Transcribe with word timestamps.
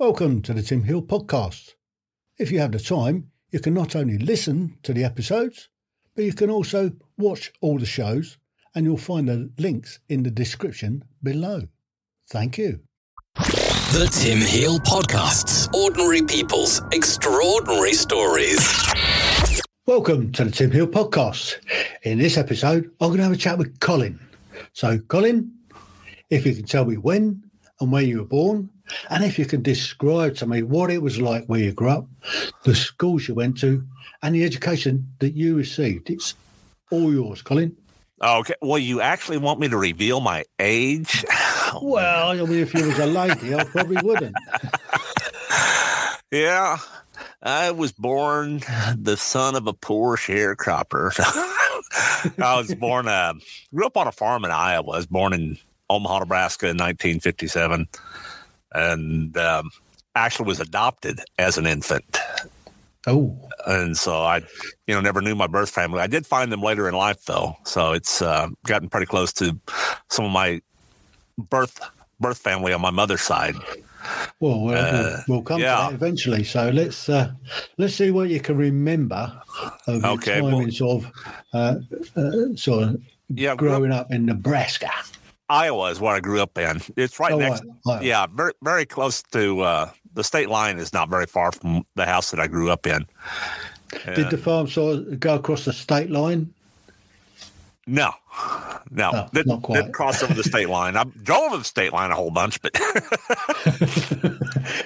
Welcome 0.00 0.40
to 0.42 0.54
the 0.54 0.62
Tim 0.62 0.82
Hill 0.82 1.02
podcast. 1.02 1.74
If 2.38 2.50
you 2.50 2.58
have 2.60 2.72
the 2.72 2.78
time, 2.78 3.30
you 3.50 3.60
can 3.60 3.74
not 3.74 3.94
only 3.94 4.16
listen 4.16 4.78
to 4.82 4.94
the 4.94 5.04
episodes, 5.04 5.68
but 6.16 6.24
you 6.24 6.32
can 6.32 6.48
also 6.48 6.90
watch 7.18 7.52
all 7.60 7.78
the 7.78 7.84
shows, 7.84 8.38
and 8.74 8.86
you'll 8.86 8.96
find 8.96 9.28
the 9.28 9.50
links 9.58 9.98
in 10.08 10.22
the 10.22 10.30
description 10.30 11.04
below. 11.22 11.68
Thank 12.30 12.56
you. 12.56 12.80
The 13.34 14.08
Tim 14.10 14.38
Hill 14.38 14.78
Podcasts. 14.78 15.70
Ordinary 15.74 16.22
people's 16.22 16.80
extraordinary 16.92 17.92
stories. 17.92 18.66
Welcome 19.84 20.32
to 20.32 20.44
the 20.46 20.50
Tim 20.50 20.70
Hill 20.70 20.86
podcast. 20.86 21.56
In 22.04 22.16
this 22.16 22.38
episode, 22.38 22.90
I'm 23.02 23.08
going 23.08 23.18
to 23.18 23.24
have 23.24 23.32
a 23.32 23.36
chat 23.36 23.58
with 23.58 23.78
Colin. 23.80 24.18
So, 24.72 24.98
Colin, 24.98 25.52
if 26.30 26.46
you 26.46 26.54
can 26.54 26.64
tell 26.64 26.86
me 26.86 26.96
when 26.96 27.44
and 27.82 27.92
where 27.92 28.02
you 28.02 28.20
were 28.20 28.24
born, 28.24 28.70
and 29.08 29.24
if 29.24 29.38
you 29.38 29.46
can 29.46 29.62
describe 29.62 30.36
to 30.36 30.46
me 30.46 30.62
what 30.62 30.90
it 30.90 31.02
was 31.02 31.20
like 31.20 31.46
where 31.46 31.60
you 31.60 31.72
grew 31.72 31.90
up, 31.90 32.06
the 32.64 32.74
schools 32.74 33.28
you 33.28 33.34
went 33.34 33.58
to, 33.58 33.84
and 34.22 34.34
the 34.34 34.44
education 34.44 35.12
that 35.18 35.34
you 35.34 35.56
received. 35.56 36.10
It's 36.10 36.34
all 36.90 37.12
yours, 37.12 37.42
Colin. 37.42 37.76
Okay. 38.22 38.54
Well, 38.60 38.78
you 38.78 39.00
actually 39.00 39.38
want 39.38 39.60
me 39.60 39.68
to 39.68 39.76
reveal 39.78 40.20
my 40.20 40.44
age? 40.58 41.24
Well, 41.80 42.30
I 42.30 42.34
mean, 42.34 42.58
if 42.58 42.74
you 42.74 42.84
was 42.84 42.98
a 42.98 43.06
lady, 43.06 43.54
I 43.54 43.62
probably 43.62 44.02
wouldn't. 44.02 44.34
yeah. 46.32 46.78
I 47.40 47.70
was 47.70 47.92
born 47.92 48.60
the 48.96 49.16
son 49.16 49.54
of 49.54 49.68
a 49.68 49.72
poor 49.72 50.16
sharecropper. 50.16 51.12
I 52.42 52.56
was 52.56 52.74
born, 52.74 53.06
uh, 53.06 53.34
grew 53.72 53.86
up 53.86 53.96
on 53.96 54.08
a 54.08 54.12
farm 54.12 54.44
in 54.44 54.50
Iowa. 54.50 54.90
I 54.90 54.96
was 54.96 55.06
born 55.06 55.32
in 55.32 55.58
Omaha, 55.88 56.18
Nebraska 56.18 56.66
in 56.66 56.76
1957 56.76 57.86
and 58.72 59.36
um, 59.36 59.70
actually 60.14 60.46
was 60.46 60.60
adopted 60.60 61.20
as 61.38 61.58
an 61.58 61.66
infant. 61.66 62.18
Oh, 63.06 63.36
and 63.66 63.96
so 63.96 64.22
I, 64.22 64.42
you 64.86 64.94
know, 64.94 65.00
never 65.00 65.22
knew 65.22 65.34
my 65.34 65.46
birth 65.46 65.70
family. 65.70 66.00
I 66.00 66.06
did 66.06 66.26
find 66.26 66.52
them 66.52 66.62
later 66.62 66.88
in 66.88 66.94
life, 66.94 67.24
though. 67.24 67.56
So 67.64 67.92
it's 67.92 68.20
uh, 68.20 68.48
gotten 68.66 68.88
pretty 68.88 69.06
close 69.06 69.32
to 69.34 69.58
some 70.10 70.26
of 70.26 70.32
my 70.32 70.60
birth 71.38 71.80
birth 72.20 72.38
family 72.38 72.72
on 72.72 72.80
my 72.82 72.90
mother's 72.90 73.22
side. 73.22 73.54
Well, 74.40 74.60
we'll, 74.62 74.76
uh, 74.76 75.20
we'll 75.28 75.42
come 75.42 75.60
yeah. 75.60 75.76
to 75.76 75.82
that 75.82 75.92
eventually. 75.94 76.44
So 76.44 76.70
let's 76.70 77.08
uh, 77.08 77.32
let's 77.78 77.94
see 77.94 78.10
what 78.10 78.28
you 78.28 78.40
can 78.40 78.56
remember 78.56 79.32
of 79.86 80.04
okay, 80.04 80.40
your 80.40 80.50
time 80.50 80.58
well, 80.58 80.70
sort 80.70 81.04
of 81.04 81.12
uh, 81.52 81.76
uh, 82.16 82.56
sort 82.56 82.82
of 82.84 83.02
yeah, 83.28 83.54
growing 83.54 83.92
up, 83.92 84.06
up 84.06 84.12
in 84.12 84.26
Nebraska. 84.26 84.90
Iowa 85.50 85.90
is 85.90 86.00
where 86.00 86.14
I 86.14 86.20
grew 86.20 86.40
up 86.40 86.56
in. 86.56 86.80
It's 86.96 87.18
right 87.18 87.32
oh, 87.32 87.38
next. 87.38 87.64
Iowa. 87.86 88.02
Yeah, 88.02 88.26
very 88.26 88.52
very 88.62 88.86
close 88.86 89.22
to 89.32 89.60
uh, 89.60 89.90
the 90.14 90.24
state 90.24 90.48
line. 90.48 90.78
Is 90.78 90.92
not 90.92 91.08
very 91.08 91.26
far 91.26 91.52
from 91.52 91.84
the 91.96 92.06
house 92.06 92.30
that 92.30 92.40
I 92.40 92.46
grew 92.46 92.70
up 92.70 92.86
in. 92.86 93.06
Did 94.14 94.30
the 94.30 94.38
farm 94.38 94.68
sort 94.68 95.18
go 95.18 95.34
across 95.34 95.64
the 95.64 95.72
state 95.72 96.10
line? 96.10 96.54
No, 97.86 98.12
no, 98.90 99.10
oh, 99.12 99.28
didn't, 99.32 99.48
not 99.48 99.62
quite. 99.62 99.76
didn't 99.76 99.92
cross 99.92 100.22
over 100.22 100.32
the 100.32 100.44
state 100.44 100.68
line. 100.68 100.96
I 100.96 101.04
drove 101.22 101.50
over 101.50 101.58
the 101.58 101.64
state 101.64 101.92
line 101.92 102.12
a 102.12 102.14
whole 102.14 102.30
bunch, 102.30 102.62
but 102.62 102.72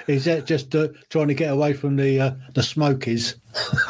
is 0.07 0.25
that 0.25 0.45
just 0.45 0.75
uh, 0.75 0.87
trying 1.09 1.27
to 1.27 1.35
get 1.35 1.51
away 1.51 1.73
from 1.73 1.97
the 1.97 2.19
uh, 2.19 2.31
the 2.55 2.63
Smokies? 2.63 3.35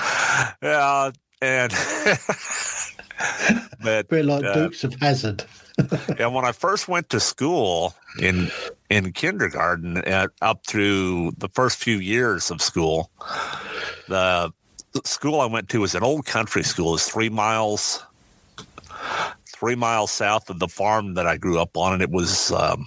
yeah, 0.62 1.12
and 1.42 1.72
but, 3.83 4.11
like 4.11 4.44
uh, 4.44 4.53
Dukes 4.53 4.83
of 4.83 4.95
Hazzard. 4.95 5.44
and 6.19 6.33
when 6.33 6.45
I 6.45 6.52
first 6.52 6.88
went 6.88 7.09
to 7.09 7.19
school 7.19 7.94
in 8.19 8.49
in 8.89 9.11
kindergarten 9.11 9.97
at, 9.97 10.30
up 10.41 10.66
through 10.66 11.31
the 11.38 11.49
first 11.49 11.77
few 11.77 11.97
years 11.97 12.49
of 12.49 12.61
school, 12.61 13.09
the 14.08 14.53
school 15.03 15.41
I 15.41 15.47
went 15.47 15.67
to 15.69 15.81
was 15.81 15.95
an 15.95 16.03
old 16.03 16.25
country 16.25 16.63
school. 16.63 16.95
It's 16.95 17.09
three 17.09 17.30
miles 17.30 18.03
three 19.55 19.75
miles 19.75 20.11
south 20.11 20.49
of 20.49 20.59
the 20.59 20.67
farm 20.67 21.14
that 21.14 21.25
I 21.25 21.37
grew 21.37 21.59
up 21.59 21.77
on, 21.77 21.93
and 21.93 22.02
it 22.02 22.11
was 22.11 22.52
um, 22.52 22.86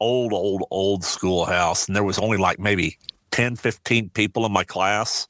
old, 0.00 0.32
old, 0.32 0.64
old 0.70 1.04
schoolhouse, 1.04 1.86
and 1.86 1.94
there 1.94 2.04
was 2.04 2.18
only 2.18 2.36
like 2.36 2.58
maybe 2.58 2.98
10, 3.30 3.56
15 3.56 4.10
people 4.10 4.44
in 4.44 4.52
my 4.52 4.64
class. 4.64 5.28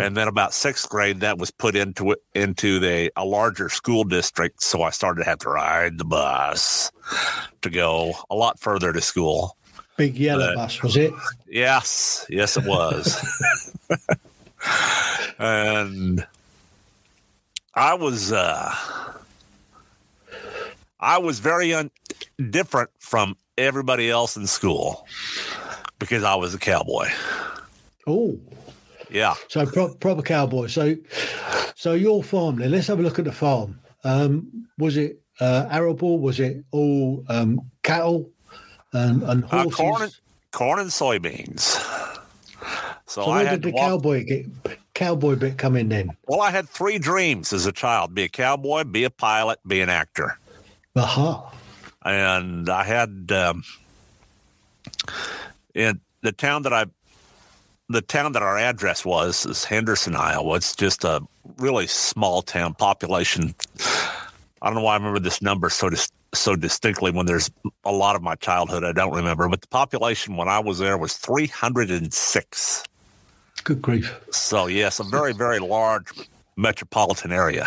And 0.00 0.16
then 0.16 0.28
about 0.28 0.54
sixth 0.54 0.88
grade, 0.88 1.20
that 1.20 1.38
was 1.38 1.50
put 1.50 1.76
into 1.76 2.16
into 2.34 2.78
the 2.78 3.12
a 3.16 3.24
larger 3.24 3.68
school 3.68 4.04
district. 4.04 4.62
So 4.62 4.82
I 4.82 4.90
started 4.90 5.24
to 5.24 5.28
have 5.28 5.38
to 5.40 5.50
ride 5.50 5.98
the 5.98 6.04
bus 6.04 6.90
to 7.62 7.70
go 7.70 8.14
a 8.30 8.34
lot 8.34 8.58
further 8.58 8.92
to 8.92 9.00
school. 9.00 9.56
Big 9.96 10.16
yellow 10.16 10.54
but, 10.54 10.56
bus, 10.56 10.82
was 10.82 10.96
it? 10.96 11.12
Yes, 11.46 12.26
yes, 12.30 12.56
it 12.56 12.64
was. 12.64 13.16
and 15.38 16.26
I 17.74 17.94
was 17.94 18.32
uh, 18.32 18.74
I 20.98 21.18
was 21.18 21.38
very 21.40 21.74
un- 21.74 21.90
different 22.50 22.90
from 22.98 23.36
everybody 23.58 24.10
else 24.10 24.36
in 24.36 24.46
school 24.46 25.06
because 25.98 26.24
I 26.24 26.34
was 26.34 26.54
a 26.54 26.58
cowboy. 26.58 27.08
Oh. 28.06 28.38
Yeah. 29.10 29.34
So 29.48 29.66
pro- 29.66 29.94
proper 29.94 30.22
cowboy. 30.22 30.68
So, 30.68 30.96
so 31.74 31.94
your 31.94 32.22
farm. 32.22 32.56
Then 32.56 32.70
let's 32.70 32.86
have 32.86 32.98
a 32.98 33.02
look 33.02 33.18
at 33.18 33.24
the 33.24 33.32
farm. 33.32 33.80
Um, 34.04 34.66
was 34.78 34.96
it 34.96 35.20
uh, 35.40 35.66
arable? 35.70 36.18
Was 36.18 36.40
it 36.40 36.64
all 36.70 37.24
um, 37.28 37.60
cattle 37.82 38.30
and, 38.92 39.22
and 39.22 39.44
horses? 39.44 39.72
Uh, 39.72 39.76
corn, 39.76 40.02
and, 40.02 40.20
corn 40.52 40.78
and 40.80 40.90
soybeans. 40.90 41.60
So, 43.06 43.24
so 43.24 43.30
where 43.30 43.50
did 43.50 43.62
the 43.62 43.72
cowboy 43.72 44.24
get 44.24 44.46
cowboy 44.94 45.34
bit 45.34 45.58
come 45.58 45.74
in 45.74 45.88
then? 45.88 46.10
Well, 46.28 46.40
I 46.40 46.52
had 46.52 46.68
three 46.68 46.98
dreams 46.98 47.52
as 47.52 47.66
a 47.66 47.72
child: 47.72 48.14
be 48.14 48.22
a 48.22 48.28
cowboy, 48.28 48.84
be 48.84 49.02
a 49.02 49.10
pilot, 49.10 49.58
be 49.66 49.80
an 49.80 49.88
actor. 49.88 50.38
Uh-huh. 50.94 51.42
And 52.04 52.68
I 52.68 52.84
had 52.84 53.32
um, 53.32 53.64
in 55.74 56.00
the 56.22 56.32
town 56.32 56.62
that 56.62 56.72
I 56.72 56.86
the 57.90 58.00
town 58.00 58.32
that 58.32 58.42
our 58.42 58.56
address 58.56 59.04
was 59.04 59.44
is 59.44 59.64
Henderson, 59.64 60.14
Iowa. 60.14 60.54
It's 60.54 60.76
just 60.76 61.02
a 61.02 61.20
really 61.58 61.88
small 61.88 62.40
town 62.40 62.74
population. 62.74 63.52
I 64.62 64.66
don't 64.66 64.76
know 64.76 64.82
why 64.82 64.92
I 64.94 64.96
remember 64.96 65.18
this 65.18 65.42
number 65.42 65.68
so 65.70 65.90
dis- 65.90 66.12
so 66.32 66.54
distinctly 66.54 67.10
when 67.10 67.26
there's 67.26 67.50
a 67.84 67.90
lot 67.90 68.14
of 68.14 68.22
my 68.22 68.36
childhood 68.36 68.84
I 68.84 68.92
don't 68.92 69.12
remember, 69.12 69.48
but 69.48 69.60
the 69.60 69.66
population 69.66 70.36
when 70.36 70.46
I 70.48 70.60
was 70.60 70.78
there 70.78 70.96
was 70.96 71.16
306. 71.16 72.84
Good 73.64 73.82
grief. 73.82 74.20
So, 74.30 74.68
yes, 74.68 75.00
a 75.00 75.04
very, 75.04 75.32
very 75.32 75.58
large 75.58 76.06
metropolitan 76.56 77.32
area. 77.32 77.66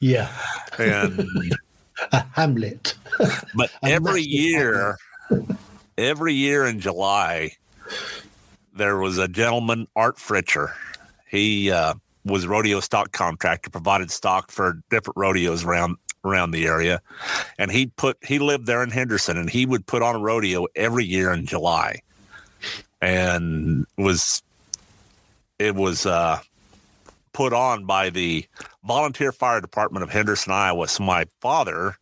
Yeah. 0.00 0.32
and 0.78 1.24
a 2.12 2.24
hamlet. 2.32 2.94
but 3.54 3.70
every 3.84 4.22
year, 4.22 4.98
every 5.96 6.34
year 6.34 6.66
in 6.66 6.80
July, 6.80 7.52
there 8.74 8.98
was 8.98 9.18
a 9.18 9.28
gentleman, 9.28 9.86
Art 9.94 10.16
Fritcher. 10.16 10.74
He 11.28 11.70
uh, 11.70 11.94
was 12.24 12.46
rodeo 12.46 12.80
stock 12.80 13.12
contractor, 13.12 13.70
provided 13.70 14.10
stock 14.10 14.50
for 14.50 14.82
different 14.90 15.16
rodeos 15.16 15.64
around 15.64 15.96
around 16.24 16.52
the 16.52 16.66
area, 16.66 17.02
and 17.58 17.70
he 17.70 17.86
put 17.86 18.16
he 18.24 18.38
lived 18.38 18.66
there 18.66 18.82
in 18.82 18.90
Henderson, 18.90 19.36
and 19.36 19.50
he 19.50 19.66
would 19.66 19.86
put 19.86 20.02
on 20.02 20.16
a 20.16 20.18
rodeo 20.18 20.66
every 20.74 21.04
year 21.04 21.32
in 21.32 21.46
July, 21.46 22.00
and 23.00 23.86
was 23.96 24.42
it 25.58 25.74
was 25.74 26.06
uh, 26.06 26.40
put 27.32 27.52
on 27.52 27.84
by 27.84 28.10
the 28.10 28.46
volunteer 28.84 29.32
fire 29.32 29.60
department 29.60 30.02
of 30.02 30.10
Henderson, 30.10 30.52
Iowa. 30.52 30.88
So 30.88 31.04
my 31.04 31.26
father 31.40 31.96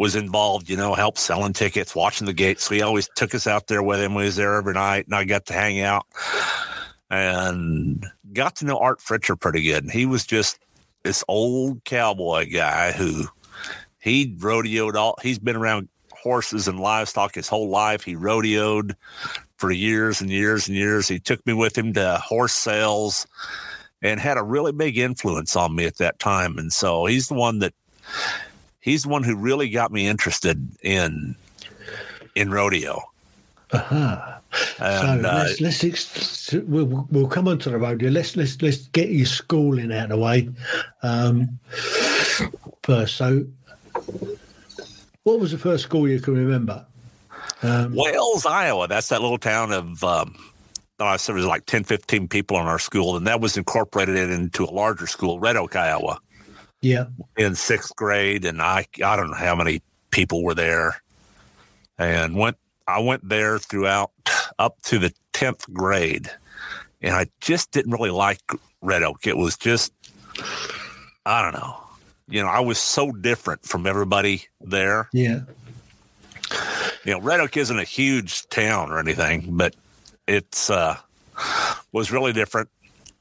was 0.00 0.16
involved, 0.16 0.70
you 0.70 0.78
know, 0.78 0.94
helped 0.94 1.18
selling 1.18 1.52
tickets, 1.52 1.94
watching 1.94 2.26
the 2.26 2.32
gates. 2.32 2.64
So 2.64 2.74
he 2.74 2.80
always 2.80 3.06
took 3.16 3.34
us 3.34 3.46
out 3.46 3.66
there 3.66 3.82
with 3.82 4.00
him. 4.00 4.14
We 4.14 4.24
was 4.24 4.34
there 4.34 4.54
every 4.54 4.72
night, 4.72 5.04
and 5.04 5.14
I 5.14 5.24
got 5.24 5.44
to 5.46 5.52
hang 5.52 5.78
out 5.80 6.06
and 7.10 8.06
got 8.32 8.56
to 8.56 8.64
know 8.64 8.78
Art 8.78 9.00
Fritcher 9.00 9.38
pretty 9.38 9.62
good. 9.62 9.82
And 9.82 9.92
he 9.92 10.06
was 10.06 10.24
just 10.24 10.58
this 11.02 11.22
old 11.28 11.84
cowboy 11.84 12.50
guy 12.50 12.92
who 12.92 13.26
he 13.98 14.34
rodeoed 14.36 14.94
all. 14.94 15.16
He's 15.22 15.38
been 15.38 15.54
around 15.54 15.90
horses 16.12 16.66
and 16.66 16.80
livestock 16.80 17.34
his 17.34 17.48
whole 17.48 17.68
life. 17.68 18.02
He 18.02 18.16
rodeoed 18.16 18.94
for 19.58 19.70
years 19.70 20.22
and 20.22 20.30
years 20.30 20.66
and 20.66 20.78
years. 20.78 21.08
He 21.08 21.18
took 21.18 21.46
me 21.46 21.52
with 21.52 21.76
him 21.76 21.92
to 21.92 22.16
horse 22.24 22.54
sales 22.54 23.26
and 24.00 24.18
had 24.18 24.38
a 24.38 24.42
really 24.42 24.72
big 24.72 24.96
influence 24.96 25.56
on 25.56 25.76
me 25.76 25.84
at 25.84 25.98
that 25.98 26.18
time. 26.18 26.56
And 26.56 26.72
so 26.72 27.04
he's 27.04 27.28
the 27.28 27.34
one 27.34 27.58
that 27.58 27.74
he's 28.90 29.04
the 29.04 29.08
one 29.08 29.22
who 29.22 29.36
really 29.36 29.70
got 29.70 29.92
me 29.92 30.06
interested 30.06 30.68
in 30.82 31.36
in 32.34 32.50
rodeo. 32.50 33.02
Uh-huh. 33.72 34.36
And, 34.80 35.22
so 35.22 35.28
uh, 35.28 35.44
let's, 35.44 35.60
let's 35.60 35.84
ex- 35.84 36.52
we'll, 36.52 37.06
we'll 37.10 37.28
come 37.28 37.46
on 37.46 37.58
to 37.60 37.70
the 37.70 37.78
rodeo. 37.78 38.10
Let's 38.10 38.36
let's 38.36 38.60
let's 38.60 38.88
get 38.88 39.10
your 39.10 39.26
schooling 39.26 39.92
out 39.92 40.04
of 40.04 40.10
the 40.10 40.18
way 40.18 40.48
um, 41.02 41.60
first. 42.82 43.16
So, 43.16 43.46
what 45.22 45.38
was 45.38 45.52
the 45.52 45.58
first 45.58 45.84
school 45.84 46.08
you 46.08 46.20
can 46.20 46.34
remember? 46.34 46.84
Um, 47.62 47.94
Wales, 47.94 48.44
Iowa. 48.44 48.88
That's 48.88 49.08
that 49.10 49.22
little 49.22 49.38
town 49.38 49.70
of. 49.72 50.02
Um, 50.02 50.34
oh, 50.98 51.04
I 51.04 51.16
said 51.16 51.34
there 51.34 51.36
was 51.36 51.46
like 51.46 51.66
10, 51.66 51.84
15 51.84 52.26
people 52.26 52.58
in 52.58 52.66
our 52.66 52.80
school, 52.80 53.16
and 53.16 53.26
that 53.28 53.40
was 53.40 53.56
incorporated 53.56 54.30
into 54.30 54.64
a 54.64 54.72
larger 54.72 55.06
school, 55.06 55.38
Red 55.38 55.56
Oak, 55.56 55.76
Iowa, 55.76 56.20
yeah. 56.80 57.06
in 57.36 57.54
sixth 57.54 57.94
grade, 57.96 58.44
and 58.44 58.60
I 58.62 58.86
I 59.04 59.16
don't 59.16 59.30
know 59.30 59.36
how 59.36 59.54
many 59.54 59.82
people 60.10 60.42
were 60.42 60.54
there, 60.54 61.02
and 61.98 62.34
went 62.34 62.56
I 62.86 63.00
went 63.00 63.28
there 63.28 63.58
throughout 63.58 64.10
up 64.58 64.80
to 64.82 64.98
the 64.98 65.12
tenth 65.32 65.72
grade, 65.72 66.30
and 67.02 67.14
I 67.14 67.26
just 67.40 67.70
didn't 67.70 67.92
really 67.92 68.10
like 68.10 68.40
Red 68.80 69.02
Oak. 69.02 69.26
It 69.26 69.36
was 69.36 69.56
just 69.56 69.92
I 71.26 71.42
don't 71.42 71.54
know, 71.60 71.76
you 72.28 72.42
know, 72.42 72.48
I 72.48 72.60
was 72.60 72.78
so 72.78 73.12
different 73.12 73.64
from 73.64 73.86
everybody 73.86 74.46
there. 74.60 75.08
Yeah. 75.12 75.40
you 77.04 77.12
know, 77.12 77.20
Red 77.20 77.40
Oak 77.40 77.56
isn't 77.56 77.78
a 77.78 77.84
huge 77.84 78.48
town 78.48 78.90
or 78.90 78.98
anything, 78.98 79.56
but 79.56 79.76
it's 80.26 80.70
uh 80.70 80.96
was 81.92 82.12
really 82.12 82.32
different 82.32 82.68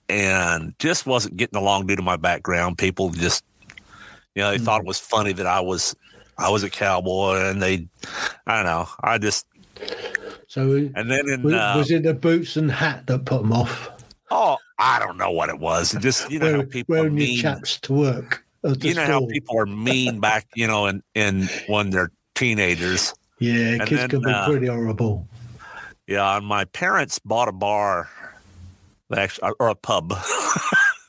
and 0.08 0.74
just 0.80 1.06
wasn't 1.06 1.38
getting 1.38 1.58
along 1.58 1.88
due 1.88 1.96
to 1.96 2.02
my 2.02 2.18
background. 2.18 2.78
People 2.78 3.10
just 3.10 3.44
you 4.36 4.44
know, 4.44 4.52
they 4.52 4.58
thought 4.58 4.81
it 4.81 4.88
was 4.88 5.00
funny 5.00 5.34
that 5.34 5.48
I 5.48 5.60
was 5.60 5.96
I 6.38 6.50
was 6.50 6.64
a 6.64 6.70
cowboy 6.70 7.50
and 7.50 7.62
they 7.62 7.88
I 8.48 8.56
don't 8.58 8.66
know. 8.66 8.88
I 9.02 9.18
just 9.18 9.46
So 10.48 10.90
and 10.96 11.12
then 11.12 11.30
in 11.30 11.44
was, 11.44 11.54
uh, 11.54 11.74
was 11.78 11.92
it 11.92 12.04
the 12.04 12.14
boots 12.14 12.58
and 12.58 12.72
hat 12.72 13.08
that 13.08 13.26
put 13.26 13.42
them 13.42 13.52
off? 13.54 13.90
oh 14.31 14.58
I 14.78 15.00
don't 15.00 15.18
know 15.18 15.31
what 15.31 15.50
it 15.50 15.60
was. 15.60 15.94
It 15.94 16.00
just 16.00 16.31
you 16.31 16.40
know 16.40 16.46
Wearing, 16.46 16.68
people 16.68 16.96
wearing 16.96 17.18
your 17.18 17.28
mean. 17.28 17.38
chaps 17.40 17.80
to 17.81 17.94
work. 17.94 18.46
You 18.81 18.94
know 18.94 19.06
how 19.06 19.26
people 19.26 19.58
are 19.58 19.66
mean 19.66 20.20
back, 20.20 20.46
you 20.54 20.68
know, 20.68 20.88
in, 20.88 21.02
in 21.16 21.48
when 21.68 21.92
they're 21.92 22.12
teenagers. 22.36 23.14
Yeah, 23.40 23.54
and 23.54 23.81
kids 23.86 24.02
then, 24.02 24.10
can 24.10 24.22
be 24.22 24.31
uh, 24.31 24.50
pretty 24.50 24.68
horrible. 24.68 25.28
Yeah, 26.08 26.36
and 26.36 26.46
my 26.46 26.66
parents 26.66 27.20
bought 27.20 27.48
a 27.48 27.54
bar, 27.54 28.10
actually, 29.16 29.52
or 29.60 29.70
a 29.70 29.76
pub, 29.76 30.14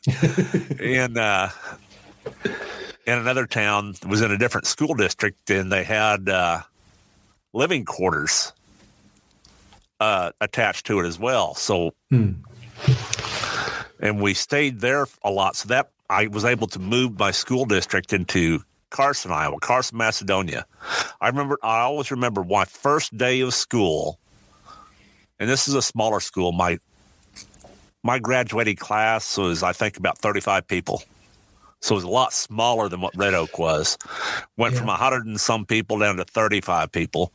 and 0.81 1.19
uh, 1.19 1.49
in 3.10 3.18
another 3.18 3.46
town. 3.46 3.94
Was 4.06 4.22
in 4.22 4.30
a 4.30 4.38
different 4.38 4.66
school 4.66 4.94
district, 4.94 5.50
and 5.50 5.70
they 5.70 5.84
had 5.84 6.28
uh, 6.28 6.60
living 7.52 7.84
quarters 7.84 8.52
uh, 9.98 10.32
attached 10.40 10.86
to 10.86 11.00
it 11.00 11.06
as 11.06 11.18
well. 11.18 11.54
So, 11.54 11.94
Hmm. 12.10 12.32
and 14.00 14.20
we 14.20 14.34
stayed 14.34 14.80
there 14.80 15.06
a 15.24 15.30
lot. 15.30 15.56
So 15.56 15.68
that 15.68 15.90
I 16.08 16.26
was 16.28 16.44
able 16.44 16.66
to 16.68 16.78
move 16.78 17.18
my 17.18 17.30
school 17.30 17.64
district 17.64 18.12
into 18.12 18.62
Carson, 18.90 19.30
Iowa, 19.30 19.58
Carson, 19.60 19.98
Macedonia. 19.98 20.66
I 21.20 21.28
remember. 21.28 21.58
I 21.62 21.80
always 21.80 22.10
remember 22.10 22.44
my 22.44 22.64
first 22.64 23.16
day 23.16 23.40
of 23.40 23.54
school 23.54 24.18
and 25.40 25.48
this 25.48 25.66
is 25.66 25.74
a 25.74 25.82
smaller 25.82 26.20
school. 26.20 26.52
My 26.52 26.78
my 28.02 28.18
graduating 28.18 28.76
class 28.76 29.36
was, 29.36 29.62
I 29.62 29.72
think, 29.72 29.96
about 29.96 30.18
thirty 30.18 30.40
five 30.40 30.68
people. 30.68 31.02
So 31.81 31.94
it 31.94 31.97
was 31.97 32.05
a 32.05 32.09
lot 32.09 32.32
smaller 32.32 32.88
than 32.88 33.00
what 33.00 33.17
Red 33.17 33.35
Oak 33.35 33.59
was. 33.59 33.97
Went 34.56 34.77
from 34.77 34.88
Yeah. 34.88 34.94
a 34.94 34.97
hundred 34.97 35.27
and 35.27 35.41
some 35.41 35.65
people 35.67 35.99
down 35.99 36.17
to 36.17 36.25
thirty 36.25 36.61
five 36.61 36.93
people. 36.93 37.32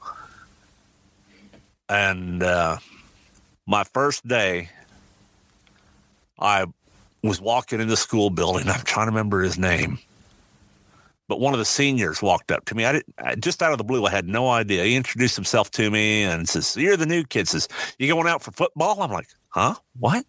And 1.90 2.42
uh, 2.44 2.78
my 3.66 3.84
first 3.84 4.28
day, 4.28 4.70
I 6.40 6.66
was 7.24 7.40
walking 7.42 7.80
in 7.80 7.88
the 7.88 7.98
school 7.98 8.30
building. 8.30 8.68
I'm 8.70 8.82
trying 8.82 9.08
to 9.08 9.12
remember 9.12 9.42
his 9.42 9.58
name. 9.58 10.00
But 11.28 11.40
one 11.40 11.54
of 11.54 11.60
the 11.60 11.66
seniors 11.66 12.22
walked 12.22 12.52
up 12.52 12.66
to 12.66 12.76
me. 12.76 12.86
I 12.86 12.92
didn't 12.92 13.16
I, 13.18 13.34
just 13.34 13.64
out 13.64 13.72
of 13.72 13.80
the 13.80 13.84
blue. 13.84 14.06
I 14.06 14.12
had 14.12 14.28
no 14.28 14.48
idea. 14.50 14.84
He 14.84 14.96
introduced 14.96 15.36
himself 15.36 15.72
to 15.72 15.90
me 15.90 16.22
and 16.22 16.48
says, 16.48 16.78
"You're 16.78 16.98
the 16.98 17.08
new 17.08 17.24
kid." 17.24 17.48
Says, 17.48 17.68
"You 17.98 18.08
going 18.14 18.28
out 18.28 18.44
for 18.44 18.52
football?" 18.52 19.02
I'm 19.02 19.12
like, 19.12 19.30
"Huh? 19.50 19.74
What?" 20.00 20.24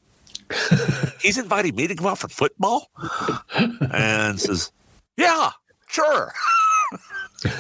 He's 1.20 1.38
inviting 1.38 1.74
me 1.74 1.86
to 1.86 1.94
go 1.94 2.08
out 2.08 2.18
for 2.18 2.28
football, 2.28 2.90
and 3.92 4.40
says, 4.40 4.70
"Yeah, 5.16 5.50
sure." 5.88 6.32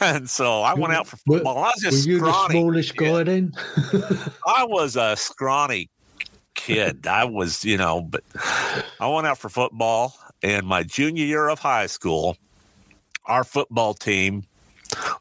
and 0.00 0.28
so 0.28 0.62
I 0.62 0.74
went 0.74 0.92
out 0.92 1.06
for 1.06 1.16
Were- 1.26 1.38
football. 1.38 1.58
I 1.58 1.72
was 1.74 1.84
Were 1.84 1.90
just 1.90 2.06
you 2.06 2.20
the 2.20 2.48
smallest 2.48 2.96
kid. 2.96 3.04
guy 3.12 3.22
then? 3.24 3.52
I 4.46 4.64
was 4.64 4.96
a 4.96 5.16
scrawny 5.16 5.90
kid. 6.54 7.06
I 7.06 7.24
was, 7.24 7.64
you 7.64 7.76
know, 7.76 8.02
but 8.02 8.22
I 9.00 9.08
went 9.08 9.26
out 9.26 9.38
for 9.38 9.48
football. 9.48 10.14
And 10.42 10.66
my 10.66 10.84
junior 10.84 11.24
year 11.24 11.48
of 11.48 11.58
high 11.58 11.86
school, 11.86 12.36
our 13.26 13.42
football 13.42 13.94
team 13.94 14.44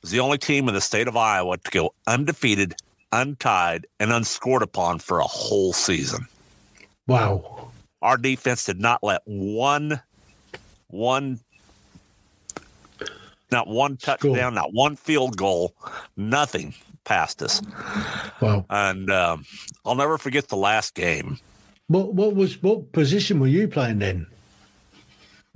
was 0.02 0.12
the 0.12 0.20
only 0.20 0.38
team 0.38 0.68
in 0.68 0.76
the 0.76 0.82
state 0.82 1.08
of 1.08 1.18
Iowa 1.18 1.58
to 1.58 1.72
go 1.72 1.94
undefeated, 2.06 2.76
untied, 3.12 3.88
and 4.00 4.12
unscored 4.14 4.62
upon 4.62 5.00
for 5.00 5.20
a 5.20 5.24
whole 5.24 5.74
season. 5.74 6.28
Wow. 7.08 7.72
Our 8.02 8.18
defense 8.18 8.66
did 8.66 8.80
not 8.80 9.04
let 9.04 9.22
one, 9.26 10.02
one, 10.88 11.40
not 13.52 13.68
one 13.68 13.98
touchdown, 13.98 14.54
not 14.54 14.74
one 14.74 14.96
field 14.96 15.38
goal, 15.38 15.74
nothing 16.16 16.76
past 17.06 17.42
us. 17.42 17.62
Wow. 18.40 18.66
And 18.70 19.10
um, 19.10 19.46
I'll 19.86 19.96
never 19.96 20.18
forget 20.18 20.50
the 20.50 20.58
last 20.58 20.94
game. 20.94 21.40
What 21.88 22.14
what 22.14 22.36
was 22.36 22.62
what 22.62 22.92
position 22.92 23.40
were 23.40 23.48
you 23.48 23.68
playing 23.68 24.00
then? 24.00 24.28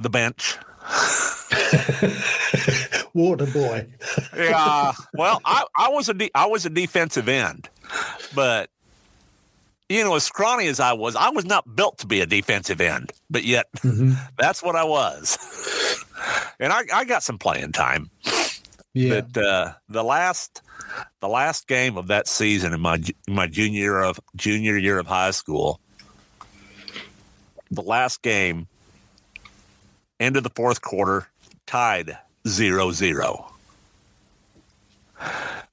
the 0.01 0.09
bench. 0.09 0.57
Water 3.13 3.45
boy. 3.45 3.87
Yeah. 4.35 4.93
well, 5.13 5.41
I, 5.45 5.65
I 5.75 5.89
was 5.89 6.09
a 6.09 6.13
de- 6.13 6.31
I 6.33 6.47
was 6.47 6.65
a 6.65 6.69
defensive 6.69 7.29
end, 7.29 7.69
but 8.33 8.69
you 9.91 10.03
know, 10.03 10.15
as 10.15 10.23
scrawny 10.23 10.67
as 10.67 10.79
I 10.79 10.93
was, 10.93 11.15
I 11.15 11.29
was 11.29 11.45
not 11.45 11.75
built 11.75 11.97
to 11.99 12.07
be 12.07 12.21
a 12.21 12.25
defensive 12.25 12.79
end, 12.81 13.11
but 13.29 13.43
yet 13.43 13.67
Mhm. 13.77 14.15
that's 14.37 14.63
what 14.63 14.75
I 14.75 14.83
was. 14.83 15.37
and 16.59 16.71
I, 16.71 16.83
I 16.93 17.05
got 17.05 17.23
some 17.23 17.37
playing 17.37 17.71
time. 17.73 18.09
Yeah. 18.93 19.21
But 19.21 19.41
uh, 19.41 19.73
the 19.89 20.03
last 20.03 20.61
the 21.21 21.29
last 21.29 21.67
game 21.67 21.97
of 21.97 22.07
that 22.07 22.27
season 22.27 22.73
in 22.73 22.81
my 22.81 23.01
my 23.27 23.47
junior 23.47 23.79
year 23.81 23.99
of 24.01 24.19
junior 24.35 24.77
year 24.77 24.99
of 24.99 25.07
high 25.07 25.31
school, 25.31 25.79
the 27.69 27.81
last 27.81 28.21
game, 28.21 28.67
end 30.19 30.35
of 30.35 30.43
the 30.43 30.49
fourth 30.49 30.81
quarter, 30.81 31.27
tied 31.65 32.17
0-0. 32.45 33.45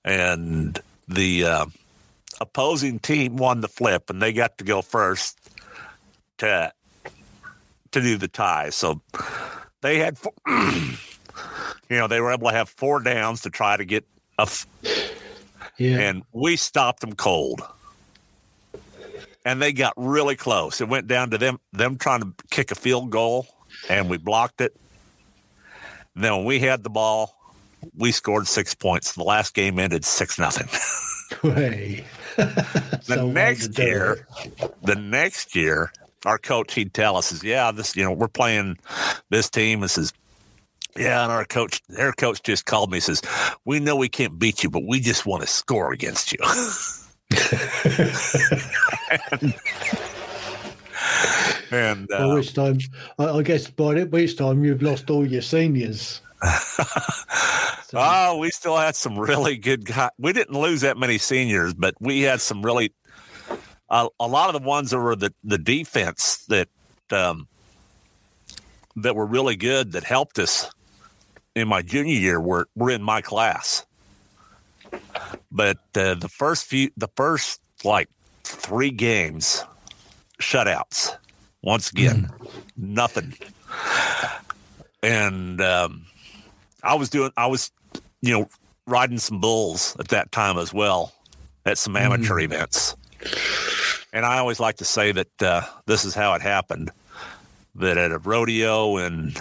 and 0.05 0.79
the 1.09 1.44
uh, 1.44 1.67
opposing 2.40 2.99
team 2.99 3.37
won 3.37 3.61
the 3.61 3.69
flip, 3.69 4.11
and 4.11 4.20
they 4.20 4.32
got 4.32 4.58
to 4.58 4.64
go 4.64 4.82
first 4.82 5.38
to 6.38 6.73
to 7.90 8.00
do 8.00 8.16
the 8.16 8.28
tie. 8.28 8.71
So 8.71 9.00
they 9.80 9.99
had. 9.99 10.18
Four, 10.18 10.33
you 11.88 11.97
know, 11.97 12.07
they 12.07 12.21
were 12.21 12.33
able 12.33 12.49
to 12.49 12.54
have 12.54 12.68
four 12.68 13.00
downs 13.00 13.42
to 13.42 13.50
try 13.50 13.76
to 13.76 13.85
get 13.85 14.04
a, 14.38 14.42
f- 14.42 14.66
yeah. 15.76 15.99
and 15.99 16.23
we 16.33 16.57
stopped 16.57 17.00
them 17.00 17.14
cold. 17.14 17.62
And 19.45 19.62
they 19.62 19.73
got 19.73 19.95
really 19.97 20.37
close. 20.37 20.80
It 20.80 20.88
went 20.88 21.07
down 21.07 21.30
to 21.30 21.38
them 21.38 21.59
them 21.73 21.97
trying 21.97 22.21
to 22.21 22.35
kick 22.50 22.71
a 22.71 22.75
field 22.75 23.11
goal, 23.11 23.47
and 23.88 24.11
we 24.11 24.18
blocked 24.18 24.61
it. 24.61 24.76
And 26.14 26.25
then 26.25 26.37
when 26.37 26.45
we 26.45 26.59
had 26.59 26.83
the 26.83 26.90
ball, 26.90 27.35
we 27.97 28.12
scored 28.12 28.47
six 28.47 28.75
points. 28.75 29.12
The 29.12 29.23
last 29.23 29.54
game 29.54 29.78
ended 29.78 30.04
six 30.04 30.38
nothing. 30.38 30.68
Way. 31.42 32.04
The 33.09 33.25
next 33.25 33.78
year, 33.78 34.28
the 34.83 34.95
next 34.95 35.57
year, 35.57 35.90
our 36.26 36.37
coach 36.37 36.75
he'd 36.75 36.92
tell 36.92 37.16
us 37.16 37.33
is, 37.33 37.42
yeah, 37.42 37.73
this 37.73 37.97
you 37.97 38.04
know 38.04 38.12
we're 38.12 38.28
playing 38.28 38.76
this 39.30 39.49
team. 39.49 39.80
This 39.80 39.97
is 39.97 40.12
yeah, 40.97 41.23
and 41.23 41.33
our 41.33 41.45
coach, 41.45 41.83
their 41.88 42.12
coach 42.12 42.42
just 42.42 42.66
called 42.66 42.90
me 42.90 43.00
says, 43.00 43.23
we 43.64 43.80
know 43.80 43.97
we 43.97 44.09
can't 44.09 44.38
beat 44.38 44.62
you, 44.62 44.71
but 44.71 44.85
we 44.85 45.00
just 45.00 45.26
want 45.26 45.42
to 45.42 45.49
score 45.49 45.92
against 45.92 46.33
you. 46.33 46.38
and 51.71 52.09
By 52.09 52.16
uh, 52.16 52.35
which 52.35 52.54
time, 52.54 52.78
I, 53.18 53.26
I 53.26 53.42
guess 53.42 53.71
by 53.71 54.04
which 54.04 54.37
time 54.37 54.64
you've 54.64 54.83
lost 54.83 55.11
all 55.11 55.26
your 55.26 55.42
seniors. 55.42 56.23
So, 57.90 57.97
oh, 57.99 58.37
we 58.37 58.50
still 58.50 58.76
had 58.76 58.97
some 58.97 59.18
really 59.18 59.57
good 59.57 59.87
guys. 59.87 60.11
We 60.18 60.35
didn't 60.35 60.54
lose 60.54 60.83
that 60.83 60.99
many 60.99 61.16
seniors, 61.16 61.73
but 61.73 61.95
we 62.00 62.21
had 62.21 62.42
some 62.42 62.62
really 62.62 62.92
uh, 63.88 64.09
a 64.21 64.26
lot 64.26 64.54
of 64.54 64.61
the 64.61 64.68
ones 64.68 64.90
that 64.90 64.99
were 64.99 65.16
the 65.16 65.33
the 65.42 65.57
defense 65.57 66.45
that 66.49 66.68
um, 67.11 67.49
that 68.97 69.16
were 69.16 69.25
really 69.25 69.57
good 69.57 69.92
that 69.92 70.04
helped 70.04 70.38
us 70.38 70.71
in 71.54 71.66
my 71.66 71.80
junior 71.80 72.12
year 72.12 72.38
were 72.38 72.68
were 72.75 72.90
in 72.90 73.02
my 73.02 73.23
class. 73.23 73.87
But 75.50 75.78
uh, 75.95 76.14
the 76.14 76.28
first 76.28 76.66
few, 76.66 76.90
the 76.97 77.09
first 77.16 77.62
like 77.85 78.11
three 78.45 78.90
games, 78.90 79.64
shutouts. 80.38 81.16
Once 81.62 81.90
again, 81.90 82.30
nothing. 82.76 83.35
And 85.02 85.61
um, 85.61 86.07
I 86.82 86.94
was 86.94 87.08
doing, 87.11 87.30
I 87.37 87.47
was, 87.47 87.70
you 88.20 88.32
know, 88.32 88.49
riding 88.87 89.18
some 89.18 89.40
bulls 89.40 89.97
at 89.99 90.08
that 90.08 90.32
time 90.32 90.58
as 90.58 90.73
well 90.73 91.12
at 91.66 91.78
some 91.78 91.97
amateur 91.97 92.37
Mm. 92.37 92.44
events. 92.44 92.94
And 94.12 94.25
I 94.25 94.38
always 94.38 94.58
like 94.61 94.76
to 94.78 94.85
say 94.85 95.12
that 95.12 95.42
uh, 95.42 95.62
this 95.87 96.04
is 96.04 96.14
how 96.14 96.35
it 96.35 96.42
happened 96.42 96.90
that 97.75 97.99
at 97.99 98.11
a 98.12 98.18
rodeo 98.18 98.97
in 98.97 99.35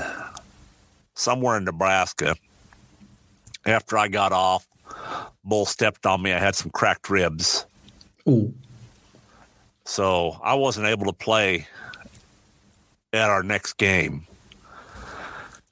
somewhere 1.16 1.58
in 1.58 1.64
Nebraska, 1.64 2.36
after 3.66 3.98
I 3.98 4.08
got 4.10 4.32
off, 4.34 4.68
bull 5.44 5.66
stepped 5.66 6.06
on 6.06 6.22
me. 6.22 6.34
I 6.34 6.40
had 6.40 6.56
some 6.56 6.70
cracked 6.72 7.10
ribs. 7.10 7.66
Oh, 8.28 8.52
So 9.86 10.38
I 10.44 10.56
wasn't 10.56 10.88
able 10.88 11.06
to 11.06 11.14
play 11.14 11.68
at 13.14 13.30
our 13.30 13.44
next 13.44 13.74
game. 13.78 14.28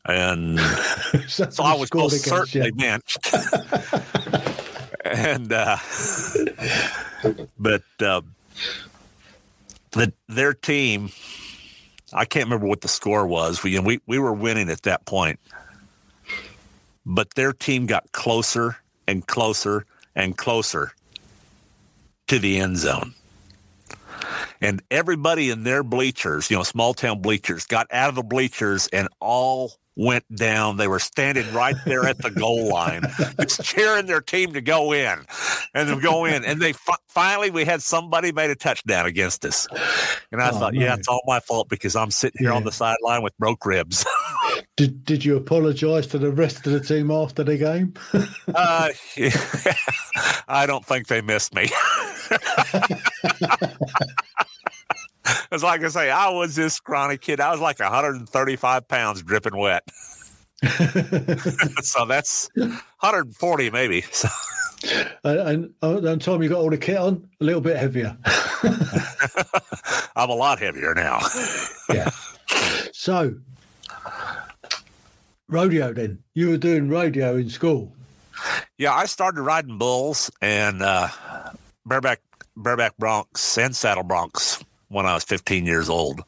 And 0.08 0.60
so, 1.28 1.64
I 1.64 1.76
was 1.76 1.94
most 1.94 2.24
certainly 2.24 2.68
you. 2.68 2.74
benched. 2.76 3.18
and 5.04 5.52
uh, 5.52 5.78
but 7.60 7.84
uh, 8.00 8.22
the 9.92 10.14
their 10.28 10.54
team, 10.54 11.10
I 12.14 12.26
can't 12.26 12.46
remember 12.46 12.68
what 12.68 12.82
the 12.82 12.88
score 12.88 13.26
was. 13.26 13.64
We 13.64 13.80
we 13.80 14.00
we 14.06 14.20
were 14.20 14.34
winning 14.34 14.70
at 14.70 14.84
that 14.84 15.06
point, 15.06 15.40
but 17.06 17.34
their 17.34 17.54
team 17.54 17.88
got 17.88 18.12
closer 18.12 18.78
and 19.08 19.26
closer 19.26 19.86
and 20.16 20.38
closer 20.38 20.94
to 22.28 22.40
the 22.40 22.60
end 22.60 22.78
zone. 22.78 23.14
And 24.62 24.82
everybody 24.90 25.50
in 25.50 25.64
their 25.64 25.84
bleachers, 25.84 26.50
you 26.50 26.58
know, 26.58 26.64
small 26.64 26.94
town 26.94 27.22
bleachers, 27.22 27.66
got 27.66 27.88
out 27.92 28.10
of 28.10 28.16
the 28.16 28.24
bleachers 28.24 28.88
and 28.88 29.08
all 29.20 29.74
went 29.96 30.24
down. 30.36 30.78
They 30.78 30.88
were 30.88 31.00
standing 31.00 31.52
right 31.54 31.76
there 31.86 32.06
at 32.06 32.18
the 32.20 32.32
goal 32.32 32.70
line, 32.70 33.04
just 33.40 33.64
cheering 33.64 34.06
their 34.08 34.22
team 34.22 34.54
to 34.54 34.62
go 34.62 34.92
in 34.92 35.20
and 35.74 35.90
to 35.90 36.00
go 36.02 36.26
in. 36.26 36.44
And 36.44 36.62
they 36.62 36.74
fi- 36.74 36.96
finally, 37.08 37.50
we 37.50 37.66
had 37.66 37.82
somebody 37.82 38.32
made 38.32 38.50
a 38.50 38.56
touchdown 38.56 39.06
against 39.06 39.46
us. 39.46 39.68
And 40.32 40.42
I 40.42 40.50
Oh, 40.50 40.60
thought, 40.60 40.74
no. 40.74 40.82
yeah, 40.82 40.96
it's 40.96 41.08
all 41.08 41.22
my 41.26 41.40
fault 41.40 41.70
because 41.70 41.96
I'm 41.96 42.12
sitting 42.12 42.40
here 42.40 42.52
on 42.52 42.64
the 42.66 42.72
sideline 42.72 43.24
with 43.24 43.38
broke 43.38 43.66
ribs. 43.66 44.06
Did 44.78 45.06
Did 45.06 45.24
you 45.24 45.38
apologise 45.38 46.06
to 46.08 46.18
the 46.18 46.32
rest 46.32 46.68
of 46.68 46.74
the 46.74 46.82
team 46.82 47.10
after 47.10 47.46
the 47.46 47.58
game? 47.58 47.94
uh, 48.54 48.90
I 50.50 50.66
don't 50.66 50.86
think 50.86 51.08
they 51.08 51.22
missed 51.22 51.56
me. 51.56 51.70
It's 55.52 55.64
like 55.64 55.84
I 55.84 55.88
say, 55.90 56.10
I 56.10 56.30
was 56.30 56.56
this 56.56 56.74
scrawny 56.74 57.18
kid. 57.18 57.40
I 57.40 57.52
was 57.52 57.60
like 57.60 57.80
135 57.80 58.88
pounds 58.88 59.22
dripping 59.24 59.58
wet. 59.58 59.84
so 61.82 62.06
that's 62.06 62.50
140 62.56 63.70
maybe. 63.72 64.02
So, 64.12 64.28
and, 65.24 65.40
and 65.40 65.74
uh, 65.84 66.02
and 66.02 66.22
time 66.22 66.42
you 66.42 66.50
got 66.50 66.60
all 66.60 66.70
the 66.70 66.78
kit 66.78 66.98
on, 66.98 67.28
a 67.40 67.44
little 67.44 67.62
bit 67.62 67.78
heavier. 67.78 68.18
I'm 70.16 70.30
a 70.30 70.36
lot 70.36 70.60
heavier 70.60 70.94
now. 70.96 71.20
yeah. 71.94 72.10
So, 72.94 73.36
rodeo. 75.48 75.94
Then 75.94 76.24
you 76.34 76.50
were 76.50 76.58
doing 76.58 76.90
rodeo 76.90 77.36
in 77.36 77.50
school. 77.50 77.94
yeah, 78.78 78.94
I 78.94 79.06
started 79.06 79.42
riding 79.42 79.78
bulls 79.78 80.32
and 80.42 80.82
uh, 80.82 81.10
bareback 81.86 82.22
bareback 82.56 82.98
broncs 82.98 83.58
and 83.64 83.76
saddle 83.76 84.04
broncs 84.04 84.64
when 84.90 85.06
I 85.06 85.14
was 85.14 85.24
15 85.24 85.66
years 85.66 85.90
old. 85.90 86.24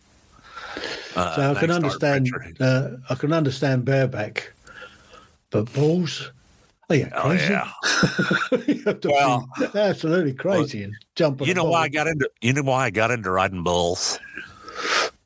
Uh, 1.15 1.35
So 1.35 1.51
I 1.51 1.59
can 1.59 1.71
understand. 1.71 2.29
Uh, 2.59 2.89
I 3.09 3.15
can 3.15 3.33
understand 3.33 3.85
bareback, 3.85 4.53
but 5.49 5.71
bulls. 5.73 6.31
Oh 6.89 6.93
yeah, 6.93 7.09
Oh 7.15 7.29
crazy. 7.29 7.51
yeah. 7.53 7.71
have 8.85 9.01
to 9.01 9.09
Well, 9.09 9.49
absolutely 9.75 10.33
crazy 10.33 10.83
and 10.83 10.93
jump. 11.15 11.45
You 11.45 11.53
know 11.53 11.65
why 11.65 11.81
I 11.83 11.89
got 11.89 12.07
into 12.07 12.29
you 12.41 12.53
know 12.53 12.61
why 12.63 12.85
I 12.85 12.89
got 12.91 13.11
into 13.11 13.29
riding 13.29 13.63
bulls? 13.63 14.19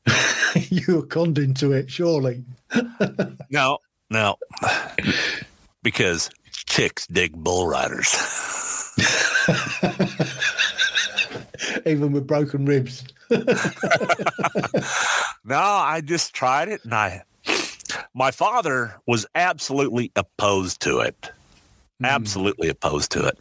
you 0.56 0.96
were 0.96 1.06
conned 1.06 1.38
into 1.38 1.72
it, 1.72 1.92
surely. 1.92 2.44
No, 3.52 3.80
no. 4.10 4.38
because 5.84 6.30
chicks 6.66 7.06
dig 7.08 7.34
bull 7.34 7.68
riders. 7.68 8.16
Even 11.86 12.12
with 12.12 12.28
broken 12.28 12.66
ribs. 12.66 13.04
No, 15.44 15.58
I 15.58 16.02
just 16.02 16.34
tried 16.34 16.70
it 16.70 16.84
and 16.84 16.94
I 16.94 17.24
my 18.14 18.32
father 18.32 18.96
was 19.08 19.26
absolutely 19.36 20.12
opposed 20.16 20.82
to 20.82 21.00
it. 21.00 21.32
Absolutely 22.04 22.70
opposed 22.70 23.12
to 23.12 23.28
it. 23.28 23.38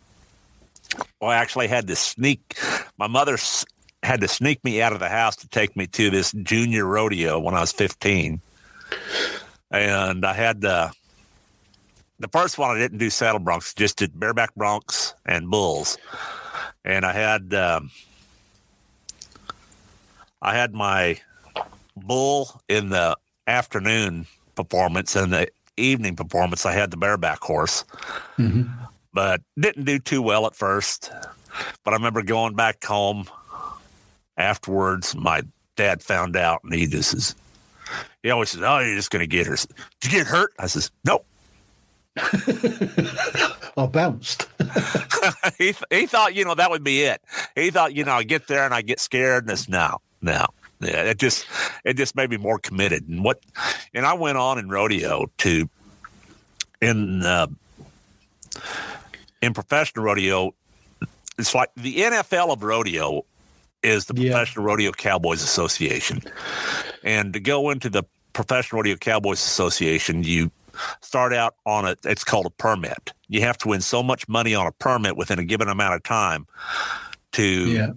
Well, 1.20 1.30
I 1.30 1.36
actually 1.36 1.68
had 1.68 1.86
to 1.88 1.96
sneak 1.96 2.58
my 2.98 3.06
mother 3.06 3.36
had 4.02 4.22
to 4.22 4.28
sneak 4.28 4.64
me 4.64 4.80
out 4.80 4.92
of 4.92 4.98
the 4.98 5.08
house 5.08 5.36
to 5.36 5.48
take 5.48 5.76
me 5.76 5.86
to 5.88 6.08
this 6.10 6.32
junior 6.32 6.86
rodeo 6.86 7.38
when 7.38 7.54
I 7.54 7.60
was 7.60 7.72
15. 7.72 8.40
And 9.70 10.24
I 10.24 10.32
had 10.32 10.64
uh, 10.64 10.88
the 12.18 12.28
first 12.28 12.56
one 12.58 12.74
I 12.74 12.78
didn't 12.78 12.98
do 12.98 13.10
saddle 13.10 13.40
broncs, 13.40 13.76
just 13.76 13.98
did 13.98 14.18
bareback 14.18 14.54
broncs 14.54 15.12
and 15.26 15.50
bulls. 15.50 15.98
And 16.82 17.04
I 17.04 17.12
had 17.12 17.52
um, 17.52 17.90
I 20.42 20.54
had 20.54 20.72
my 20.74 21.20
bull 21.96 22.60
in 22.68 22.88
the 22.88 23.16
afternoon 23.46 24.26
performance 24.54 25.16
and 25.16 25.32
the 25.32 25.48
evening 25.76 26.16
performance 26.16 26.64
I 26.66 26.72
had 26.72 26.90
the 26.90 26.96
bareback 26.96 27.40
horse. 27.40 27.84
Mhm. 28.38 28.70
But 29.12 29.42
didn't 29.58 29.84
do 29.84 29.98
too 29.98 30.22
well 30.22 30.46
at 30.46 30.54
first. 30.54 31.10
But 31.84 31.92
I 31.92 31.96
remember 31.96 32.22
going 32.22 32.54
back 32.54 32.84
home 32.84 33.28
afterwards. 34.36 35.14
My 35.16 35.42
dad 35.76 36.02
found 36.02 36.36
out 36.36 36.60
and 36.64 36.72
he 36.74 36.86
just 36.86 37.14
is 37.14 37.34
he 38.22 38.30
always 38.30 38.50
says, 38.50 38.62
Oh, 38.62 38.78
you're 38.78 38.96
just 38.96 39.10
gonna 39.10 39.26
get 39.26 39.46
her. 39.46 39.56
Did 40.00 40.12
you 40.12 40.18
get 40.18 40.26
hurt? 40.26 40.52
I 40.58 40.66
says, 40.66 40.90
Nope. 41.04 41.26
I 42.16 43.86
bounced. 43.90 44.46
he 45.58 45.74
he 45.90 46.06
thought, 46.06 46.34
you 46.34 46.44
know, 46.44 46.54
that 46.54 46.70
would 46.70 46.84
be 46.84 47.02
it. 47.02 47.20
He 47.54 47.70
thought, 47.70 47.94
you 47.94 48.04
know, 48.04 48.12
I 48.12 48.22
get 48.24 48.46
there 48.46 48.64
and 48.64 48.74
I 48.74 48.82
get 48.82 49.00
scared 49.00 49.44
and 49.44 49.52
it's 49.52 49.68
no, 49.68 50.00
no. 50.22 50.46
Yeah, 50.80 51.02
it 51.04 51.18
just 51.18 51.46
it 51.84 51.94
just 51.98 52.16
made 52.16 52.30
me 52.30 52.38
more 52.38 52.58
committed. 52.58 53.06
And 53.08 53.22
what 53.22 53.40
and 53.92 54.06
I 54.06 54.14
went 54.14 54.38
on 54.38 54.58
in 54.58 54.68
rodeo 54.70 55.30
to 55.38 55.68
in 56.80 57.22
uh, 57.22 57.48
in 59.42 59.54
professional 59.54 60.04
rodeo. 60.04 60.54
It's 61.38 61.54
like 61.54 61.70
the 61.76 61.96
NFL 61.96 62.50
of 62.52 62.62
rodeo 62.62 63.24
is 63.82 64.06
the 64.06 64.14
Yeah. 64.14 64.32
Professional 64.32 64.64
Rodeo 64.66 64.92
Cowboys 64.92 65.42
Association, 65.42 66.22
and 67.02 67.32
to 67.32 67.40
go 67.40 67.70
into 67.70 67.88
the 67.88 68.02
Professional 68.34 68.80
Rodeo 68.80 68.96
Cowboys 68.96 69.38
Association, 69.40 70.22
you 70.22 70.50
start 71.00 71.32
out 71.32 71.54
on 71.66 71.86
a 71.86 71.96
it's 72.04 72.24
called 72.24 72.46
a 72.46 72.50
permit. 72.50 73.12
You 73.28 73.40
have 73.42 73.56
to 73.58 73.68
win 73.68 73.80
so 73.80 74.02
much 74.02 74.28
money 74.28 74.54
on 74.54 74.66
a 74.66 74.72
permit 74.72 75.16
within 75.16 75.38
a 75.38 75.44
given 75.44 75.68
amount 75.68 75.94
of 75.94 76.02
time 76.02 76.46
to 77.32 77.42
Yeah. 77.44 77.90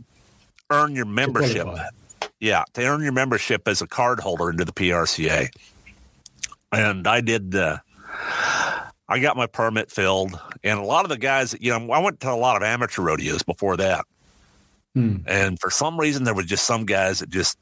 earn 0.69 0.95
your 0.95 1.05
membership. 1.05 1.63
qualify. 1.63 1.87
Yeah, 2.43 2.65
to 2.73 2.85
earn 2.85 3.01
your 3.01 3.13
membership 3.13 3.69
as 3.69 3.81
a 3.81 3.88
card 3.88 4.19
holder 4.19 4.50
into 4.50 4.65
the 4.65 4.73
PRCA. 4.73 5.47
And 6.73 7.07
I 7.07 7.21
did. 7.21 7.55
Uh, 7.55 7.77
I 9.07 9.19
got 9.19 9.38
my 9.38 9.47
permit 9.47 9.89
filled, 9.89 10.38
and 10.62 10.77
a 10.77 10.83
lot 10.83 11.05
of 11.05 11.09
the 11.09 11.17
guys, 11.17 11.55
you 11.62 11.71
know, 11.71 11.89
I 11.93 12.00
went 12.00 12.19
to 12.19 12.29
a 12.29 12.35
lot 12.35 12.57
of 12.57 12.63
amateur 12.63 13.01
rodeos 13.01 13.43
before 13.43 13.77
that, 13.77 14.03
Hmm. 14.93 15.17
and 15.25 15.57
for 15.57 15.69
some 15.69 15.97
reason, 15.97 16.25
there 16.25 16.33
was 16.33 16.45
just 16.45 16.65
some 16.65 16.85
guys 16.85 17.19
that 17.19 17.29
just, 17.29 17.57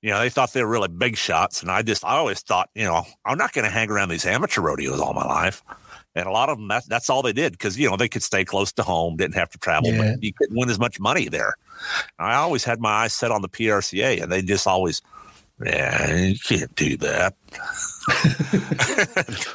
you 0.00 0.08
know, 0.10 0.18
they 0.20 0.30
thought 0.30 0.54
they 0.54 0.62
were 0.64 0.70
really 0.70 0.88
big 0.88 1.18
shots, 1.18 1.60
and 1.60 1.70
I 1.70 1.82
just, 1.82 2.06
I 2.06 2.16
always 2.16 2.40
thought, 2.40 2.70
you 2.74 2.84
know, 2.84 3.04
I'm 3.26 3.36
not 3.36 3.52
going 3.52 3.66
to 3.66 3.70
hang 3.70 3.90
around 3.90 4.08
these 4.08 4.24
amateur 4.24 4.62
rodeos 4.62 4.98
all 4.98 5.12
my 5.12 5.26
life. 5.26 5.62
And 6.14 6.26
a 6.26 6.30
lot 6.30 6.48
of 6.48 6.56
them, 6.58 6.68
that, 6.68 6.84
that's 6.88 7.10
all 7.10 7.20
they 7.22 7.32
did 7.34 7.52
because 7.52 7.78
you 7.78 7.88
know 7.90 7.96
they 7.98 8.08
could 8.08 8.22
stay 8.22 8.44
close 8.46 8.72
to 8.72 8.82
home, 8.82 9.16
didn't 9.16 9.34
have 9.34 9.50
to 9.50 9.58
travel, 9.58 9.90
Yeah. 9.92 10.12
but 10.14 10.22
you 10.22 10.32
couldn't 10.32 10.56
win 10.56 10.70
as 10.70 10.78
much 10.78 10.98
money 11.00 11.28
there. 11.28 11.54
I 12.18 12.34
always 12.34 12.64
had 12.64 12.80
my 12.80 12.90
eyes 12.90 13.12
set 13.12 13.30
on 13.30 13.42
the 13.42 13.48
PRCA, 13.48 14.22
and 14.22 14.30
they 14.32 14.42
just 14.42 14.66
always, 14.66 15.02
yeah, 15.64 16.14
you 16.16 16.38
can't 16.38 16.74
do 16.76 16.96
that. 16.98 17.34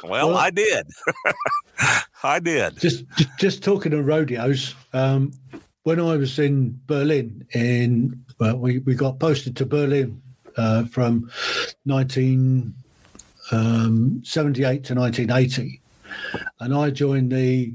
well, 0.04 0.28
Well- 0.28 0.36
I 0.36 0.50
did. 0.50 0.86
I 2.22 2.40
did. 2.40 2.78
Just, 2.80 3.04
just 3.16 3.38
just 3.38 3.62
talking 3.62 3.92
of 3.92 4.04
rodeos. 4.06 4.74
Um, 4.92 5.32
when 5.84 6.00
I 6.00 6.16
was 6.16 6.38
in 6.38 6.80
Berlin, 6.86 7.46
in 7.54 8.24
well, 8.40 8.58
we 8.58 8.78
we 8.80 8.94
got 8.94 9.20
posted 9.20 9.56
to 9.56 9.66
Berlin 9.66 10.20
uh, 10.56 10.84
from 10.86 11.30
nineteen 11.86 12.74
um, 13.52 14.20
seventy 14.24 14.64
eight 14.64 14.82
to 14.84 14.94
nineteen 14.96 15.30
eighty, 15.30 15.80
and 16.58 16.74
I 16.74 16.90
joined 16.90 17.30
the 17.30 17.72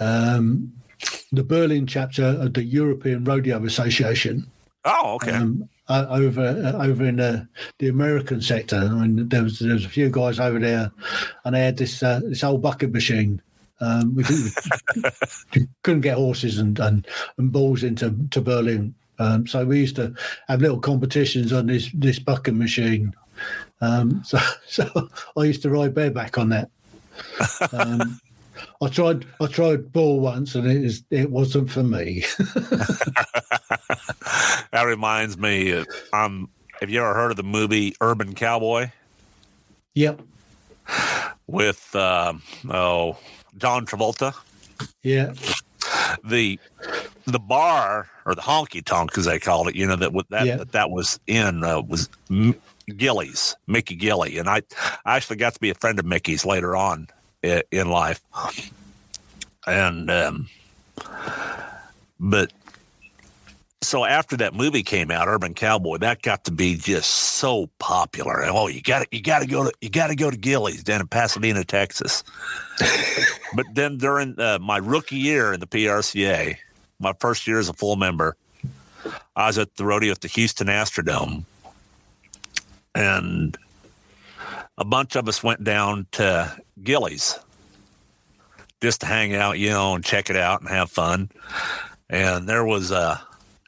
um, 0.00 0.72
the 1.32 1.44
Berlin 1.44 1.86
chapter 1.86 2.24
of 2.24 2.54
the 2.54 2.64
European 2.64 3.24
Rodeo 3.24 3.64
Association. 3.64 4.46
Oh, 4.84 5.14
okay. 5.16 5.32
um, 5.32 5.68
uh, 5.88 6.06
over 6.08 6.42
uh, 6.42 6.84
over 6.84 7.04
in 7.04 7.16
the, 7.16 7.46
the 7.78 7.88
American 7.88 8.40
sector. 8.40 8.76
And 8.76 9.28
there 9.28 9.42
was 9.42 9.58
there 9.58 9.74
was 9.74 9.84
a 9.84 9.90
few 9.90 10.08
guys 10.08 10.38
over 10.38 10.58
there, 10.58 10.90
and 11.44 11.54
they 11.54 11.60
had 11.60 11.76
this 11.76 12.02
uh, 12.02 12.20
this 12.24 12.44
old 12.44 12.62
bucking 12.62 12.92
machine 12.92 13.42
Um, 13.80 14.14
we, 14.14 14.24
couldn't 15.82 16.00
get 16.02 16.16
horses 16.16 16.58
and, 16.58 16.78
and, 16.78 17.06
and 17.38 17.50
bulls 17.50 17.82
into 17.82 18.14
to 18.30 18.40
Berlin, 18.40 18.94
um, 19.18 19.46
so 19.46 19.64
we 19.64 19.80
used 19.80 19.96
to 19.96 20.14
have 20.48 20.62
little 20.62 20.80
competitions 20.80 21.52
on 21.52 21.66
this 21.66 21.90
this 21.92 22.18
bucking 22.18 22.58
machine. 22.58 23.14
Um, 23.80 24.22
so, 24.24 24.38
so 24.66 25.08
I 25.36 25.44
used 25.44 25.62
to 25.62 25.70
ride 25.70 25.94
bareback 25.94 26.38
on 26.38 26.50
that. 26.50 26.70
Um, 28.60 28.66
I 28.82 28.88
tried 28.88 29.26
I 29.40 29.46
tried 29.46 29.92
bull 29.92 30.20
once 30.20 30.54
and 30.54 30.66
it 30.70 30.84
is 30.84 31.02
it 31.10 31.30
wasn't 31.30 31.70
for 31.70 31.82
me. 31.82 32.24
that 34.72 34.84
reminds 34.86 35.36
me. 35.38 35.72
Of, 35.72 35.86
um, 36.12 36.48
have 36.80 36.90
you 36.90 37.00
ever 37.00 37.14
heard 37.14 37.30
of 37.30 37.36
the 37.36 37.42
movie 37.42 37.94
Urban 38.00 38.34
Cowboy? 38.34 38.90
Yep. 39.94 40.20
With 41.46 41.94
uh, 41.94 42.34
oh 42.68 43.16
John 43.58 43.86
Travolta. 43.86 44.34
Yeah. 45.02 45.32
The 46.24 46.58
the 47.26 47.38
bar 47.38 48.08
or 48.24 48.34
the 48.34 48.40
honky 48.42 48.84
tonk 48.84 49.16
as 49.18 49.26
they 49.26 49.38
called 49.38 49.68
it, 49.68 49.76
you 49.76 49.86
know 49.86 49.96
that 49.96 50.12
that 50.30 50.46
Yeah. 50.46 50.56
that, 50.56 50.72
that 50.72 50.90
was 50.90 51.20
in 51.26 51.64
uh, 51.64 51.82
was 51.82 52.08
Gilley's, 52.96 53.56
Mickey 53.66 53.96
Gilley, 53.96 54.38
and 54.38 54.48
I, 54.48 54.62
I 55.04 55.16
actually 55.16 55.36
got 55.36 55.54
to 55.54 55.60
be 55.60 55.70
a 55.70 55.74
friend 55.74 55.98
of 55.98 56.04
Mickey's 56.04 56.44
later 56.44 56.76
on 56.76 57.08
in, 57.42 57.88
life, 57.88 58.22
and 59.66 60.10
um, 60.10 60.48
but 62.18 62.52
so 63.82 64.04
after 64.04 64.36
that 64.36 64.54
movie 64.54 64.82
came 64.82 65.10
out, 65.10 65.26
Urban 65.26 65.54
Cowboy, 65.54 65.98
that 65.98 66.22
got 66.22 66.44
to 66.44 66.52
be 66.52 66.76
just 66.76 67.10
so 67.10 67.68
popular. 67.78 68.44
Oh, 68.44 68.68
you 68.68 68.82
got 68.82 69.00
to 69.00 69.08
you 69.10 69.22
got 69.22 69.40
to 69.40 69.46
go 69.46 69.64
to 69.64 69.72
you 69.80 69.88
got 69.88 70.08
to 70.08 70.14
go 70.14 70.30
to 70.30 70.36
Gilley's 70.36 70.84
down 70.84 71.00
in 71.00 71.06
Pasadena, 71.06 71.64
Texas. 71.64 72.22
but 73.54 73.66
then 73.72 73.96
during 73.96 74.38
uh, 74.38 74.58
my 74.60 74.76
rookie 74.76 75.16
year 75.16 75.52
in 75.52 75.60
the 75.60 75.66
PRCA, 75.66 76.56
my 76.98 77.12
first 77.20 77.46
year 77.46 77.58
as 77.58 77.68
a 77.68 77.72
full 77.72 77.96
member, 77.96 78.36
I 79.34 79.46
was 79.46 79.58
at 79.58 79.76
the 79.76 79.86
rodeo 79.86 80.12
at 80.12 80.20
the 80.20 80.28
Houston 80.28 80.66
Astrodome, 80.66 81.44
and 82.94 83.56
a 84.76 84.84
bunch 84.84 85.16
of 85.16 85.26
us 85.26 85.42
went 85.42 85.64
down 85.64 86.06
to 86.12 86.54
Gilley's 86.82 87.38
just 88.80 89.00
to 89.02 89.06
hang 89.06 89.34
out, 89.34 89.58
you 89.58 89.70
know, 89.70 89.94
and 89.94 90.04
check 90.04 90.30
it 90.30 90.36
out 90.36 90.60
and 90.60 90.70
have 90.70 90.90
fun. 90.90 91.30
And 92.08 92.48
there 92.48 92.64
was 92.64 92.90
a 92.90 93.20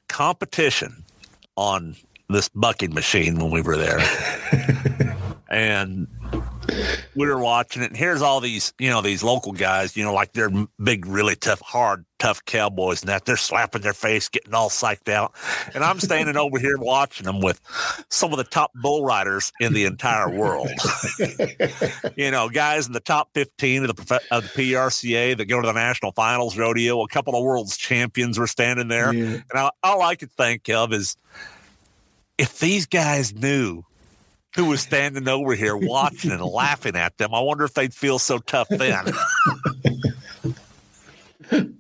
competition 0.09 1.05
on 1.57 1.97
this 2.29 2.49
bucking 2.49 2.95
machine 2.95 3.39
when 3.39 3.51
we 3.51 3.61
were 3.61 3.77
there. 3.77 4.01
and 5.49 6.07
we 7.15 7.27
were 7.27 7.39
watching 7.39 7.83
it. 7.83 7.91
And 7.91 7.97
here's 7.97 8.23
all 8.23 8.41
these, 8.41 8.73
you 8.79 8.91
know, 8.91 9.01
these 9.03 9.23
local 9.23 9.53
guys, 9.53 9.97
you 9.97 10.05
know, 10.05 10.15
like 10.15 10.33
they're 10.33 10.51
big, 10.83 11.07
really 11.07 11.37
tough, 11.37 11.61
hard, 11.61 12.05
tough 12.19 12.45
cowboys 12.45 13.03
and 13.03 13.09
that. 13.09 13.25
They're 13.25 13.37
slapping 13.37 13.83
their 13.83 13.93
face, 13.93 14.29
getting 14.29 14.55
all 14.55 14.69
psyched 14.69 15.09
out. 15.09 15.35
And 15.75 15.83
I'm 15.85 16.01
standing 16.01 16.37
over 16.37 16.59
here 16.59 16.77
watching 16.79 17.27
them 17.27 17.41
with 17.41 17.61
some 18.11 18.33
of 18.33 18.39
the 18.39 18.45
top 18.45 18.73
bull 18.75 19.05
riders 19.05 19.53
in 19.61 19.73
the 19.73 19.85
entire 19.85 20.31
world. 20.31 20.71
you 22.17 22.31
know, 22.31 22.49
guys 22.49 22.87
in 22.87 22.93
the 22.93 23.01
top 23.01 23.31
15 23.35 23.85
of 23.85 23.97
the, 23.97 24.21
of 24.31 24.43
the 24.45 24.49
PRCA 24.49 25.37
that 25.37 25.45
go 25.47 25.61
to 25.61 25.67
the 25.67 25.73
national 25.73 26.13
finals 26.13 26.57
rodeo. 26.57 27.03
A 27.03 27.09
couple 27.09 27.35
of 27.37 27.43
world's 27.45 27.77
champions 27.77 28.39
were 28.39 28.47
standing 28.47 28.89
there. 28.89 29.13
Yeah. 29.13 29.25
And 29.25 29.43
I, 29.55 29.71
all 29.83 30.03
I 30.03 30.15
could 30.15 30.33
think 30.33 30.69
of 30.69 30.93
is 30.93 31.17
if 32.39 32.59
these 32.59 32.87
guys 32.87 33.35
knew 33.35 33.85
who 34.55 34.67
was 34.67 34.81
standing 34.81 35.29
over 35.29 35.55
here 35.55 35.77
watching 35.77 36.31
and 36.31 36.43
laughing 36.43 36.97
at 36.97 37.17
them, 37.19 37.35
I 37.35 37.41
wonder 37.41 37.65
if 37.65 37.75
they'd 37.75 37.95
feel 37.95 38.19
so 38.19 38.39
tough 38.39 38.69
then. 38.69 39.07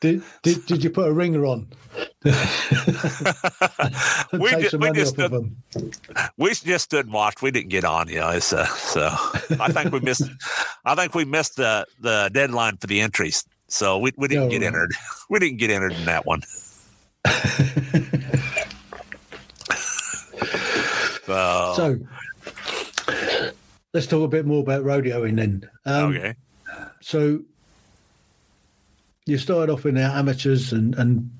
Did, 0.00 0.22
did 0.42 0.66
did 0.66 0.84
you 0.84 0.90
put 0.90 1.08
a 1.08 1.12
ringer 1.12 1.46
on? 1.46 1.66
we 2.24 2.30
Take 4.50 4.60
ju- 4.60 4.68
some 4.68 4.80
we 4.80 4.90
just 4.92 5.14
stood, 5.14 5.56
we 6.36 6.50
just 6.52 6.84
stood 6.84 7.06
and 7.06 7.14
watched. 7.14 7.40
We 7.40 7.50
didn't 7.50 7.70
get 7.70 7.84
on, 7.84 8.08
you 8.08 8.16
know. 8.20 8.26
Uh, 8.26 8.40
so 8.40 9.08
I 9.58 9.72
think 9.72 9.92
we 9.92 10.00
missed. 10.00 10.24
I 10.84 10.94
think 10.94 11.14
we 11.14 11.24
missed 11.24 11.56
the 11.56 11.86
the 12.00 12.28
deadline 12.34 12.76
for 12.76 12.86
the 12.86 13.00
entries, 13.00 13.44
so 13.68 13.96
we 13.98 14.12
we 14.18 14.28
didn't 14.28 14.44
Oh, 14.44 14.50
get 14.50 14.58
right. 14.60 14.66
entered. 14.66 14.92
We 15.30 15.38
didn't 15.38 15.56
get 15.58 15.70
entered 15.70 15.92
in 15.92 16.04
that 16.04 16.26
one. 16.26 16.42
So, 21.26 21.74
So 21.76 23.50
let's 23.92 24.06
talk 24.06 24.24
a 24.24 24.28
bit 24.28 24.46
more 24.46 24.60
about 24.60 24.84
rodeoing 24.84 25.36
then. 25.36 25.68
Um, 25.84 26.16
okay. 26.16 26.34
So 27.00 27.40
you 29.26 29.38
started 29.38 29.72
off 29.72 29.86
in 29.86 29.96
the 29.96 30.02
amateurs, 30.02 30.72
and, 30.72 30.94
and 30.94 31.30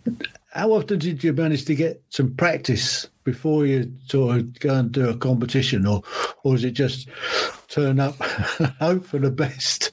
how 0.52 0.72
often 0.72 0.98
did 0.98 1.22
you 1.22 1.32
manage 1.32 1.64
to 1.66 1.74
get 1.74 2.02
some 2.10 2.34
practice 2.34 3.08
before 3.24 3.66
you 3.66 3.92
sort 4.06 4.36
of 4.38 4.58
go 4.60 4.74
and 4.74 4.92
do 4.92 5.08
a 5.08 5.16
competition, 5.16 5.86
or 5.86 6.02
or 6.42 6.52
was 6.52 6.64
it 6.64 6.72
just 6.72 7.08
turn 7.68 8.00
up, 8.00 8.16
hope 8.80 9.06
for 9.06 9.18
the 9.18 9.30
best? 9.30 9.92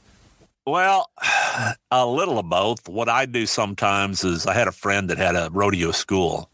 Well, 0.66 1.10
a 1.92 2.06
little 2.06 2.40
of 2.40 2.50
both. 2.50 2.88
What 2.88 3.10
I 3.10 3.26
do 3.26 3.46
sometimes 3.46 4.24
is 4.24 4.48
I 4.48 4.54
had 4.54 4.68
a 4.68 4.72
friend 4.72 5.10
that 5.10 5.18
had 5.18 5.36
a 5.36 5.50
rodeo 5.52 5.92
school, 5.92 6.50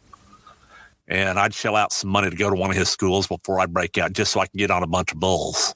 and 1.10 1.38
I'd 1.40 1.54
shell 1.54 1.76
out 1.76 1.92
some 1.92 2.10
money 2.10 2.30
to 2.30 2.36
go 2.36 2.50
to 2.50 2.56
one 2.56 2.70
of 2.70 2.78
his 2.78 2.88
schools 2.90 3.28
before 3.28 3.60
I 3.60 3.66
break 3.66 3.98
out, 3.98 4.14
just 4.14 4.32
so 4.32 4.40
I 4.40 4.46
can 4.48 4.58
get 4.58 4.72
on 4.72 4.84
a 4.84 4.88
bunch 4.88 5.12
of 5.12 5.20
bulls. 5.20 5.74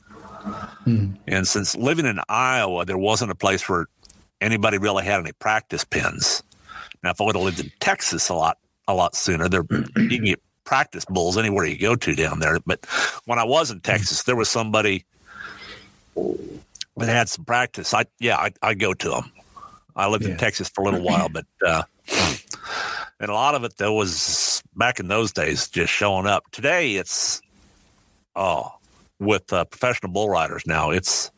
And 0.86 1.48
since 1.48 1.76
living 1.76 2.06
in 2.06 2.20
Iowa, 2.30 2.86
there 2.86 2.98
wasn't 2.98 3.32
a 3.32 3.36
place 3.36 3.68
where 3.68 3.88
anybody 4.42 4.78
really 4.78 5.04
had 5.06 5.20
any 5.20 5.32
practice 5.34 5.84
pins. 5.84 6.44
Now, 7.04 7.12
if 7.12 7.20
I 7.22 7.24
would 7.26 7.36
have 7.36 7.44
lived 7.44 7.60
in 7.60 7.72
Texas 7.80 8.30
a 8.30 8.34
lot, 8.34 8.58
a 8.88 8.94
lot 8.94 9.16
sooner, 9.16 9.48
there 9.50 9.64
you 9.72 9.88
can 10.10 10.26
get 10.26 10.42
practice 10.66 11.06
bulls 11.06 11.38
anywhere 11.38 11.66
you 11.66 11.78
go 11.78 11.96
to 11.96 12.16
down 12.16 12.40
there. 12.40 12.60
But 12.66 12.86
when 13.26 13.40
I 13.40 13.44
was 13.44 13.72
in 13.72 13.80
Texas, 13.82 14.24
there 14.24 14.36
was 14.36 14.50
somebody 14.50 15.06
that 16.16 17.08
had 17.10 17.30
some 17.30 17.46
practice. 17.46 17.94
I 17.94 18.06
yeah, 18.20 18.38
I 18.38 18.52
I 18.62 18.74
go 18.74 18.94
to 18.94 19.10
them. 19.10 19.32
I 19.96 20.08
lived 20.08 20.26
Yeah. 20.26 20.32
in 20.32 20.38
Texas 20.38 20.70
for 20.70 20.82
a 20.82 20.86
little 20.86 21.02
while, 21.04 21.30
but 21.30 21.46
uh, 21.66 21.84
and 23.20 23.30
a 23.30 23.34
lot 23.34 23.56
of 23.56 23.64
it 23.64 23.78
though 23.78 23.94
was 23.94 24.53
back 24.76 25.00
in 25.00 25.08
those 25.08 25.32
days 25.32 25.70
just 25.70 25.92
showing 25.94 26.26
up. 26.28 26.50
Today 26.52 26.96
it's 26.96 27.42
oh 28.36 28.72
with 29.20 29.52
uh, 29.54 29.66
professional 29.66 30.12
bull 30.12 30.30
riders 30.30 30.64
now 30.66 30.90
it's 30.90 31.32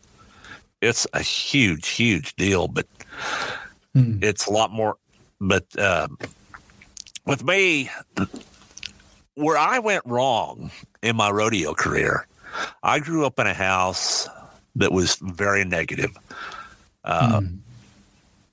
it's 0.82 1.06
a 1.14 1.22
huge 1.22 1.88
huge 1.90 2.36
deal, 2.36 2.68
but 2.68 2.86
Hmm. 3.96 4.20
it's 4.22 4.46
a 4.46 4.52
lot 4.52 4.72
more. 4.72 4.98
But 5.40 5.66
uh, 5.80 6.10
with 7.26 7.46
me, 7.46 7.90
where 9.36 9.58
I 9.58 9.80
went 9.80 10.04
wrong 10.06 10.70
in 11.02 11.16
my 11.16 11.30
rodeo 11.30 11.74
career, 11.74 12.28
I 12.84 13.00
grew 13.00 13.26
up 13.26 13.40
in 13.40 13.48
a 13.48 13.54
house 13.54 14.28
that 14.76 14.92
was 14.92 15.16
very 15.22 15.64
negative, 15.64 16.18
uh, 17.06 17.42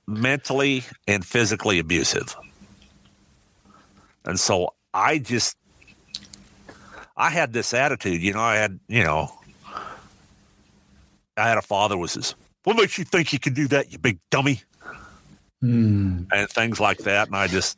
mentally 0.07 0.85
and 1.07 1.25
physically 1.25 1.79
abusive. 1.79 2.35
And 4.25 4.39
so 4.39 4.73
I 4.93 5.17
just, 5.19 5.57
I 7.17 7.29
had 7.29 7.53
this 7.53 7.73
attitude, 7.73 8.21
you 8.21 8.33
know, 8.33 8.39
I 8.41 8.55
had, 8.55 8.79
you 8.87 9.03
know, 9.03 9.31
I 11.37 11.47
had 11.47 11.57
a 11.57 11.61
father 11.61 11.97
was 11.97 12.13
this, 12.13 12.35
what 12.63 12.77
makes 12.77 12.97
you 12.97 13.03
think 13.03 13.33
you 13.33 13.39
can 13.39 13.53
do 13.53 13.67
that, 13.69 13.91
you 13.91 13.97
big 13.97 14.19
dummy? 14.29 14.61
Hmm. 15.61 16.23
And 16.31 16.49
things 16.49 16.79
like 16.79 16.99
that. 16.99 17.27
And 17.27 17.35
I 17.35 17.47
just, 17.47 17.77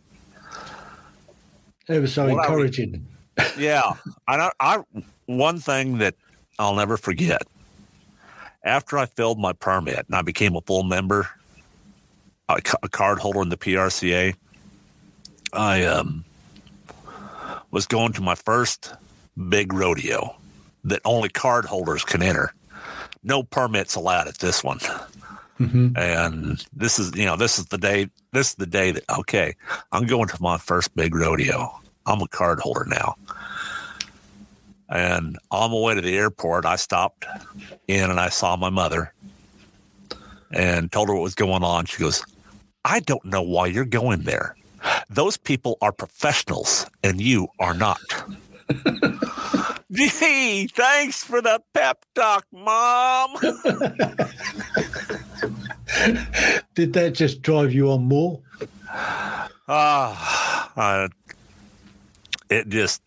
It 1.88 2.00
was 2.00 2.14
so 2.14 2.26
Well, 2.26 2.40
I 2.40 2.44
encouraging. 2.44 3.06
yeah. 3.58 3.94
I, 4.28 4.52
I, 4.60 4.82
one 5.26 5.60
thing 5.60 5.98
that 6.00 6.16
I'll 6.60 6.76
never 6.76 6.98
forget 6.98 7.44
after 8.64 8.98
I 8.98 9.06
filled 9.06 9.40
my 9.40 9.54
permit 9.54 10.06
and 10.08 10.16
I 10.16 10.22
became 10.22 10.56
a 10.56 10.62
full 10.62 10.84
member, 10.84 11.30
a, 12.50 12.60
a 12.84 12.90
card 12.90 13.20
holder 13.20 13.42
in 13.42 13.50
the 13.50 13.58
PRCA, 13.58 14.36
I 15.54 15.84
um, 15.86 16.26
was 17.76 17.86
going 17.86 18.14
to 18.14 18.22
my 18.22 18.36
first 18.36 18.94
big 19.50 19.74
rodeo 19.74 20.34
that 20.86 21.02
only 21.04 21.28
card 21.28 21.66
holders 21.66 22.06
can 22.06 22.24
enter. 22.24 22.54
No 23.22 23.44
permits 23.44 23.96
allowed 23.96 24.30
at 24.30 24.38
this 24.38 24.64
one. 24.64 24.80
Mm-hmm. 25.60 25.98
And 25.98 26.66
this 26.72 27.00
is, 27.00 27.14
you 27.18 27.26
know, 27.26 27.36
this 27.36 27.60
is 27.60 27.66
the 27.66 27.78
day, 27.78 28.10
this 28.32 28.52
is 28.52 28.56
the 28.56 28.66
day 28.66 28.92
that, 28.92 29.04
okay, 29.20 29.58
I'm 29.92 30.06
going 30.06 30.30
to 30.30 30.42
my 30.42 30.58
first 30.58 30.96
big 30.96 31.14
rodeo. 31.14 31.78
I'm 32.06 32.22
a 32.22 32.30
card 32.30 32.62
holder 32.62 32.86
now. 32.88 33.16
And 34.88 35.38
on 35.52 35.72
my 35.72 35.78
way 35.78 35.96
to 35.96 36.02
the 36.02 36.18
airport, 36.18 36.66
I 36.66 36.78
stopped 36.78 37.26
in 37.90 38.10
and 38.10 38.22
I 38.22 38.30
saw 38.30 38.56
my 38.56 38.70
mother 38.70 39.14
and 40.50 40.90
told 40.94 41.10
her 41.10 41.14
what 41.14 41.24
was 41.24 41.36
going 41.36 41.66
on. 41.66 41.88
She 41.88 42.02
goes, 42.02 42.24
I 42.86 43.02
don't 43.02 43.26
know 43.26 43.42
why 43.42 43.68
you're 43.68 43.84
going 43.84 44.22
there. 44.22 44.56
Those 45.10 45.38
people 45.38 45.78
are 45.82 45.92
professionals 45.92 46.86
and 47.04 47.22
you 47.22 47.48
are 47.60 47.74
not. 47.74 48.02
Gee, 49.92 50.68
thanks 50.68 51.24
for 51.24 51.42
the 51.42 51.62
pep 51.74 52.04
talk, 52.16 52.46
Mom. 52.52 53.36
Did 56.74 56.94
that 56.94 57.12
just 57.14 57.42
drive 57.42 57.74
you 57.74 57.92
on 57.92 58.06
more? 58.06 58.42
Ah, 59.68 60.72
uh, 60.76 61.08
it 62.50 62.70
just 62.70 63.02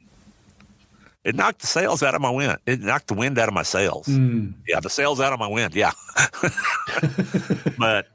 it 1.24 1.34
knocked 1.34 1.60
the 1.60 1.66
sails 1.66 2.02
out 2.02 2.14
of 2.14 2.20
my 2.20 2.30
wind. 2.30 2.58
It 2.66 2.80
knocked 2.80 3.08
the 3.08 3.14
wind 3.14 3.38
out 3.38 3.48
of 3.48 3.54
my 3.54 3.62
sails. 3.62 4.06
Mm. 4.06 4.54
Yeah, 4.66 4.80
the 4.80 4.90
sails 4.90 5.20
out 5.20 5.32
of 5.32 5.38
my 5.38 5.46
wind. 5.46 5.74
Yeah, 5.74 5.92
but 7.78 8.06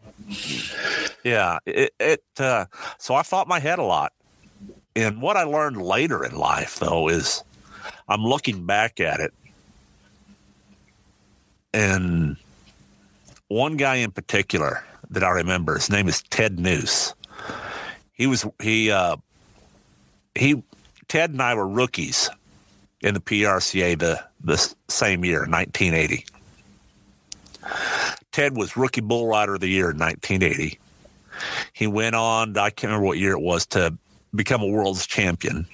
yeah, 1.23 1.59
it. 1.65 1.93
it 1.99 2.23
uh, 2.39 2.65
so 2.97 3.15
I 3.15 3.23
fought 3.23 3.47
my 3.47 3.59
head 3.59 3.79
a 3.79 3.83
lot, 3.83 4.13
and 4.95 5.21
what 5.21 5.37
I 5.37 5.43
learned 5.43 5.81
later 5.81 6.23
in 6.23 6.35
life, 6.35 6.79
though, 6.79 7.09
is 7.09 7.43
I'm 8.07 8.23
looking 8.23 8.65
back 8.65 8.99
at 8.99 9.19
it, 9.19 9.33
and 11.73 12.37
one 13.47 13.77
guy 13.77 13.95
in 13.95 14.11
particular 14.11 14.83
that 15.09 15.23
I 15.23 15.29
remember, 15.29 15.75
his 15.75 15.89
name 15.89 16.07
is 16.07 16.21
Ted 16.23 16.57
Nuce. 16.57 17.13
He 18.13 18.27
was 18.27 18.45
he 18.61 18.91
uh, 18.91 19.17
he 20.35 20.63
Ted 21.07 21.31
and 21.31 21.41
I 21.41 21.53
were 21.55 21.67
rookies 21.67 22.29
in 23.01 23.13
the 23.13 23.19
PRCA 23.19 23.97
the 23.97 24.23
the 24.43 24.73
same 24.87 25.23
year, 25.25 25.41
1980. 25.41 26.25
Ted 28.31 28.55
was 28.55 28.75
rookie 28.75 29.01
bull 29.01 29.27
rider 29.27 29.55
of 29.55 29.61
the 29.61 29.67
year 29.67 29.91
in 29.91 29.97
1980. 29.97 30.79
He 31.73 31.87
went 31.87 32.15
on, 32.15 32.57
I 32.57 32.69
can't 32.69 32.89
remember 32.89 33.07
what 33.07 33.17
year 33.17 33.33
it 33.33 33.41
was, 33.41 33.65
to 33.67 33.97
become 34.33 34.61
a 34.61 34.67
world's 34.67 35.05
champion. 35.05 35.65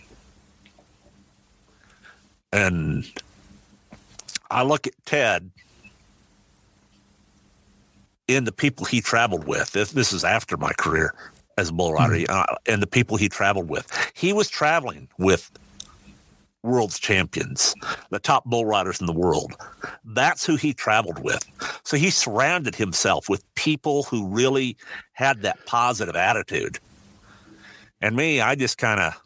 And 2.52 3.06
I 4.49 4.63
look 4.63 4.88
at 4.88 4.93
Ted 5.06 5.52
in 8.28 8.43
the 8.43 8.52
people 8.52 8.86
he 8.86 9.02
traveled 9.02 9.47
with. 9.47 9.71
This, 9.71 9.91
this 9.91 10.13
is 10.13 10.23
after 10.23 10.58
my 10.58 10.71
career 10.73 11.13
as 11.58 11.69
a 11.69 11.73
bull 11.73 11.93
rider, 11.93 12.15
mm-hmm. 12.15 12.54
uh, 12.54 12.56
and 12.65 12.82
the 12.82 12.88
people 12.88 13.17
he 13.17 13.28
traveled 13.28 13.69
with. 13.69 13.91
He 14.13 14.34
was 14.34 14.49
traveling 14.49 15.10
with 15.17 15.52
world's 16.63 17.00
champions, 17.00 17.74
the 18.10 18.19
top 18.19 18.45
bull 18.45 18.65
riders 18.65 19.00
in 19.00 19.06
the 19.08 19.13
world. 19.13 19.54
That's 20.04 20.45
who 20.45 20.56
he 20.56 20.74
traveled 20.74 21.24
with. 21.24 21.45
So 21.84 21.98
he 21.98 22.10
surrounded 22.10 22.76
himself 22.76 23.30
with 23.30 23.43
people 23.56 24.04
who 24.04 24.28
really 24.28 24.78
had 25.13 25.41
that 25.41 25.65
positive 25.65 26.15
attitude. 26.15 26.80
And 28.02 28.15
me, 28.15 28.41
I 28.41 28.56
just 28.56 28.78
kind 28.78 29.00
of 29.00 29.22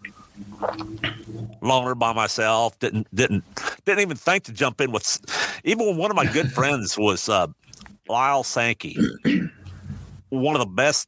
loner 1.61 1.95
by 1.95 2.13
myself. 2.13 2.77
Didn't 2.79 3.07
didn't 3.13 3.43
didn't 3.85 4.01
even 4.01 4.17
think 4.17 4.43
to 4.45 4.51
jump 4.51 4.81
in 4.81 4.91
with. 4.91 5.19
Even 5.63 5.85
when 5.85 5.97
one 5.97 6.11
of 6.11 6.17
my 6.17 6.25
good 6.25 6.51
friends 6.53 6.97
was 6.97 7.29
uh, 7.29 7.47
Lyle 8.07 8.43
Sankey, 8.43 8.97
one 10.29 10.55
of 10.55 10.59
the 10.59 10.65
best 10.65 11.07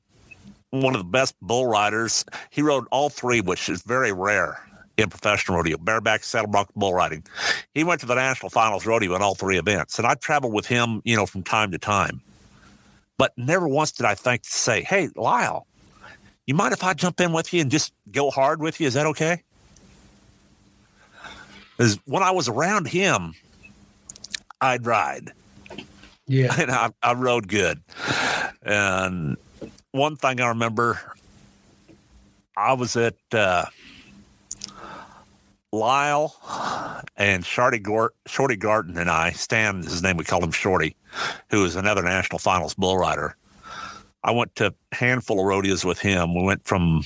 one 0.69 0.93
of 0.93 0.99
the 0.99 1.09
best 1.09 1.35
bull 1.41 1.65
riders. 1.65 2.25
He 2.49 2.61
rode 2.61 2.85
all 2.91 3.09
three, 3.09 3.41
which 3.41 3.69
is 3.69 3.81
very 3.81 4.11
rare 4.11 4.64
in 4.97 5.09
professional 5.09 5.57
rodeo, 5.57 5.77
bareback, 5.77 6.23
saddle 6.23 6.49
bronc, 6.49 6.69
bull 6.75 6.93
riding. 6.93 7.23
He 7.73 7.83
went 7.83 7.99
to 8.01 8.05
the 8.05 8.15
national 8.15 8.49
finals 8.49 8.85
rodeo 8.85 9.15
in 9.15 9.21
all 9.21 9.35
three 9.35 9.57
events, 9.57 9.97
and 9.97 10.07
I 10.07 10.15
traveled 10.15 10.53
with 10.53 10.67
him, 10.67 11.01
you 11.03 11.15
know, 11.15 11.25
from 11.25 11.43
time 11.43 11.71
to 11.71 11.77
time. 11.77 12.21
But 13.17 13.33
never 13.37 13.67
once 13.67 13.91
did 13.91 14.05
I 14.05 14.15
think 14.15 14.43
to 14.43 14.51
say, 14.51 14.83
"Hey, 14.83 15.09
Lyle, 15.15 15.67
you 16.45 16.53
mind 16.53 16.73
if 16.73 16.83
I 16.83 16.93
jump 16.93 17.19
in 17.19 17.33
with 17.33 17.53
you 17.53 17.61
and 17.61 17.71
just 17.71 17.93
go 18.11 18.29
hard 18.29 18.61
with 18.61 18.79
you? 18.79 18.87
Is 18.87 18.93
that 18.93 19.05
okay?" 19.07 19.43
Because 21.77 21.95
when 22.05 22.23
I 22.23 22.31
was 22.31 22.47
around 22.47 22.87
him, 22.87 23.33
I'd 24.61 24.85
ride. 24.85 25.31
Yeah, 26.27 26.55
and 26.59 26.71
I, 26.71 26.89
I 27.03 27.13
rode 27.13 27.47
good. 27.47 27.81
And 28.61 29.37
one 29.91 30.15
thing 30.15 30.41
I 30.41 30.49
remember, 30.49 30.99
I 32.55 32.73
was 32.73 32.95
at. 32.95 33.15
Uh, 33.31 33.65
Lyle 35.75 36.35
and 37.17 37.45
Shorty, 37.45 37.79
Gort, 37.79 38.15
Shorty 38.25 38.55
Garden 38.55 38.97
and 38.97 39.09
I, 39.09 39.31
Stan 39.31 39.79
is 39.79 39.91
his 39.91 40.03
name, 40.03 40.17
we 40.17 40.23
call 40.23 40.43
him 40.43 40.51
Shorty, 40.51 40.95
who 41.49 41.65
is 41.65 41.75
another 41.75 42.01
national 42.01 42.39
finals 42.39 42.73
bull 42.73 42.97
rider. 42.97 43.35
I 44.23 44.31
went 44.31 44.55
to 44.55 44.73
a 44.91 44.95
handful 44.95 45.39
of 45.39 45.45
rodeos 45.45 45.85
with 45.85 45.99
him. 45.99 46.33
We 46.33 46.43
went 46.43 46.65
from 46.65 47.03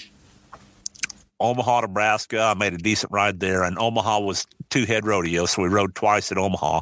Omaha, 1.39 1.81
Nebraska. 1.81 2.41
I 2.41 2.53
made 2.53 2.73
a 2.73 2.77
decent 2.77 3.11
ride 3.11 3.39
there, 3.39 3.63
and 3.63 3.77
Omaha 3.77 4.19
was 4.19 4.45
two 4.69 4.85
head 4.85 5.05
rodeo, 5.05 5.45
so 5.45 5.61
we 5.61 5.69
rode 5.69 5.95
twice 5.95 6.31
at 6.31 6.37
Omaha. 6.37 6.81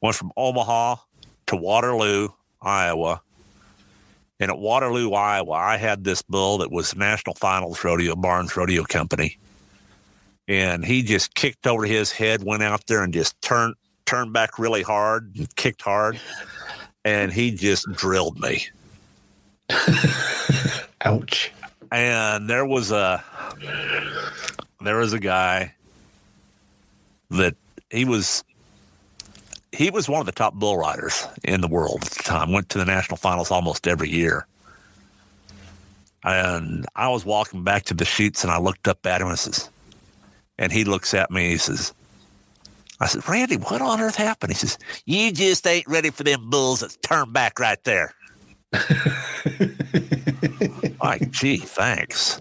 Went 0.00 0.16
from 0.16 0.32
Omaha 0.36 0.96
to 1.46 1.56
Waterloo, 1.56 2.30
Iowa. 2.60 3.20
And 4.40 4.50
at 4.50 4.58
Waterloo, 4.58 5.12
Iowa, 5.12 5.52
I 5.52 5.76
had 5.76 6.04
this 6.04 6.22
bull 6.22 6.58
that 6.58 6.72
was 6.72 6.96
National 6.96 7.34
Finals 7.34 7.82
Rodeo, 7.84 8.16
Barnes 8.16 8.56
Rodeo 8.56 8.84
Company 8.84 9.38
and 10.48 10.84
he 10.84 11.02
just 11.02 11.34
kicked 11.34 11.66
over 11.66 11.84
his 11.84 12.12
head, 12.12 12.42
went 12.42 12.62
out 12.62 12.86
there 12.86 13.02
and 13.02 13.12
just 13.12 13.40
turned 13.42 13.74
turned 14.04 14.32
back 14.32 14.58
really 14.58 14.82
hard 14.82 15.34
and 15.36 15.54
kicked 15.56 15.82
hard, 15.82 16.20
and 17.04 17.32
he 17.32 17.50
just 17.50 17.90
drilled 17.92 18.38
me. 18.38 18.66
Ouch! 21.04 21.52
And 21.90 22.48
there 22.48 22.64
was 22.66 22.90
a 22.90 23.22
there 24.80 24.96
was 24.96 25.12
a 25.12 25.20
guy 25.20 25.74
that 27.30 27.56
he 27.90 28.04
was 28.04 28.44
he 29.72 29.90
was 29.90 30.08
one 30.08 30.20
of 30.20 30.26
the 30.26 30.32
top 30.32 30.54
bull 30.54 30.78
riders 30.78 31.26
in 31.44 31.60
the 31.60 31.68
world 31.68 32.02
at 32.02 32.12
the 32.12 32.22
time. 32.22 32.52
Went 32.52 32.68
to 32.70 32.78
the 32.78 32.84
national 32.84 33.16
finals 33.16 33.50
almost 33.50 33.86
every 33.86 34.08
year. 34.08 34.46
And 36.24 36.86
I 36.96 37.08
was 37.08 37.24
walking 37.24 37.62
back 37.62 37.84
to 37.84 37.94
the 37.94 38.04
chutes 38.04 38.42
and 38.42 38.50
I 38.50 38.58
looked 38.58 38.88
up 38.88 39.04
at 39.06 39.20
him 39.20 39.28
and 39.28 39.38
says, 39.38 39.70
and 40.58 40.72
he 40.72 40.84
looks 40.84 41.14
at 41.14 41.30
me 41.30 41.42
and 41.44 41.52
he 41.52 41.58
says, 41.58 41.92
I 43.00 43.06
said, 43.06 43.28
Randy, 43.28 43.56
what 43.56 43.82
on 43.82 44.00
earth 44.00 44.16
happened? 44.16 44.52
He 44.52 44.58
says, 44.58 44.78
You 45.04 45.30
just 45.32 45.66
ain't 45.66 45.86
ready 45.86 46.10
for 46.10 46.22
them 46.22 46.48
bulls 46.48 46.80
that 46.80 46.96
turn 47.02 47.32
back 47.32 47.58
right 47.58 47.82
there. 47.84 48.14
like, 51.02 51.30
gee, 51.30 51.58
thanks. 51.58 52.40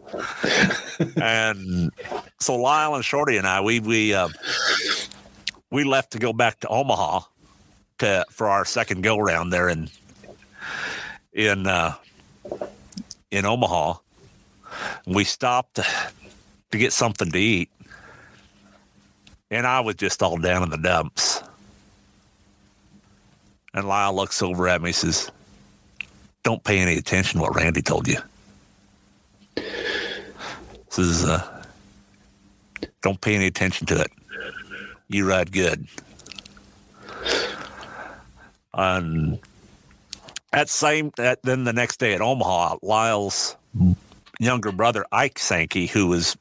and 1.21 1.91
so 2.39 2.55
Lyle 2.55 2.95
and 2.95 3.03
Shorty 3.05 3.37
and 3.37 3.45
I, 3.47 3.61
we 3.61 3.79
we 3.79 4.13
uh, 4.13 4.29
we 5.71 5.83
left 5.83 6.11
to 6.11 6.19
go 6.19 6.33
back 6.33 6.59
to 6.61 6.67
Omaha 6.67 7.21
to 7.99 8.25
for 8.29 8.47
our 8.47 8.65
second 8.65 9.03
go 9.03 9.17
round 9.17 9.51
there 9.53 9.69
in 9.69 9.89
in 11.33 11.67
uh, 11.67 11.95
in 13.31 13.45
Omaha. 13.45 13.95
We 15.05 15.23
stopped 15.23 15.75
to 15.75 16.77
get 16.77 16.91
something 16.91 17.31
to 17.31 17.39
eat, 17.39 17.69
and 19.51 19.67
I 19.67 19.79
was 19.81 19.95
just 19.95 20.21
all 20.23 20.37
down 20.37 20.63
in 20.63 20.69
the 20.69 20.77
dumps. 20.77 21.41
And 23.73 23.87
Lyle 23.87 24.15
looks 24.15 24.41
over 24.41 24.67
at 24.67 24.81
me 24.81 24.89
and 24.89 24.95
says, 24.95 25.31
Don't 26.43 26.63
pay 26.63 26.79
any 26.79 26.95
attention 26.97 27.39
to 27.39 27.43
what 27.43 27.55
Randy 27.55 27.81
told 27.81 28.07
you. 28.07 28.17
Says, 30.89 31.25
uh, 31.25 31.63
Don't 33.01 33.19
pay 33.19 33.35
any 33.35 33.47
attention 33.47 33.85
to 33.87 34.01
it. 34.01 34.11
You 35.07 35.27
ride 35.27 35.51
good. 35.51 35.87
And 38.73 39.39
that 40.51 40.69
same, 40.69 41.11
that, 41.17 41.43
then 41.43 41.63
the 41.63 41.73
next 41.73 41.99
day 41.99 42.13
at 42.13 42.21
Omaha, 42.21 42.77
Lyle's 42.81 43.55
younger 44.39 44.71
brother, 44.71 45.05
Ike 45.11 45.39
Sankey, 45.39 45.87
who 45.87 46.07
was 46.07 46.37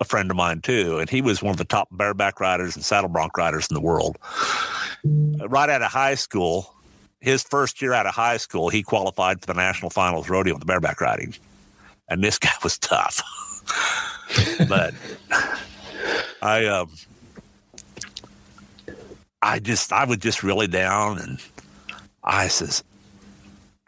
a 0.00 0.04
friend 0.04 0.30
of 0.30 0.36
mine 0.36 0.60
too, 0.60 0.98
and 0.98 1.10
he 1.10 1.20
was 1.20 1.42
one 1.42 1.50
of 1.50 1.56
the 1.56 1.64
top 1.64 1.88
bareback 1.90 2.40
riders 2.40 2.76
and 2.76 2.84
saddle 2.84 3.08
bronc 3.08 3.36
riders 3.36 3.66
in 3.68 3.74
the 3.74 3.80
world. 3.80 4.18
Right 5.04 5.68
out 5.68 5.82
of 5.82 5.90
high 5.90 6.14
school, 6.14 6.74
his 7.20 7.42
first 7.42 7.82
year 7.82 7.92
out 7.92 8.06
of 8.06 8.14
high 8.14 8.36
school, 8.36 8.68
he 8.68 8.82
qualified 8.82 9.40
for 9.40 9.46
the 9.46 9.54
national 9.54 9.90
finals 9.90 10.28
rodeo 10.28 10.54
with 10.54 10.60
the 10.60 10.66
bareback 10.66 11.00
riding, 11.00 11.34
and 12.08 12.22
this 12.22 12.38
guy 12.38 12.52
was 12.62 12.78
tough. 12.78 13.22
but 14.68 14.94
I, 16.42 16.66
um, 16.66 16.90
I 19.42 19.58
just, 19.58 19.92
I 19.92 20.04
was 20.04 20.18
just 20.18 20.42
really 20.42 20.68
down, 20.68 21.18
and 21.18 21.38
I 22.22 22.48
says, 22.48 22.84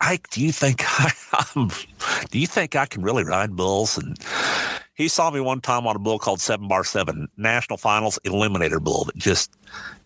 Ike, 0.00 0.28
do 0.30 0.42
you 0.42 0.50
think 0.50 0.82
I, 0.86 1.12
I'm, 1.54 1.70
do 2.30 2.38
you 2.38 2.46
think 2.46 2.74
I 2.74 2.86
can 2.86 3.02
really 3.02 3.22
ride 3.22 3.54
bulls? 3.54 3.96
And 3.96 4.18
he 5.00 5.08
saw 5.08 5.30
me 5.30 5.40
one 5.40 5.62
time 5.62 5.86
on 5.86 5.96
a 5.96 5.98
bull 5.98 6.18
called 6.18 6.42
Seven 6.42 6.68
Bar 6.68 6.84
Seven 6.84 7.26
National 7.38 7.78
Finals 7.78 8.18
Eliminator 8.26 8.82
Bull 8.82 9.04
that 9.04 9.16
just 9.16 9.50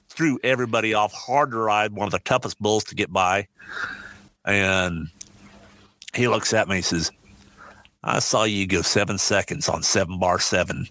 threw 0.09 0.38
everybody 0.44 0.94
off. 0.94 1.12
Hard 1.12 1.50
to 1.50 1.57
ride, 1.57 1.92
one 1.92 2.07
of 2.07 2.12
the 2.12 2.20
toughest 2.20 2.61
bulls 2.61 2.85
to 2.85 2.94
get 2.94 3.12
by. 3.12 3.48
And 4.44 5.09
he 6.14 6.28
looks 6.28 6.54
at 6.54 6.68
me 6.68 6.76
and 6.76 6.85
says, 6.85 7.11
I 8.04 8.20
saw 8.20 8.44
you 8.44 8.68
go 8.68 8.83
seven 8.83 9.18
seconds 9.18 9.68
on 9.68 9.83
Seven 9.83 10.20
Bar 10.20 10.38
Seven 10.38 10.87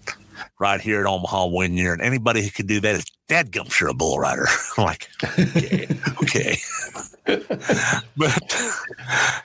right 0.59 0.81
here 0.81 1.01
at 1.01 1.05
Omaha 1.05 1.47
one 1.47 1.73
year. 1.73 1.93
And 1.93 2.01
anybody 2.01 2.41
who 2.41 2.49
can 2.49 2.65
do 2.65 2.79
that 2.81 2.95
is 2.95 3.05
Dadgum, 3.27 3.71
sure 3.71 3.89
a 3.89 3.93
bull 3.93 4.19
rider. 4.19 4.47
I'm 4.77 4.85
like, 4.85 5.09
okay, 5.23 5.87
okay. 6.23 6.57
but 8.17 8.31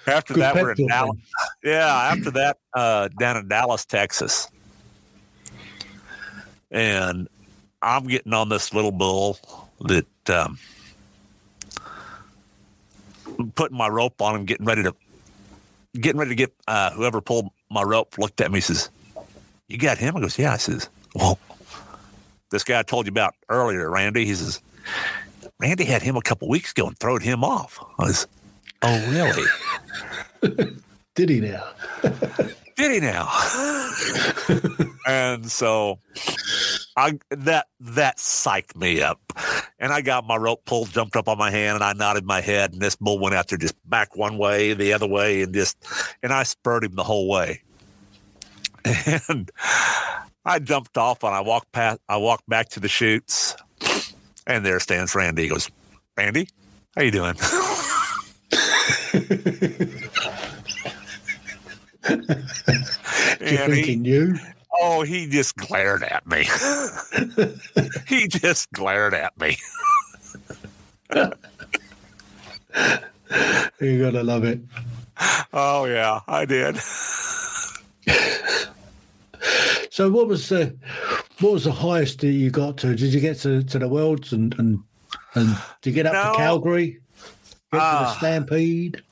after 0.07 0.35
Good 0.35 0.43
that, 0.43 0.55
we're 0.55 0.73
in 0.73 0.87
Dallas. 0.87 1.17
Yeah, 1.63 1.87
after 1.87 2.31
that, 2.33 2.59
uh, 2.75 3.09
down 3.19 3.37
in 3.37 3.49
Dallas, 3.49 3.85
Texas. 3.85 4.49
And 6.71 7.29
I'm 7.81 8.07
getting 8.07 8.35
on 8.35 8.49
this 8.49 8.75
little 8.75 8.91
bull 8.91 9.39
that 9.81 10.31
um, 10.31 10.59
I'm 13.39 13.53
putting 13.53 13.79
my 13.79 13.89
rope 13.89 14.21
on 14.21 14.35
him, 14.35 14.45
getting 14.45 14.67
ready 14.67 14.83
to 14.83 14.95
getting 15.95 16.19
ready 16.19 16.31
to 16.31 16.35
get 16.35 16.53
uh, 16.67 16.91
whoever 16.91 17.21
pulled 17.21 17.49
my 17.71 17.83
rope 17.83 18.19
looked 18.19 18.41
at 18.41 18.51
me 18.51 18.61
says, 18.61 18.91
You 19.69 19.79
got 19.79 19.99
him? 19.99 20.17
I 20.17 20.21
goes, 20.21 20.39
Yeah. 20.39 20.55
I 20.55 20.57
says, 20.57 20.89
Well, 21.15 21.39
this 22.51 22.65
guy 22.65 22.79
I 22.79 22.83
told 22.83 23.07
you 23.07 23.11
about 23.11 23.35
earlier, 23.49 23.91
Randy, 23.91 24.25
he 24.25 24.35
says, 24.35 24.61
Randy 25.61 25.85
had 25.85 26.03
him 26.03 26.17
a 26.17 26.23
couple 26.23 26.49
weeks 26.49 26.73
ago 26.73 26.87
and 26.87 26.99
throwed 26.99 27.23
him 27.23 27.45
off. 27.45 27.79
I 27.99 28.05
was, 28.05 28.27
Oh, 28.83 29.11
really? 29.11 30.73
Did 31.15 31.29
he 31.31 31.41
now? 31.41 31.69
Did 32.77 32.93
he 32.93 33.01
now? 33.01 33.29
and 35.07 35.51
so 35.51 35.99
I 36.97 37.19
that 37.31 37.67
that 37.81 38.19
psyched 38.19 38.77
me 38.77 39.03
up. 39.03 39.21
And 39.81 39.93
I 39.93 40.01
got 40.01 40.27
my 40.27 40.37
rope 40.37 40.65
pulled, 40.65 40.91
jumped 40.91 41.17
up 41.17 41.29
on 41.29 41.39
my 41.39 41.51
hand, 41.51 41.77
and 41.77 41.85
I 41.85 41.93
nodded 41.93 42.25
my 42.25 42.41
head, 42.41 42.73
and 42.73 42.81
this 42.81 42.97
bull 42.97 43.19
went 43.19 43.35
out 43.35 43.49
there 43.49 43.59
just 43.59 43.75
back 43.89 44.17
one 44.17 44.39
way, 44.39 44.75
the 44.75 44.93
other 44.93 45.07
way, 45.07 45.43
and 45.43 45.53
just 45.53 45.77
and 46.23 46.33
I 46.33 46.45
spurred 46.45 46.85
him 46.85 46.95
the 46.95 47.05
whole 47.05 47.29
way. 47.29 47.63
And 49.29 49.51
I 50.45 50.59
jumped 50.59 50.97
off 50.97 51.23
and 51.25 51.35
I 51.35 51.41
walked 51.41 51.73
past 51.73 52.01
I 52.09 52.17
walked 52.17 52.49
back 52.49 52.69
to 52.71 52.81
the 52.81 52.89
chutes, 52.89 53.55
and 54.47 54.65
there 54.65 54.81
stands 54.81 55.15
Randy. 55.15 55.43
He 55.43 55.49
goes, 55.49 55.71
Randy, 56.17 56.49
how 56.97 57.03
you 57.03 57.11
doing? 57.11 57.35
Do 62.03 62.15
you 62.15 63.59
And 63.59 63.73
think 63.73 63.75
he- 63.75 63.83
he 63.93 63.97
knew? 63.97 64.35
Oh, 64.81 65.03
he 65.03 65.27
just 65.27 65.57
glared 65.57 66.03
at 66.05 66.25
me. 66.27 66.45
he 68.07 68.29
just 68.29 68.71
glared 68.73 69.13
at 69.15 69.37
me. 69.41 69.57
You're 73.81 74.11
gonna 74.13 74.23
love 74.23 74.45
it. 74.45 74.61
Oh 75.53 75.85
yeah, 75.87 76.21
I 76.29 76.45
did. 76.45 76.77
So, 79.91 80.11
what 80.11 80.29
was 80.29 80.49
the 80.49 80.77
what 81.41 81.53
was 81.53 81.65
the 81.65 81.73
highest 81.73 82.21
that 82.21 82.29
you 82.29 82.51
got 82.51 82.77
to? 82.79 82.95
Did 82.95 83.13
you 83.15 83.21
get 83.21 83.39
to, 83.41 83.63
to 83.63 83.79
the 83.79 83.89
worlds 83.89 84.33
and 84.33 84.55
and 84.59 84.81
and 85.35 85.57
did 85.83 85.91
you 85.91 85.95
get 85.95 86.07
up 86.07 86.13
No. 86.13 86.33
to 86.33 86.39
Calgary? 86.39 86.87
Get 86.87 86.99
to 87.73 87.77
the 87.77 87.81
Ah. 87.81 88.15
Stampede? 88.19 89.03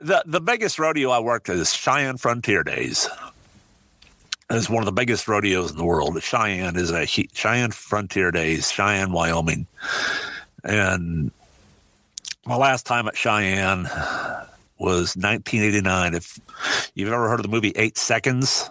The 0.00 0.22
the 0.26 0.40
biggest 0.40 0.78
rodeo 0.78 1.10
I 1.10 1.18
worked 1.20 1.48
at 1.48 1.56
is 1.56 1.72
Cheyenne 1.74 2.16
Frontier 2.16 2.62
Days. 2.62 3.08
It's 4.50 4.68
one 4.68 4.82
of 4.82 4.86
the 4.86 4.92
biggest 4.92 5.28
rodeos 5.28 5.70
in 5.70 5.76
the 5.78 5.84
world. 5.84 6.20
Cheyenne 6.22 6.74
is 6.76 6.90
a 6.90 7.06
Cheyenne 7.06 7.70
Frontier 7.70 8.32
Days, 8.32 8.70
Cheyenne, 8.70 9.12
Wyoming, 9.12 9.66
and 10.64 11.30
my 12.46 12.56
last 12.56 12.84
time 12.84 13.06
at 13.06 13.16
Cheyenne 13.16 13.84
was 14.78 15.14
1989. 15.16 16.14
If 16.14 16.40
you've 16.94 17.12
ever 17.12 17.28
heard 17.28 17.38
of 17.38 17.44
the 17.44 17.48
movie 17.52 17.72
Eight 17.76 17.96
Seconds, 17.96 18.68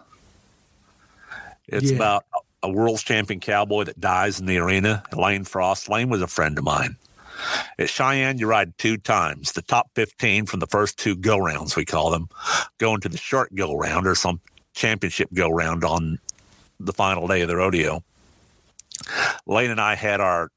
it's 1.72 1.92
Yeah. 1.92 1.96
about 1.98 2.26
a 2.62 2.70
world's 2.70 3.04
champion 3.04 3.40
cowboy 3.40 3.86
that 3.86 4.00
dies 4.00 4.40
in 4.40 4.46
the 4.46 4.58
arena. 4.58 5.04
Lane 5.14 5.46
Frost. 5.46 5.88
Lane 5.90 6.10
was 6.10 6.22
a 6.22 6.28
friend 6.28 6.58
of 6.58 6.64
mine. 6.64 6.98
At 7.78 7.90
Cheyenne, 7.90 8.38
you 8.38 8.48
ride 8.48 8.78
two 8.78 8.98
times. 8.98 9.54
The 9.54 9.62
top 9.62 9.90
15 9.96 10.46
from 10.46 10.60
the 10.60 10.68
first 10.68 10.98
two 11.00 11.16
go 11.16 11.38
rounds, 11.38 11.76
we 11.78 11.86
call 11.86 12.12
them, 12.12 12.28
go 12.80 12.94
into 12.94 13.08
the 13.08 13.18
short 13.18 13.56
go 13.56 13.76
round 13.78 14.06
or 14.06 14.16
some 14.16 14.42
championship 14.74 15.30
go 15.34 15.50
round 15.50 15.86
on 15.86 16.20
the 16.82 16.92
final 16.94 17.28
day 17.28 17.42
of 17.42 17.48
the 17.48 17.56
rodeo. 17.56 18.04
Lane 19.48 19.72
and 19.72 19.80
I 19.82 19.96
had 19.96 20.20
our 20.20 20.52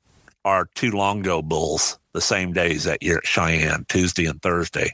our 0.44 0.68
two 0.74 0.90
long 0.90 1.22
go 1.22 1.40
bulls 1.40 1.98
the 2.14 2.20
same 2.20 2.52
days 2.52 2.82
that 2.84 3.00
year 3.02 3.18
at 3.18 3.26
Cheyenne, 3.26 3.86
Tuesday 3.88 4.26
and 4.26 4.42
Thursday. 4.42 4.92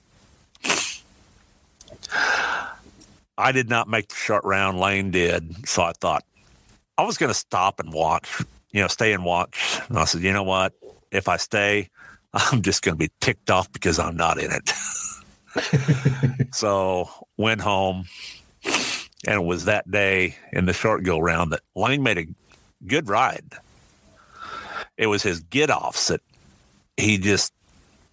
I 3.38 3.52
did 3.52 3.70
not 3.70 3.88
make 3.88 4.08
the 4.08 4.16
short 4.16 4.44
round. 4.44 4.80
Lane 4.80 5.12
did. 5.12 5.68
So 5.68 5.84
I 5.84 5.92
thought 5.92 6.24
I 6.98 7.04
was 7.04 7.16
going 7.16 7.30
to 7.30 7.38
stop 7.38 7.78
and 7.78 7.92
watch, 7.92 8.42
you 8.72 8.82
know, 8.82 8.88
stay 8.88 9.12
and 9.12 9.24
watch. 9.24 9.80
And 9.88 9.96
I 9.96 10.04
said, 10.04 10.22
you 10.22 10.32
know 10.32 10.42
what? 10.42 10.72
If 11.12 11.28
I 11.28 11.36
stay, 11.36 11.88
I'm 12.34 12.62
just 12.62 12.82
going 12.82 12.96
to 12.96 12.98
be 12.98 13.12
ticked 13.20 13.48
off 13.48 13.72
because 13.72 14.00
I'm 14.00 14.16
not 14.16 14.38
in 14.38 14.50
it. 14.50 14.68
so 16.54 17.08
went 17.36 17.60
home, 17.60 18.06
and 18.64 19.34
it 19.34 19.44
was 19.44 19.64
that 19.66 19.88
day 19.90 20.36
in 20.52 20.66
the 20.66 20.72
short 20.72 21.04
go 21.04 21.20
round 21.20 21.52
that 21.52 21.60
Lane 21.76 22.02
made 22.02 22.18
a 22.18 22.26
good 22.86 23.08
ride. 23.08 23.54
It 24.96 25.06
was 25.06 25.22
his 25.22 25.40
get 25.40 25.70
offs 25.70 26.08
that 26.08 26.20
he 26.96 27.18
just 27.18 27.52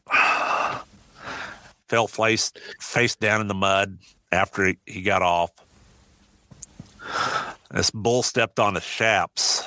fell 1.90 2.08
face 2.08 2.54
face 2.80 3.16
down 3.16 3.42
in 3.42 3.48
the 3.48 3.54
mud 3.56 3.98
after 4.36 4.74
he, 4.86 5.02
got 5.02 5.22
off. 5.22 5.52
This 7.72 7.90
bull 7.90 8.24
stepped 8.24 8.60
on 8.60 8.76
his 8.76 8.86
chaps 8.86 9.64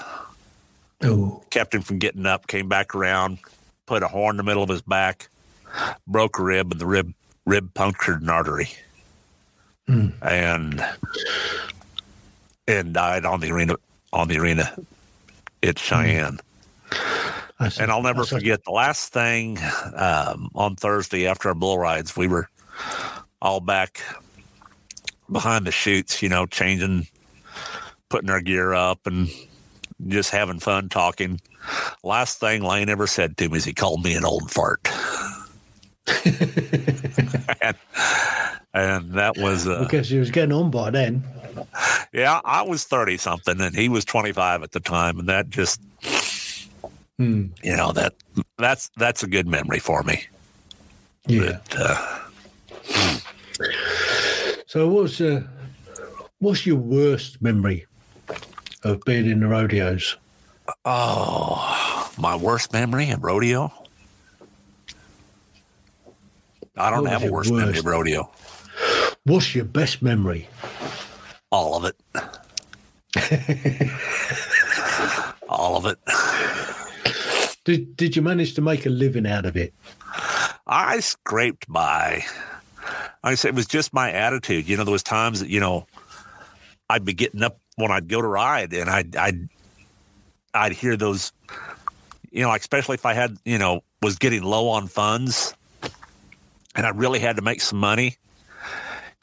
Oh, 1.03 1.43
kept 1.51 1.75
him 1.75 1.83
from 1.83 1.99
getting 1.99 2.27
up, 2.27 2.47
came 2.47 2.69
back 2.69 2.95
around, 2.95 3.39
put 3.87 4.03
a 4.03 4.09
horn 4.09 4.35
in 4.35 4.37
the 4.39 4.43
middle 4.43 4.63
of 4.63 4.69
his 4.69 4.83
back, 4.83 5.29
broke 6.07 6.39
a 6.39 6.43
rib, 6.43 6.73
and 6.73 6.81
the 6.81 6.87
rib 6.87 7.15
rib 7.47 7.73
punctured 7.75 8.23
an 8.23 8.29
artery. 8.29 8.69
And 10.21 10.85
and 12.67 12.93
died 12.93 13.25
on 13.25 13.41
the 13.41 13.53
arena 13.53 13.77
on 14.13 14.29
the 14.29 14.39
arena 14.39 14.77
at 15.63 15.79
Cheyenne. 15.79 16.41
that's 17.61 17.79
And 17.79 17.91
I'll 17.91 18.03
never 18.03 18.25
forget 18.25 18.65
the 18.65 18.73
last 18.73 19.13
thing 19.13 19.59
um, 19.95 20.51
on 20.55 20.75
Thursday 20.75 21.29
after 21.29 21.49
our 21.49 21.55
bull 21.55 21.79
rides, 21.79 22.17
we 22.17 22.27
were 22.27 22.49
all 23.41 23.61
back 23.61 24.03
behind 25.31 25.67
the 25.67 25.71
chutes, 25.73 26.23
you 26.23 26.29
know, 26.29 26.47
changing, 26.47 27.07
putting 28.09 28.31
our 28.31 28.41
gear 28.41 28.75
up 28.75 29.07
and 29.07 29.29
just 30.07 30.31
having 30.31 30.59
fun 30.61 30.89
talking. 30.89 31.41
Last 32.03 32.41
thing 32.41 32.63
Lane 32.63 32.89
ever 32.89 33.07
said 33.07 33.37
to 33.39 33.49
me 33.49 33.59
is 33.59 33.65
he 33.65 33.75
called 33.75 34.05
me 34.05 34.15
an 34.15 34.25
old 34.25 34.51
fart. 34.51 34.89
and, 37.61 37.77
and 38.73 39.13
that 39.13 39.35
was, 39.37 39.67
uh, 39.69 39.83
because 39.85 40.09
he 40.09 40.19
was 40.19 40.31
getting 40.31 40.53
on 40.53 40.71
by 40.71 40.91
then. 40.91 41.23
yeah, 42.13 42.41
I 42.45 42.63
was 42.63 42.85
30 42.85 43.17
something 43.19 43.61
and 43.61 43.75
he 43.77 43.89
was 43.89 44.05
25 44.05 44.63
at 44.63 44.73
the 44.73 44.81
time. 44.81 45.19
And 45.19 45.29
that 45.29 45.51
just, 45.51 45.81
Hmm. 47.19 47.47
you 47.65 47.77
know, 47.77 47.91
that 47.93 48.15
that's, 48.59 48.91
that's 48.97 49.25
a 49.25 49.27
good 49.27 49.49
memory 49.49 49.81
for 49.81 50.05
me. 50.05 50.25
Yeah. 51.27 51.59
But, 51.69 51.77
uh, 51.77 52.19
So, 54.69 54.87
what's 54.87 55.19
uh, 55.23 55.45
what's 56.41 56.67
your 56.67 56.77
worst 56.77 57.41
memory 57.41 57.87
of 58.83 59.01
being 59.07 59.25
in 59.25 59.41
the 59.41 59.47
rodeos? 59.47 60.19
Oh, 60.85 62.13
my 62.19 62.37
worst 62.37 62.71
memory 62.75 63.09
of 63.09 63.25
rodeo? 63.25 63.73
I 66.77 66.91
don't 66.91 67.05
What 67.05 67.13
have 67.13 67.23
a 67.23 67.25
your 67.25 67.33
worst 67.33 67.51
memory 67.51 67.79
of 67.79 67.87
rodeo. 67.87 68.31
What's 69.25 69.55
your 69.55 69.65
best 69.65 70.03
memory? 70.03 70.47
All 71.51 71.75
of 71.75 71.87
it. 71.87 71.97
All 75.49 75.79
of 75.79 75.87
it. 75.87 75.99
Did 77.65 77.97
Did 77.97 78.17
you 78.17 78.21
manage 78.21 78.53
to 78.53 78.61
make 78.61 78.85
a 78.85 78.91
living 78.91 79.27
out 79.27 79.47
of 79.47 79.57
it? 79.57 79.73
I 80.67 81.01
scraped 81.01 81.67
by. 81.73 82.27
I 83.23 83.35
said, 83.35 83.51
it 83.51 83.55
was 83.55 83.67
just 83.67 83.93
my 83.93 84.13
attitude. 84.13 84.69
You 84.69 84.77
know, 84.77 84.85
there 84.85 84.93
was 84.93 85.03
times 85.03 85.41
that, 85.41 85.49
you 85.49 85.61
know, 85.61 85.87
I'd 86.89 87.05
be 87.05 87.15
getting 87.15 87.43
up 87.43 87.59
when 87.77 87.91
I'd 87.91 88.09
go 88.09 88.21
to 88.21 88.27
ride 88.27 88.73
and 88.73 88.89
I'd, 88.89 89.17
I'd, 89.17 89.49
I'd 90.55 90.73
hear 90.73 90.97
those, 90.97 91.33
you 92.31 92.43
know, 92.43 92.49
like 92.49 92.61
especially 92.61 92.95
if 92.95 93.07
I 93.07 93.15
had, 93.15 93.37
you 93.45 93.59
know, 93.59 93.83
was 94.03 94.17
getting 94.17 94.43
low 94.43 94.69
on 94.69 94.87
funds 94.87 95.55
and 96.75 96.87
I 96.87 96.91
really 96.91 97.19
had 97.19 97.37
to 97.37 97.43
make 97.43 97.61
some 97.61 97.79
money. 97.79 98.17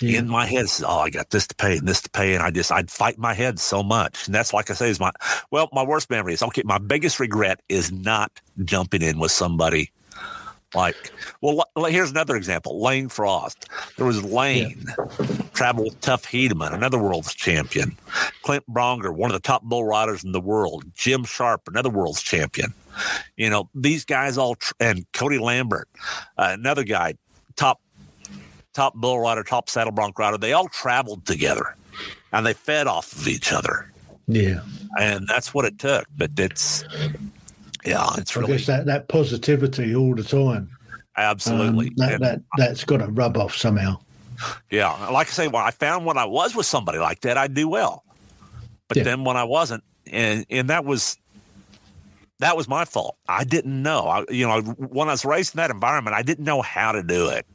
Yeah. 0.01 0.19
in 0.19 0.27
my 0.27 0.45
head, 0.45 0.65
oh, 0.85 0.99
I 0.99 1.09
got 1.09 1.29
this 1.29 1.47
to 1.47 1.55
pay 1.55 1.77
and 1.77 1.87
this 1.87 2.01
to 2.01 2.09
pay, 2.09 2.33
and 2.33 2.43
I 2.43 2.51
just 2.51 2.69
I'd 2.69 2.91
fight 2.91 3.17
my 3.17 3.33
head 3.33 3.61
so 3.61 3.81
much, 3.81 4.25
and 4.25 4.35
that's 4.35 4.51
like 4.51 4.69
I 4.69 4.73
say 4.73 4.89
is 4.89 4.99
my 4.99 5.13
well, 5.51 5.69
my 5.71 5.83
worst 5.83 6.09
memory 6.09 6.33
is 6.33 6.43
okay. 6.43 6.63
My 6.65 6.79
biggest 6.79 7.17
regret 7.17 7.61
is 7.69 7.93
not 7.93 8.41
jumping 8.65 9.01
in 9.01 9.19
with 9.19 9.31
somebody 9.31 9.91
Like, 10.75 11.11
well, 11.41 11.65
l- 11.77 11.85
here's 11.85 12.11
another 12.11 12.35
example 12.35 12.81
Lane 12.81 13.09
Frost. 13.09 13.69
There 13.97 14.05
was 14.05 14.23
Lane, 14.23 14.85
traveled 15.53 15.85
with 15.85 16.01
Tuff 16.01 16.25
Hedeman, 16.25 16.73
another 16.73 16.99
world's 16.99 17.33
champion. 17.33 17.95
Clint 18.43 18.65
Branger, 18.67 19.11
one 19.11 19.31
of 19.31 19.33
the 19.35 19.45
top 19.45 19.63
bull 19.63 19.85
riders 19.85 20.23
in 20.23 20.31
the 20.31 20.41
world. 20.41 20.83
Jim 20.93 21.23
Sharp, 21.23 21.61
another 21.67 21.89
world's 21.89 22.21
champion. 22.21 22.73
You 23.37 23.49
know, 23.49 23.69
these 23.73 24.05
guys 24.05 24.37
all, 24.37 24.55
tr- 24.55 24.73
and 24.79 25.05
Cody 25.13 25.37
Lambert, 25.37 25.87
uh, 26.37 26.51
another 26.53 26.83
guy, 26.83 27.15
top 27.55 27.81
top 28.73 28.93
bull 28.93 29.19
rider, 29.19 29.43
top 29.43 29.69
saddle 29.69 29.91
bronc 29.91 30.19
rider. 30.19 30.37
They 30.37 30.53
all 30.53 30.67
traveled 30.67 31.25
together 31.25 31.75
and 32.31 32.45
they 32.45 32.53
fed 32.53 32.87
off 32.87 33.13
of 33.13 33.27
each 33.27 33.51
other. 33.53 33.89
Yeah. 34.27 34.59
And 34.99 35.27
that's 35.27 35.53
what 35.53 35.65
it 35.65 35.79
took. 35.79 36.05
But 36.17 36.31
it's, 36.37 36.83
yeah, 37.85 38.07
it's 38.17 38.35
I 38.35 38.39
really 38.41 38.57
guess 38.57 38.65
that, 38.67 38.85
that 38.87 39.07
positivity 39.07 39.95
all 39.95 40.15
the 40.15 40.23
time. 40.23 40.69
absolutely. 41.17 41.87
Um, 41.87 41.93
that, 41.97 42.11
And- 42.13 42.23
that, 42.23 42.41
that's 42.57 42.83
got 42.83 42.97
to 42.97 43.07
rub 43.07 43.37
off 43.37 43.55
somehow. 43.55 43.99
Yeah, 44.69 44.91
like 45.11 45.27
I 45.27 45.31
say, 45.31 45.47
when 45.47 45.63
I 45.63 45.71
found 45.71 46.05
when 46.05 46.17
I 46.17 46.25
was 46.25 46.55
with 46.55 46.65
somebody 46.65 46.97
like 46.99 47.21
that, 47.21 47.37
I'd 47.37 47.53
do 47.53 47.69
well. 47.69 48.03
But 48.89 48.97
Yeah. 48.97 49.03
then 49.03 49.23
when 49.23 49.37
I 49.37 49.45
wasn't, 49.45 49.83
and 50.11 50.45
and 50.49 50.69
that 50.69 50.83
was 50.83 51.17
that 52.39 52.57
was 52.57 52.67
my 52.67 52.83
fault. 52.83 53.15
I 53.29 53.45
didn't 53.45 53.81
know. 53.81 54.07
I, 54.07 54.25
you 54.29 54.45
know, 54.45 54.59
when 54.61 55.07
I 55.07 55.11
was 55.11 55.23
raised 55.23 55.55
in 55.55 55.57
that 55.59 55.71
environment, 55.71 56.17
I 56.17 56.21
didn't 56.21 56.43
know 56.43 56.61
how 56.61 56.91
to 56.91 57.01
do 57.01 57.29
it. 57.29 57.45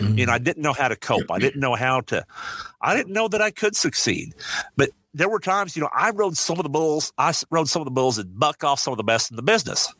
You 0.00 0.24
know, 0.24 0.32
I 0.32 0.38
didn't 0.38 0.62
know 0.62 0.72
how 0.72 0.88
to 0.88 0.96
cope. 0.96 1.30
I 1.30 1.38
didn't 1.38 1.60
know 1.60 1.74
how 1.74 2.00
to. 2.00 2.24
I 2.80 2.96
didn't 2.96 3.12
know 3.12 3.28
that 3.28 3.42
I 3.42 3.50
could 3.50 3.76
succeed. 3.76 4.34
But 4.74 4.88
there 5.14 5.28
were 5.28 5.38
times, 5.38 5.76
you 5.76 5.82
know, 5.82 5.90
I 5.92 6.10
rode 6.10 6.36
some 6.36 6.58
of 6.58 6.62
the 6.62 6.70
bulls. 6.70 7.12
I 7.18 7.32
rode 7.50 7.68
some 7.68 7.82
of 7.82 7.86
the 7.86 7.92
bulls 7.92 8.16
that 8.16 8.38
buck 8.38 8.64
off 8.64 8.80
some 8.80 8.92
of 8.92 8.96
the 8.96 9.04
best 9.04 9.30
in 9.30 9.36
the 9.36 9.42
business. 9.42 9.92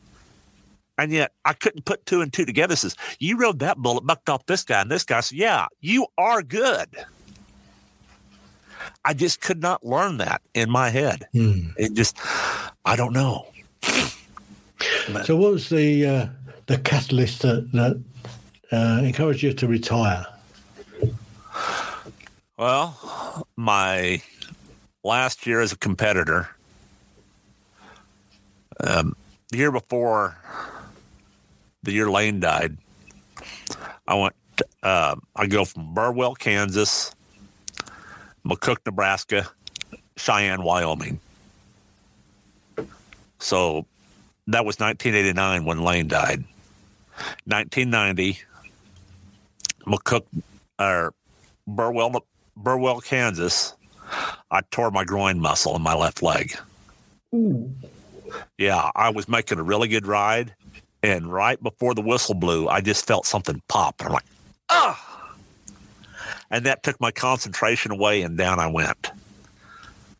And 0.97 1.11
yet 1.11 1.31
I 1.45 1.53
couldn't 1.53 1.85
put 1.85 2.05
two 2.05 2.21
and 2.21 2.31
two 2.31 2.45
together. 2.45 2.75
Says 2.75 2.95
you 3.19 3.37
rode 3.37 3.59
that 3.59 3.77
bull 3.77 3.95
that 3.95 4.05
bucked 4.05 4.29
off 4.29 4.45
this 4.45 4.63
guy 4.63 4.81
and 4.81 4.91
this 4.91 5.03
guy. 5.03 5.21
So 5.21 5.35
yeah, 5.35 5.67
you 5.81 6.07
are 6.17 6.43
good. 6.43 6.89
I 9.05 9.13
just 9.13 9.41
could 9.41 9.61
not 9.61 9.85
learn 9.85 10.17
that 10.17 10.41
in 10.53 10.69
my 10.69 10.89
head. 10.89 11.27
Hmm. 11.33 11.69
It 11.77 11.93
just, 11.93 12.17
I 12.85 12.95
don't 12.95 13.13
know. 13.13 13.47
So, 15.23 15.35
what 15.35 15.53
was 15.53 15.69
the 15.69 16.05
uh, 16.05 16.27
the 16.67 16.77
catalyst 16.77 17.41
that, 17.41 17.71
that 17.71 18.01
uh, 18.71 19.01
encouraged 19.03 19.43
you 19.43 19.53
to 19.53 19.67
retire? 19.67 20.25
Well, 22.57 23.47
my 23.55 24.21
last 25.03 25.45
year 25.45 25.61
as 25.61 25.71
a 25.71 25.77
competitor, 25.77 26.49
um, 28.79 29.15
the 29.49 29.57
year 29.57 29.71
before 29.71 30.37
the 31.83 31.91
year 31.91 32.09
Lane 32.09 32.39
died, 32.39 32.77
I 34.07 34.15
went, 34.15 34.35
uh, 34.81 35.15
I 35.35 35.47
go 35.47 35.65
from 35.65 35.93
Burwell, 35.93 36.35
Kansas, 36.35 37.13
McCook, 38.45 38.77
Nebraska, 38.85 39.47
Cheyenne, 40.17 40.63
Wyoming. 40.63 41.19
So 43.39 43.85
that 44.47 44.65
was 44.65 44.79
1989 44.79 45.65
when 45.65 45.83
Lane 45.83 46.07
died. 46.07 46.43
1990, 47.45 48.39
McCook, 49.85 50.25
or 50.79 51.13
Burwell, 51.67 52.25
Burwell, 52.55 53.01
Kansas, 53.01 53.75
I 54.51 54.61
tore 54.71 54.91
my 54.91 55.03
groin 55.03 55.39
muscle 55.39 55.75
in 55.75 55.81
my 55.81 55.93
left 55.95 56.21
leg. 56.21 56.55
Yeah, 58.57 58.91
I 58.95 59.09
was 59.09 59.27
making 59.27 59.59
a 59.59 59.63
really 59.63 59.87
good 59.87 60.07
ride, 60.07 60.53
and 61.01 61.31
right 61.31 61.61
before 61.61 61.93
the 61.93 62.01
whistle 62.01 62.35
blew, 62.35 62.67
I 62.67 62.81
just 62.81 63.05
felt 63.05 63.25
something 63.25 63.61
pop. 63.67 63.99
And 63.99 64.07
I'm 64.07 64.13
like, 64.13 64.25
ah! 64.69 65.35
And 66.51 66.65
that 66.65 66.83
took 66.83 66.99
my 67.01 67.11
concentration 67.11 67.91
away, 67.91 68.21
and 68.21 68.37
down 68.37 68.59
I 68.59 68.67
went. 68.67 69.11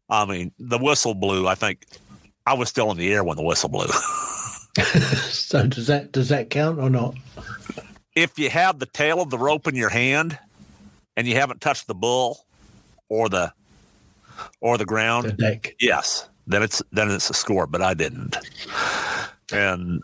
I 0.09 0.25
mean, 0.25 0.51
the 0.59 0.77
whistle 0.77 1.13
blew. 1.13 1.47
I 1.47 1.55
think 1.55 1.85
I 2.45 2.53
was 2.53 2.69
still 2.69 2.91
in 2.91 2.97
the 2.97 3.11
air 3.13 3.23
when 3.23 3.37
the 3.37 3.43
whistle 3.43 3.69
blew. 3.69 3.87
So, 5.29 5.67
does 5.67 5.85
that 5.85 6.11
does 6.11 6.29
that 6.29 6.49
count 6.49 6.79
or 6.79 6.89
not? 6.89 7.15
if 8.15 8.37
you 8.37 8.49
have 8.49 8.79
the 8.79 8.85
tail 8.85 9.21
of 9.21 9.29
the 9.29 9.37
rope 9.37 9.67
in 9.67 9.75
your 9.75 9.89
hand 9.89 10.37
and 11.17 11.27
you 11.27 11.35
haven't 11.35 11.61
touched 11.61 11.87
the 11.87 11.95
bull 11.95 12.45
or 13.09 13.29
the 13.29 13.51
or 14.61 14.77
the 14.77 14.85
ground, 14.85 15.25
The 15.25 15.33
deck. 15.33 15.75
yes, 15.79 16.29
then 16.47 16.63
it's 16.63 16.81
then 16.91 17.09
it's 17.11 17.29
a 17.29 17.33
score. 17.33 17.67
But 17.67 17.81
I 17.81 17.93
didn't, 17.93 18.37
and 19.51 20.01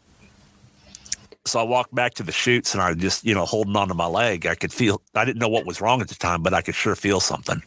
so 1.45 1.59
I 1.59 1.63
walked 1.63 1.93
back 1.95 2.13
to 2.15 2.23
the 2.23 2.31
chutes 2.31 2.73
and 2.73 2.81
I 2.81 2.93
just 2.93 3.25
you 3.25 3.33
know 3.33 3.45
holding 3.45 3.75
onto 3.75 3.93
my 3.93 4.05
leg. 4.05 4.45
I 4.45 4.55
could 4.55 4.71
feel 4.73 5.01
I 5.15 5.25
didn't 5.25 5.39
know 5.39 5.49
what 5.49 5.65
was 5.65 5.81
wrong 5.81 6.01
at 6.01 6.07
the 6.09 6.15
time, 6.15 6.43
but 6.43 6.53
I 6.53 6.61
could 6.61 6.75
sure 6.75 6.95
feel 6.95 7.19
something. 7.19 7.61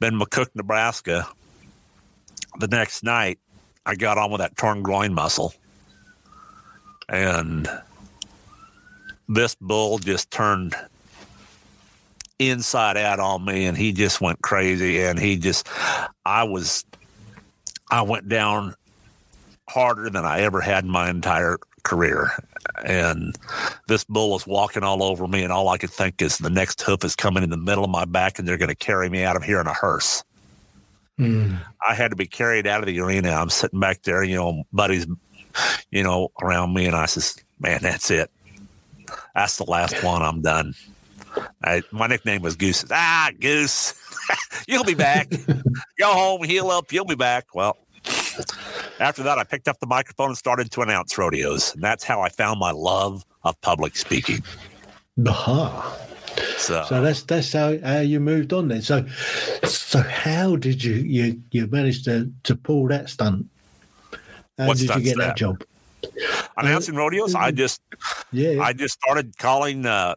Then 0.00 0.18
McCook, 0.18 0.48
Nebraska. 0.54 1.26
The 2.58 2.68
next 2.68 3.02
night, 3.02 3.38
I 3.84 3.94
got 3.96 4.16
on 4.18 4.30
with 4.30 4.40
that 4.40 4.56
torn 4.56 4.82
groin 4.82 5.12
muscle, 5.12 5.52
and 7.08 7.68
this 9.28 9.54
bull 9.60 9.98
just 9.98 10.30
turned 10.30 10.74
inside 12.38 12.96
out 12.96 13.18
on 13.18 13.44
me 13.44 13.66
and 13.66 13.76
he 13.76 13.92
just 13.92 14.20
went 14.20 14.42
crazy 14.42 15.02
and 15.02 15.18
he 15.18 15.36
just 15.36 15.68
I 16.24 16.44
was 16.44 16.84
I 17.90 18.02
went 18.02 18.28
down 18.28 18.74
harder 19.68 20.10
than 20.10 20.24
I 20.24 20.40
ever 20.40 20.60
had 20.60 20.84
in 20.84 20.90
my 20.90 21.08
entire 21.08 21.58
career. 21.82 22.30
And 22.84 23.34
this 23.88 24.04
bull 24.04 24.36
is 24.36 24.46
walking 24.46 24.82
all 24.82 25.02
over 25.02 25.26
me 25.26 25.44
and 25.44 25.52
all 25.52 25.68
I 25.68 25.78
could 25.78 25.90
think 25.90 26.20
is 26.20 26.38
the 26.38 26.50
next 26.50 26.82
hoof 26.82 27.04
is 27.04 27.16
coming 27.16 27.42
in 27.42 27.50
the 27.50 27.56
middle 27.56 27.84
of 27.84 27.90
my 27.90 28.04
back 28.04 28.38
and 28.38 28.46
they're 28.46 28.58
going 28.58 28.68
to 28.68 28.74
carry 28.74 29.08
me 29.08 29.22
out 29.22 29.36
of 29.36 29.44
here 29.44 29.60
in 29.60 29.66
a 29.66 29.72
hearse. 29.72 30.24
Hmm. 31.16 31.54
I 31.86 31.94
had 31.94 32.10
to 32.10 32.16
be 32.16 32.26
carried 32.26 32.66
out 32.66 32.80
of 32.80 32.86
the 32.86 33.00
arena. 33.00 33.30
I'm 33.30 33.48
sitting 33.48 33.80
back 33.80 34.02
there, 34.02 34.22
you 34.22 34.36
know, 34.36 34.64
buddies, 34.72 35.06
you 35.90 36.02
know, 36.02 36.30
around 36.42 36.74
me, 36.74 36.84
and 36.84 36.94
I 36.94 37.06
says, 37.06 37.36
"Man, 37.58 37.78
that's 37.80 38.10
it. 38.10 38.30
That's 39.34 39.56
the 39.56 39.64
last 39.64 40.02
one. 40.04 40.20
I'm 40.20 40.42
done." 40.42 40.74
I, 41.64 41.82
my 41.90 42.06
nickname 42.06 42.42
was 42.42 42.56
Goose. 42.56 42.84
Ah, 42.90 43.30
Goose, 43.40 43.94
you'll 44.68 44.84
be 44.84 44.94
back. 44.94 45.28
Go 45.98 46.12
home, 46.12 46.42
heal 46.44 46.70
up. 46.70 46.92
You'll 46.92 47.04
be 47.04 47.14
back. 47.14 47.54
Well, 47.54 47.76
after 49.00 49.22
that, 49.24 49.38
I 49.38 49.44
picked 49.44 49.68
up 49.68 49.78
the 49.80 49.86
microphone 49.86 50.28
and 50.28 50.38
started 50.38 50.70
to 50.72 50.82
announce 50.82 51.16
rodeos, 51.18 51.74
and 51.74 51.82
that's 51.82 52.04
how 52.04 52.20
I 52.20 52.28
found 52.28 52.60
my 52.60 52.70
love 52.70 53.24
of 53.42 53.60
public 53.60 53.96
speaking. 53.96 54.42
Aha. 55.26 55.96
So, 56.58 56.84
So 56.88 57.00
that's 57.02 57.22
that's 57.22 57.52
how, 57.52 57.78
how 57.78 58.00
you 58.00 58.20
moved 58.20 58.52
on 58.52 58.68
then. 58.68 58.82
So 58.82 59.06
so 59.64 60.00
how 60.00 60.56
did 60.56 60.84
you 60.84 60.94
you, 60.94 61.42
you 61.50 61.66
manage 61.66 62.04
to, 62.04 62.30
to 62.44 62.54
pull 62.54 62.88
that 62.88 63.08
stunt? 63.08 63.46
How 64.58 64.66
What 64.68 64.76
did 64.76 64.90
you 64.94 65.00
get 65.02 65.16
that, 65.18 65.28
that? 65.28 65.36
job? 65.36 65.62
announcing 66.58 66.94
rodeos, 66.94 67.34
I 67.34 67.50
just 67.50 67.80
Yeah. 68.32 68.60
I 68.62 68.72
just 68.72 68.94
started 68.94 69.36
calling 69.38 69.86
uh, 69.86 70.14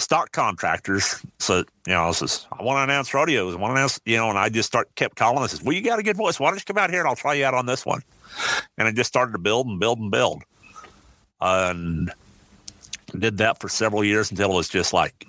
stock 0.00 0.32
contractors. 0.32 1.24
So 1.38 1.58
you 1.86 1.92
know, 1.92 2.08
I 2.08 2.12
says 2.12 2.46
I 2.52 2.62
want 2.62 2.78
to 2.78 2.82
announce 2.82 3.12
rodeos. 3.14 3.54
I 3.54 3.58
want 3.58 3.72
to 3.72 3.76
announce, 3.76 4.00
you 4.04 4.16
know, 4.16 4.30
and 4.30 4.38
I 4.38 4.48
just 4.48 4.66
start 4.66 4.94
kept 4.94 5.16
calling. 5.16 5.42
I 5.42 5.46
says, 5.46 5.62
"Well, 5.62 5.74
you 5.74 5.82
got 5.82 5.98
a 5.98 6.02
good 6.02 6.16
voice. 6.16 6.38
Why 6.40 6.50
don't 6.50 6.58
you 6.58 6.64
come 6.64 6.78
out 6.78 6.90
here 6.90 7.00
and 7.00 7.08
I'll 7.08 7.16
try 7.16 7.34
you 7.34 7.44
out 7.44 7.54
on 7.54 7.66
this 7.66 7.84
one?" 7.86 8.02
And 8.78 8.88
I 8.88 8.92
just 8.92 9.08
started 9.08 9.32
to 9.32 9.38
build 9.38 9.66
and 9.66 9.78
build 9.78 9.98
and 9.98 10.10
build, 10.10 10.42
and 11.40 12.12
did 13.18 13.38
that 13.38 13.60
for 13.60 13.68
several 13.68 14.04
years 14.04 14.30
until 14.30 14.52
it 14.52 14.56
was 14.56 14.68
just 14.68 14.92
like 14.92 15.26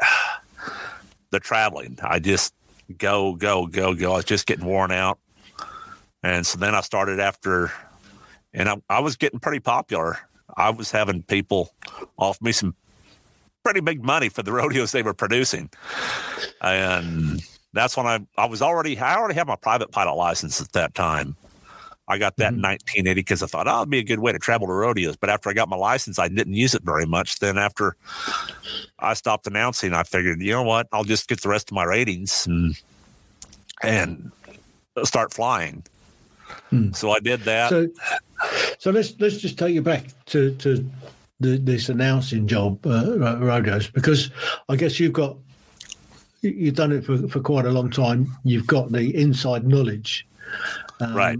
the 1.30 1.40
traveling. 1.40 1.98
I 2.02 2.18
just 2.18 2.54
go, 2.96 3.34
go, 3.34 3.66
go, 3.66 3.94
go. 3.94 4.12
I 4.12 4.16
was 4.16 4.24
just 4.24 4.46
getting 4.46 4.66
worn 4.66 4.90
out, 4.90 5.18
and 6.22 6.46
so 6.46 6.58
then 6.58 6.74
I 6.74 6.80
started 6.80 7.20
after 7.20 7.72
and 8.54 8.68
I, 8.68 8.76
I 8.88 9.00
was 9.00 9.16
getting 9.16 9.40
pretty 9.40 9.60
popular. 9.60 10.18
I 10.56 10.70
was 10.70 10.90
having 10.90 11.22
people 11.24 11.74
off 12.16 12.40
me 12.40 12.52
some 12.52 12.76
pretty 13.64 13.80
big 13.80 14.04
money 14.04 14.28
for 14.28 14.42
the 14.42 14.52
rodeos 14.52 14.92
they 14.92 15.02
were 15.02 15.14
producing, 15.14 15.70
and 16.60 17.42
that's 17.72 17.96
when 17.96 18.06
I 18.06 18.20
I 18.36 18.46
was 18.46 18.62
already 18.62 18.98
I 18.98 19.16
already 19.16 19.34
had 19.34 19.46
my 19.46 19.56
private 19.56 19.90
pilot 19.90 20.14
license 20.14 20.60
at 20.60 20.72
that 20.72 20.94
time. 20.94 21.36
I 22.06 22.18
got 22.18 22.36
that 22.36 22.48
in 22.48 22.56
mm-hmm. 22.56 22.72
1980 22.72 23.14
because 23.14 23.42
I 23.42 23.46
thought, 23.46 23.66
oh, 23.66 23.78
it'd 23.78 23.90
be 23.90 23.98
a 23.98 24.04
good 24.04 24.18
way 24.18 24.30
to 24.30 24.38
travel 24.38 24.66
to 24.66 24.72
rodeos. 24.74 25.16
But 25.16 25.30
after 25.30 25.48
I 25.48 25.54
got 25.54 25.70
my 25.70 25.76
license, 25.76 26.18
I 26.18 26.28
didn't 26.28 26.52
use 26.52 26.74
it 26.74 26.82
very 26.82 27.06
much. 27.06 27.38
Then 27.38 27.56
after 27.56 27.96
I 28.98 29.14
stopped 29.14 29.46
announcing, 29.46 29.94
I 29.94 30.02
figured, 30.02 30.42
you 30.42 30.52
know 30.52 30.62
what, 30.62 30.86
I'll 30.92 31.04
just 31.04 31.28
get 31.28 31.40
the 31.40 31.48
rest 31.48 31.70
of 31.70 31.74
my 31.74 31.84
ratings 31.84 32.46
and 32.46 32.78
and 33.82 34.32
start 35.04 35.32
flying. 35.32 35.82
Hmm. 36.70 36.92
So 36.92 37.10
I 37.10 37.20
did 37.20 37.40
that. 37.42 37.70
So 37.70 37.88
so 38.78 38.90
let's 38.90 39.14
let's 39.18 39.38
just 39.38 39.58
take 39.58 39.74
you 39.74 39.82
back 39.82 40.04
to 40.26 40.54
to 40.56 40.90
the, 41.40 41.58
this 41.58 41.88
announcing 41.88 42.46
job, 42.46 42.84
uh, 42.86 43.18
ro- 43.18 43.38
rodeos, 43.38 43.90
because 43.90 44.30
I 44.68 44.76
guess 44.76 44.98
you've 45.00 45.12
got 45.12 45.36
you- 46.42 46.50
you've 46.50 46.74
done 46.74 46.92
it 46.92 47.04
for, 47.04 47.26
for 47.28 47.40
quite 47.40 47.64
a 47.66 47.70
long 47.70 47.90
time. 47.90 48.28
You've 48.44 48.66
got 48.66 48.92
the 48.92 49.14
inside 49.16 49.66
knowledge. 49.66 50.26
Um, 51.00 51.14
Right. 51.14 51.38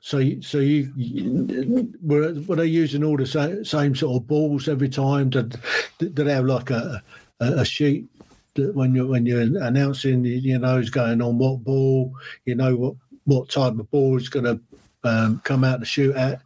So, 0.00 0.18
you- 0.18 0.42
so 0.42 0.58
you, 0.58 0.92
you 0.96 1.92
were 2.02 2.34
were 2.46 2.56
they 2.56 2.66
using 2.66 3.02
all 3.04 3.16
the 3.16 3.26
same, 3.26 3.64
same 3.64 3.94
sort 3.94 4.20
of 4.22 4.26
balls 4.28 4.68
every 4.68 4.88
time? 4.88 5.30
Did 5.30 5.56
did 5.98 6.14
they 6.16 6.32
have 6.32 6.44
like 6.46 6.70
a 6.70 7.02
a, 7.40 7.46
a 7.60 7.64
sheet 7.64 8.06
that 8.54 8.74
when 8.74 8.94
you 8.94 9.06
when 9.06 9.26
you're 9.26 9.40
announcing, 9.40 10.24
you 10.24 10.58
know, 10.58 10.76
who's 10.76 10.90
going 10.90 11.20
on 11.22 11.38
what 11.38 11.64
ball, 11.64 12.12
you 12.44 12.54
know 12.54 12.76
what 12.76 12.94
what 13.24 13.48
type 13.48 13.78
of 13.78 13.90
ball 13.90 14.16
is 14.18 14.28
going 14.28 14.44
to 14.44 14.60
um, 15.04 15.40
come 15.44 15.64
out 15.64 15.80
to 15.80 15.86
chute 15.86 16.16
at. 16.16 16.40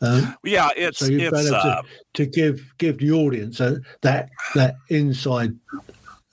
Um, 0.00 0.34
Yeah, 0.44 0.68
it's 0.76 0.98
so 0.98 1.06
you've 1.06 1.32
it's 1.32 1.50
uh, 1.50 1.82
to, 1.82 1.84
to 2.14 2.26
give 2.26 2.74
give 2.78 2.98
the 2.98 3.12
audience 3.12 3.60
a, 3.60 3.80
that 4.02 4.30
that 4.54 4.76
inside 4.88 5.56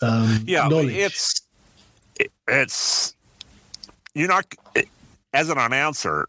um, 0.01 0.43
yeah, 0.45 0.67
knowledge. 0.67 0.93
it's 0.95 1.41
it- 2.19 2.32
it's 2.47 3.15
you're 4.13 4.28
not 4.28 4.45
as 5.34 5.49
an 5.49 5.57
announcer. 5.57 6.28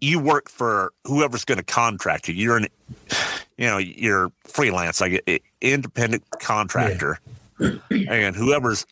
You 0.00 0.18
work 0.18 0.50
for 0.50 0.92
whoever's 1.04 1.44
going 1.46 1.56
to 1.58 1.64
contract 1.64 2.28
you. 2.28 2.34
You're 2.34 2.58
an, 2.58 2.66
you 3.56 3.66
know, 3.66 3.78
you're 3.78 4.30
freelance, 4.44 5.00
like 5.00 5.42
independent 5.62 6.22
contractor, 6.38 7.18
and 7.58 8.36
whoever's 8.36 8.84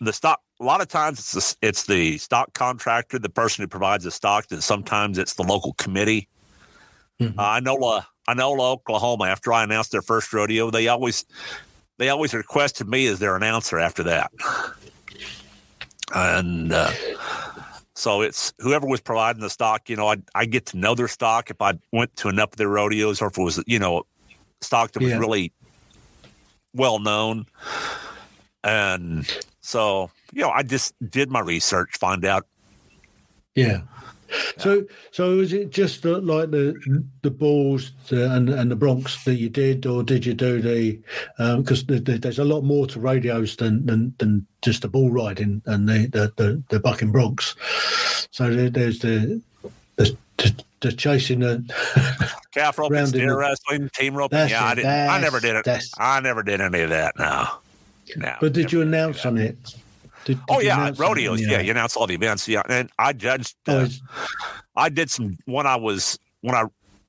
the 0.00 0.12
stock. 0.12 0.40
A 0.60 0.64
lot 0.64 0.80
of 0.80 0.88
times 0.88 1.18
it's 1.18 1.32
the, 1.32 1.56
it's 1.68 1.86
the 1.86 2.18
stock 2.18 2.52
contractor, 2.52 3.18
the 3.18 3.28
person 3.30 3.62
who 3.62 3.68
provides 3.68 4.04
the 4.04 4.10
stock, 4.10 4.46
and 4.50 4.62
sometimes 4.62 5.16
it's 5.18 5.34
the 5.34 5.42
local 5.42 5.72
committee. 5.74 6.28
Mhm. 7.20 7.38
Uh, 7.38 7.42
I 7.42 7.60
know, 7.60 7.76
uh, 7.76 8.02
I 8.28 8.34
know, 8.34 8.60
Oklahoma. 8.60 9.24
After 9.26 9.52
I 9.52 9.62
announced 9.64 9.90
their 9.92 10.02
first 10.02 10.32
rodeo, 10.32 10.70
they 10.70 10.88
always 10.88 11.24
they 11.98 12.08
always 12.08 12.32
requested 12.34 12.88
me 12.88 13.06
as 13.06 13.18
their 13.18 13.36
announcer 13.36 13.78
after 13.78 14.02
that. 14.04 14.30
And 16.14 16.72
uh, 16.72 16.90
so 17.94 18.22
it's 18.22 18.52
whoever 18.58 18.86
was 18.86 19.00
providing 19.00 19.42
the 19.42 19.50
stock, 19.50 19.88
you 19.88 19.96
know, 19.96 20.08
I, 20.08 20.16
I 20.34 20.44
get 20.46 20.66
to 20.66 20.76
know 20.78 20.94
their 20.94 21.08
stock 21.08 21.50
if 21.50 21.60
I 21.60 21.74
went 21.92 22.16
to 22.16 22.28
enough 22.28 22.52
of 22.52 22.56
their 22.56 22.68
rodeos 22.68 23.20
or 23.22 23.28
if 23.28 23.38
it 23.38 23.42
was, 23.42 23.62
you 23.66 23.78
know, 23.78 24.04
stock 24.60 24.92
that 24.92 25.02
was 25.02 25.12
Yeah. 25.12 25.18
really 25.18 25.52
well 26.74 26.98
known. 26.98 27.46
And 28.64 29.26
so, 29.60 30.10
you 30.32 30.42
know, 30.42 30.50
I 30.50 30.62
just 30.62 30.94
did 31.10 31.30
my 31.30 31.40
research, 31.40 31.96
find 31.98 32.24
out. 32.24 32.46
Yeah. 33.54 33.82
So, 34.58 34.84
so 35.10 35.40
is 35.40 35.52
it 35.52 35.70
just 35.70 36.02
the, 36.02 36.20
like 36.20 36.52
the 36.52 37.04
the 37.22 37.30
balls 37.32 37.90
uh, 38.12 38.30
and 38.30 38.48
and 38.48 38.70
the 38.70 38.76
broncs 38.76 39.24
that 39.24 39.34
you 39.34 39.48
did, 39.48 39.86
or 39.86 40.04
did 40.04 40.24
you 40.24 40.34
do 40.34 40.60
the? 40.60 41.00
Because 41.56 41.84
the, 41.86 41.98
the, 41.98 42.16
there's 42.16 42.38
a 42.38 42.44
lot 42.44 42.62
more 42.62 42.86
to 42.86 43.00
rodeos 43.00 43.56
than 43.56 43.84
than, 43.86 44.14
than 44.18 44.46
just 44.62 44.82
the 44.82 44.88
bull 44.88 45.10
riding 45.10 45.62
and 45.66 45.88
the 45.88 46.06
the, 46.06 46.32
the, 46.36 46.62
the 46.68 46.78
bucking 46.78 47.12
broncs. 47.12 47.56
So 48.30 48.54
there, 48.54 48.70
there's 48.70 49.00
the 49.00 49.42
the, 49.96 50.16
the, 50.36 50.64
the 50.80 50.92
chasing 50.92 51.40
the. 51.40 51.64
Calf 52.52 52.78
roping, 52.78 53.06
steer 53.06 53.30
the- 53.30 53.36
wrestling, 53.36 53.90
team 53.94 54.14
roping. 54.14 54.48
Yeah, 54.48 54.64
I 54.64 54.74
didn't. 54.74 54.90
I 54.90 55.20
never 55.20 55.40
did 55.40 55.56
it. 55.56 55.84
I 55.98 56.20
never 56.20 56.42
did 56.42 56.60
any 56.60 56.80
of 56.80 56.90
that. 56.90 57.18
No. 57.18 57.48
No. 58.16 58.34
But 58.40 58.52
did 58.52 58.72
you 58.72 58.82
announce 58.82 59.24
on 59.26 59.38
it? 59.38 59.56
Did, 60.24 60.36
did 60.36 60.38
Oh 60.48 60.60
yeah, 60.60 60.74
announce 60.82 60.98
on 61.00 61.04
it? 61.06 61.08
rodeos. 61.08 61.40
Yeah, 61.40 61.60
you 61.60 61.70
announce 61.70 61.96
all 61.96 62.06
the 62.06 62.14
events. 62.14 62.46
Yeah, 62.48 62.62
and 62.68 62.90
I 62.98 63.12
judged. 63.12 63.56
Oh, 63.68 63.78
Uh, 63.80 63.84
it's- 63.84 64.00
I 64.76 64.88
did 64.88 65.10
some 65.10 65.36
when 65.46 65.66
I 65.66 65.76
was 65.76 66.18
when 66.42 66.54
I 66.54 66.64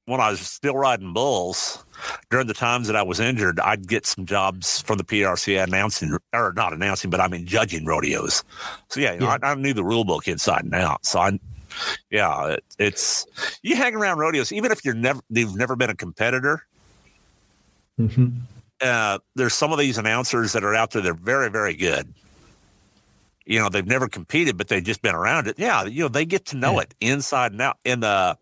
when 0.06 0.20
I 0.20 0.32
was 0.32 0.40
still 0.42 0.76
riding 0.76 1.14
bulls 1.14 1.86
during 2.32 2.48
the 2.48 2.54
times 2.56 2.88
that 2.88 2.96
I 2.96 3.04
was 3.04 3.20
injured. 3.20 3.60
I'd 3.60 3.88
get 3.88 4.06
some 4.06 4.26
jobs 4.26 4.82
from 4.82 4.98
the 4.98 5.04
PRC 5.04 5.64
announcing 5.64 6.18
or 6.34 6.54
not 6.56 6.74
announcing, 6.74 7.10
but 7.12 7.20
I 7.20 7.28
mean 7.28 7.46
judging 7.46 7.86
rodeos. 7.86 8.44
So 8.90 9.00
yeah, 9.00 9.14
you 9.14 9.20
know, 9.20 9.28
Yeah. 9.28 9.38
I, 9.44 9.52
I 9.52 9.56
knew 9.56 9.74
the 9.74 9.84
rule 9.84 10.04
book 10.04 10.28
inside 10.28 10.64
and 10.64 10.74
out. 10.74 11.06
So 11.06 11.20
I, 11.20 11.40
yeah, 12.10 12.48
it, 12.48 12.64
it's 12.80 13.26
you 13.62 13.76
hang 13.76 13.96
around 13.96 14.18
rodeos 14.18 14.52
even 14.52 14.72
if 14.72 14.84
you're 14.84 14.96
never 14.96 15.22
you've 15.30 15.56
never 15.56 15.76
been 15.76 15.92
a 15.92 15.96
competitor. 15.96 16.66
Mhm. 18.00 18.34
Uh, 18.82 19.20
there's 19.36 19.54
some 19.54 19.72
of 19.72 19.80
these 19.80 19.98
announcers 19.98 20.54
that 20.54 20.64
are 20.64 20.74
out 20.76 20.92
there. 20.92 21.02
They're 21.02 21.14
very 21.14 21.50
very 21.50 21.76
good. 21.76 22.14
You 23.46 23.60
know, 23.60 23.70
they've 23.70 23.86
never 23.86 24.08
competed, 24.08 24.58
but 24.58 24.68
they've 24.68 24.84
just 24.84 25.02
been 25.02 25.16
around 25.16 25.48
it. 25.48 25.58
Yeah, 25.60 25.84
you 25.86 26.04
know, 26.04 26.08
they 26.08 26.26
get 26.26 26.46
to 26.48 26.58
know 26.58 26.74
Yeah. 26.76 26.82
it 26.82 26.96
inside 27.02 27.52
and 27.52 27.62
out. 27.62 27.78
In 27.86 28.00
the 28.02 28.38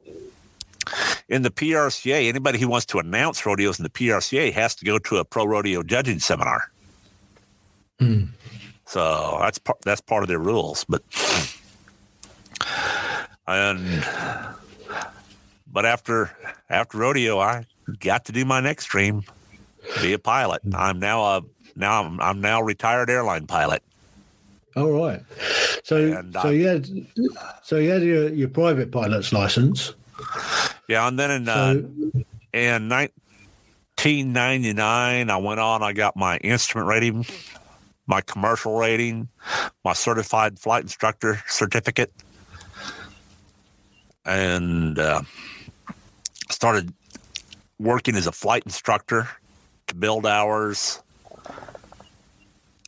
in 1.28 1.42
the 1.44 1.52
PRCA, 1.52 2.28
anybody 2.28 2.60
who 2.60 2.68
wants 2.68 2.86
to 2.88 3.00
announce 3.00 3.46
rodeos 3.46 3.80
in 3.80 3.84
the 3.84 3.90
PRCA 3.90 4.52
has 4.54 4.76
to 4.76 4.86
go 4.86 4.98
to 5.00 5.18
a 5.18 5.26
pro 5.26 5.46
rodeo 5.46 5.84
judging 5.84 6.20
seminar. 6.20 6.72
Hmm. 8.00 8.26
So 8.86 9.38
that's 9.42 9.58
part 9.60 9.80
that's 9.84 10.02
part 10.02 10.24
of 10.24 10.30
their 10.30 10.40
rules. 10.40 10.84
But 10.86 11.04
and 13.48 14.06
but 15.72 15.86
after 15.86 16.32
after 16.70 16.98
rodeo, 16.98 17.40
I 17.40 17.66
got 18.00 18.26
to 18.26 18.32
do 18.32 18.46
my 18.46 18.60
next 18.60 18.86
dream, 18.86 19.24
be 20.02 20.14
a 20.14 20.20
pilot. 20.20 20.62
I'm 20.74 21.00
now 21.00 21.24
a 21.24 21.44
now 21.76 22.04
I'm, 22.04 22.20
I'm 22.20 22.42
now 22.42 22.62
retired 22.62 23.10
airline 23.10 23.48
pilot. 23.48 23.82
All 24.76 24.92
right. 24.92 25.24
So, 25.84 25.96
And, 25.98 26.34
so 26.34 26.50
uh, 26.50 26.52
you 26.52 26.68
had, 26.68 26.88
so 27.64 27.78
you 27.78 27.90
had 27.90 28.04
your, 28.04 28.30
your 28.30 28.50
private 28.50 28.92
pilot's 28.92 29.34
license. 29.34 29.96
Yeah, 30.88 31.08
and 31.08 31.18
then 31.18 31.32
in 31.32 31.50
uh, 31.50 31.82
in 32.54 32.90
1999, 32.90 35.30
I 35.30 35.38
went 35.38 35.60
on. 35.60 35.84
I 35.84 35.94
got 35.94 36.16
my 36.16 36.38
instrument 36.38 36.88
rating, 36.88 37.26
my 38.08 38.22
commercial 38.22 38.78
rating, 38.78 39.28
my 39.84 39.94
certified 39.94 40.60
flight 40.60 40.84
instructor 40.84 41.42
certificate, 41.48 42.14
and 44.26 45.00
uh, 45.00 45.22
started 46.50 46.94
working 47.80 48.16
as 48.16 48.28
a 48.28 48.32
flight 48.32 48.64
instructor 48.66 49.28
build 49.98 50.26
hours. 50.26 51.02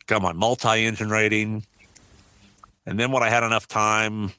Got 0.06 0.22
my 0.22 0.32
multi-engine 0.32 1.10
rating, 1.10 1.64
and 2.86 2.98
then 2.98 3.12
when 3.12 3.22
I 3.22 3.30
had 3.30 3.44
enough 3.44 3.68
time, 3.68 4.32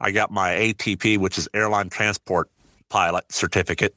I 0.00 0.10
got 0.10 0.30
my 0.30 0.50
ATP, 0.50 1.18
which 1.18 1.38
is 1.38 1.48
airline 1.54 1.88
transport 1.88 2.48
pilot 2.88 3.30
certificate. 3.32 3.94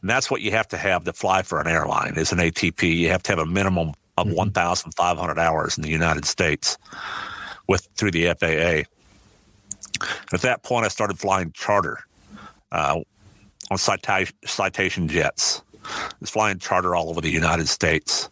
And 0.00 0.10
that's 0.10 0.30
what 0.30 0.40
you 0.42 0.50
have 0.50 0.68
to 0.68 0.76
have 0.76 1.04
to 1.04 1.12
fly 1.12 1.42
for 1.42 1.60
an 1.60 1.68
airline 1.68 2.14
is 2.16 2.32
an 2.32 2.38
ATP. 2.38 2.96
You 2.96 3.08
have 3.10 3.22
to 3.24 3.32
have 3.32 3.38
a 3.38 3.46
minimum 3.46 3.92
of 4.16 4.30
1,500 4.30 5.38
hours 5.38 5.76
in 5.76 5.82
the 5.82 5.88
United 5.88 6.24
States 6.24 6.76
with 7.68 7.88
through 7.96 8.10
the 8.10 8.26
FAA. 8.34 8.88
At 10.32 10.40
that 10.42 10.62
point, 10.62 10.84
I 10.84 10.88
started 10.88 11.18
flying 11.18 11.52
charter 11.52 12.00
uh, 12.72 13.00
on 13.70 13.78
cita- 13.78 14.32
citation 14.44 15.08
jets. 15.08 15.62
Was 16.20 16.30
flying 16.30 16.58
charter 16.58 16.94
all 16.94 17.10
over 17.10 17.20
the 17.20 17.30
United 17.30 17.68
States. 17.68 18.28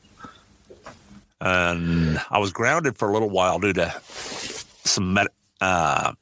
And 1.40 2.20
I 2.30 2.38
was 2.38 2.52
grounded 2.52 2.96
for 2.96 3.08
a 3.08 3.12
little 3.12 3.28
while 3.28 3.58
due 3.58 3.72
to 3.74 3.94
some 4.02 5.14
med- 5.14 5.28
uh, 5.60 6.12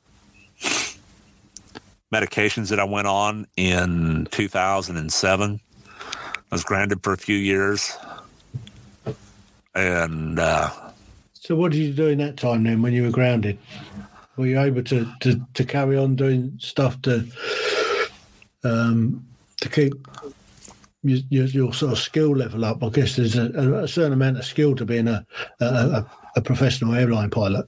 medications 2.12 2.68
that 2.70 2.80
I 2.80 2.84
went 2.84 3.06
on 3.06 3.46
in 3.56 4.26
2007. 4.30 5.60
I 6.00 6.34
was 6.50 6.64
grounded 6.64 7.02
for 7.02 7.12
a 7.12 7.18
few 7.18 7.36
years. 7.36 7.96
And 9.74 10.38
uh, 10.38 10.70
so 11.32 11.56
what 11.56 11.72
did 11.72 11.78
you 11.78 11.92
do 11.92 12.06
in 12.08 12.18
that 12.18 12.36
time 12.36 12.64
then 12.64 12.82
when 12.82 12.92
you 12.92 13.02
were 13.02 13.10
grounded? 13.10 13.58
Were 14.36 14.46
you 14.46 14.60
able 14.60 14.82
to, 14.84 15.12
to, 15.20 15.40
to 15.54 15.64
carry 15.64 15.96
on 15.96 16.16
doing 16.16 16.56
stuff 16.60 17.00
to 17.02 17.26
um, 18.64 19.24
to 19.60 19.68
keep 19.68 19.94
your, 21.04 21.72
sort 21.72 21.92
of 21.92 21.98
skill 21.98 22.34
level 22.36 22.64
up? 22.64 22.82
I 22.82 22.88
guess 22.88 23.16
there's 23.16 23.36
a, 23.36 23.82
a 23.82 23.88
certain 23.88 24.14
amount 24.14 24.38
of 24.38 24.44
skill 24.44 24.74
to 24.76 24.84
being 24.84 25.08
a, 25.08 25.26
a, 25.60 25.64
a, 25.64 26.10
a 26.36 26.40
professional 26.40 26.94
airline 26.94 27.30
pilot. 27.30 27.66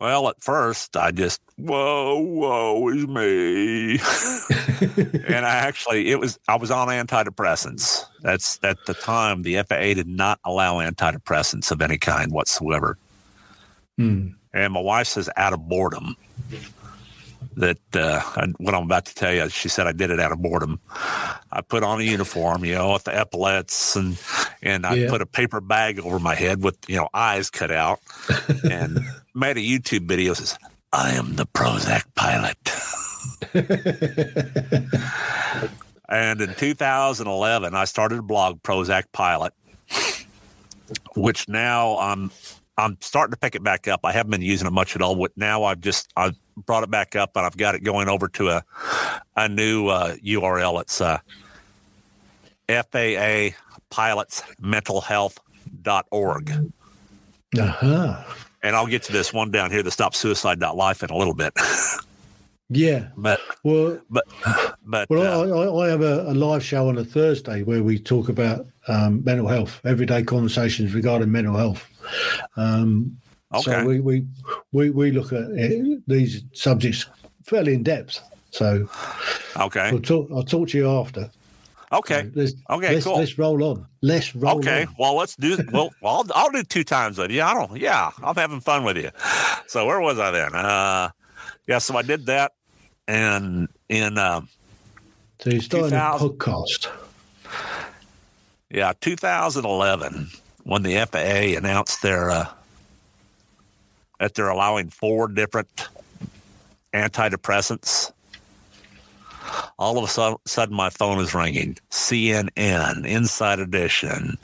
well, 0.00 0.28
at 0.28 0.40
first, 0.42 0.96
I 0.96 1.12
just, 1.12 1.40
whoa, 1.56 2.18
whoa, 2.18 2.88
is 2.88 3.06
me. 3.06 3.92
and 5.26 5.46
I 5.46 5.56
actually, 5.56 6.10
it 6.10 6.18
was, 6.18 6.38
I 6.48 6.56
was 6.56 6.70
on 6.70 6.88
antidepressants. 6.88 8.04
That's 8.22 8.58
at 8.62 8.76
the 8.86 8.94
time, 8.94 9.42
the 9.42 9.62
FAA 9.62 9.94
did 9.94 10.08
not 10.08 10.40
allow 10.44 10.78
antidepressants 10.78 11.70
of 11.70 11.80
any 11.80 11.98
kind 11.98 12.32
whatsoever. 12.32 12.98
Hmm. 13.96 14.28
And 14.52 14.72
my 14.72 14.80
wife 14.80 15.06
says 15.06 15.30
out 15.36 15.52
of 15.52 15.68
boredom 15.68 16.16
that 17.60 17.78
uh, 17.94 18.20
and 18.36 18.54
what 18.58 18.74
I'm 18.74 18.84
about 18.84 19.06
to 19.06 19.14
tell 19.14 19.32
you, 19.32 19.48
she 19.48 19.68
said 19.68 19.86
I 19.86 19.92
did 19.92 20.10
it 20.10 20.20
out 20.20 20.32
of 20.32 20.42
boredom. 20.42 20.80
I 21.52 21.62
put 21.66 21.82
on 21.82 22.00
a 22.00 22.04
uniform, 22.04 22.64
you 22.64 22.74
know, 22.74 22.92
with 22.92 23.04
the 23.04 23.18
epaulets 23.18 23.96
and 23.96 24.18
and 24.62 24.84
I 24.84 24.94
Yeah. 24.94 25.10
put 25.10 25.22
a 25.22 25.26
paper 25.26 25.60
bag 25.60 26.00
over 26.00 26.18
my 26.18 26.34
head 26.34 26.62
with 26.62 26.76
you 26.88 26.96
know 26.96 27.08
eyes 27.14 27.50
cut 27.50 27.70
out 27.70 28.00
and 28.68 28.98
made 29.34 29.56
a 29.56 29.60
YouTube 29.60 30.06
video 30.08 30.34
says 30.34 30.58
I 30.92 31.12
am 31.12 31.36
the 31.36 31.46
Prozac 31.46 32.04
pilot. 32.16 32.56
and 36.08 36.40
in 36.40 36.54
2011, 36.54 37.74
I 37.74 37.84
started 37.84 38.18
a 38.18 38.22
blog, 38.22 38.62
Prozac 38.62 39.04
Pilot, 39.12 39.52
which 41.16 41.48
now 41.48 41.98
I'm 41.98 42.30
I'm 42.76 42.96
starting 43.00 43.32
to 43.32 43.38
pick 43.38 43.54
it 43.54 43.62
back 43.62 43.88
up. 43.88 44.00
I 44.04 44.12
haven't 44.12 44.30
been 44.30 44.42
using 44.42 44.66
it 44.66 44.72
much 44.72 44.96
at 44.96 45.02
all. 45.02 45.14
But 45.16 45.32
now 45.36 45.64
I've 45.64 45.80
just 45.80 46.12
I've 46.16 46.36
brought 46.56 46.82
it 46.82 46.90
back 46.90 47.16
up 47.16 47.36
and 47.36 47.46
I've 47.46 47.56
got 47.56 47.74
it 47.74 47.82
going 47.82 48.08
over 48.08 48.28
to 48.28 48.48
a 48.48 48.64
a 49.36 49.48
new 49.48 49.88
uh, 49.88 50.16
URL. 50.16 50.80
It's 50.80 51.00
uh, 51.00 51.18
FAA 52.68 53.56
Pilots 53.90 54.42
Mental 54.60 55.00
Health.org. 55.00 56.50
Uh-huh. 57.58 58.24
And 58.62 58.76
I'll 58.76 58.86
get 58.86 59.02
to 59.04 59.12
this 59.12 59.32
one 59.32 59.50
down 59.50 59.70
here, 59.70 59.82
the 59.82 59.90
Stop 59.90 60.14
Suicide.life 60.14 61.02
in 61.02 61.10
a 61.10 61.16
little 61.16 61.34
bit. 61.34 61.52
Yeah. 62.72 63.08
but 63.16 63.40
Well, 63.64 64.00
but 64.08 64.24
but 64.84 65.10
well, 65.10 65.40
uh, 65.40 65.56
I, 65.56 65.64
I, 65.64 65.86
I 65.86 65.90
have 65.90 66.02
a, 66.02 66.30
a 66.30 66.34
live 66.34 66.62
show 66.64 66.88
on 66.88 66.98
a 66.98 67.04
Thursday 67.04 67.64
where 67.64 67.82
we 67.82 67.98
talk 67.98 68.28
about 68.28 68.66
um, 68.86 69.24
mental 69.24 69.48
health, 69.48 69.80
everyday 69.84 70.22
conversations 70.22 70.94
regarding 70.94 71.32
mental 71.32 71.56
health. 71.56 71.84
Um, 72.56 73.18
okay. 73.54 73.62
So 73.62 73.84
we, 73.86 74.00
we 74.00 74.26
we 74.72 74.90
we 74.90 75.10
look 75.10 75.32
at 75.32 75.50
it, 75.50 76.02
these 76.06 76.42
subjects 76.52 77.06
fairly 77.44 77.74
in 77.74 77.82
depth. 77.82 78.20
So 78.50 78.88
okay. 79.56 79.90
we'll 79.92 80.02
talk. 80.02 80.28
I'll 80.32 80.42
talk 80.42 80.68
to 80.70 80.78
you 80.78 80.90
after. 80.90 81.30
Okay. 81.92 82.22
So 82.22 82.30
let's, 82.34 82.52
Okay, 82.70 82.94
Let's, 82.94 83.04
cool. 83.04 83.16
let's 83.18 83.36
roll 83.38 83.62
on. 83.64 83.86
Let's 84.00 84.34
roll 84.36 84.58
Okay, 84.58 84.82
on. 84.84 84.94
well, 84.98 85.16
let's 85.16 85.34
do. 85.36 85.58
Well, 85.72 85.90
I'll, 86.04 86.24
I'll 86.34 86.50
do 86.50 86.62
two 86.62 86.84
times 86.84 87.18
with 87.18 87.32
you. 87.32 87.42
I 87.42 87.52
don't. 87.54 87.76
Yeah, 87.76 88.10
I'm 88.22 88.36
having 88.36 88.60
fun 88.60 88.84
with 88.84 88.96
you. 88.96 89.10
So 89.66 89.86
where 89.86 90.00
was 90.00 90.18
I 90.18 90.30
then? 90.30 90.54
Uh, 90.54 91.10
yeah, 91.66 91.78
so 91.78 91.96
I 91.96 92.02
did 92.02 92.26
that, 92.26 92.52
and 93.08 93.68
in 93.88 94.18
uh, 94.18 94.42
So 95.40 95.50
you 95.50 95.60
started 95.60 95.86
a 95.88 96.18
2000. 96.18 96.28
podcast. 96.38 96.88
yeah 98.70 98.92
2011 99.00 100.28
when 100.64 100.82
the 100.84 100.94
FAA 101.10 101.58
announced 101.58 102.02
their 102.02 102.30
uh, 102.30 102.46
that 104.20 104.34
they're 104.34 104.50
allowing 104.50 104.90
four 104.90 105.26
different 105.26 105.88
antidepressants. 106.94 108.12
All 109.78 109.98
of 109.98 110.04
a 110.04 110.08
sudden, 110.08 110.38
sudden 110.46 110.76
my 110.76 110.90
phone 110.90 111.18
is 111.18 111.34
ringing. 111.34 111.76
CNN, 111.90 113.04
Inside 113.06 113.58
Edition, 113.58 114.36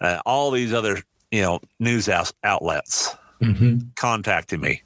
uh, 0.00 0.20
all 0.26 0.50
these 0.50 0.74
other 0.74 0.98
you 1.30 1.40
know 1.40 1.60
news 1.80 2.08
outs- 2.08 2.34
outlets. 2.44 3.14
hmm 3.40 3.78
contacting 3.94 4.60
me. 4.60 4.82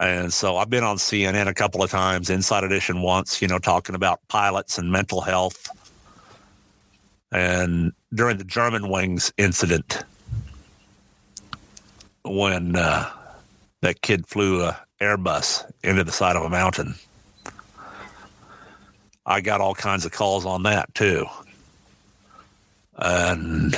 And 0.00 0.32
so 0.32 0.56
I've 0.56 0.70
been 0.70 0.82
on 0.82 0.96
CNN 0.96 1.46
a 1.46 1.54
couple 1.54 1.82
of 1.82 1.90
times, 1.90 2.30
Inside 2.30 2.64
Edition 2.64 3.02
once, 3.02 3.42
you 3.42 3.48
know, 3.48 3.58
talking 3.58 3.94
about 3.94 4.20
pilots 4.28 4.78
and 4.78 4.90
mental 4.90 5.20
health. 5.20 5.68
And 7.30 7.92
during 8.14 8.38
the 8.38 8.44
Germanwings 8.44 9.30
incident, 9.36 10.02
when 12.30 12.76
uh, 12.76 13.10
that 13.80 14.00
kid 14.00 14.26
flew 14.26 14.62
a 14.62 14.80
Airbus 15.00 15.70
into 15.82 16.04
the 16.04 16.12
side 16.12 16.36
of 16.36 16.42
a 16.42 16.50
mountain, 16.50 16.94
I 19.24 19.40
got 19.40 19.60
all 19.60 19.74
kinds 19.74 20.04
of 20.04 20.12
calls 20.12 20.46
on 20.46 20.64
that 20.64 20.94
too. 20.94 21.26
And, 22.96 23.74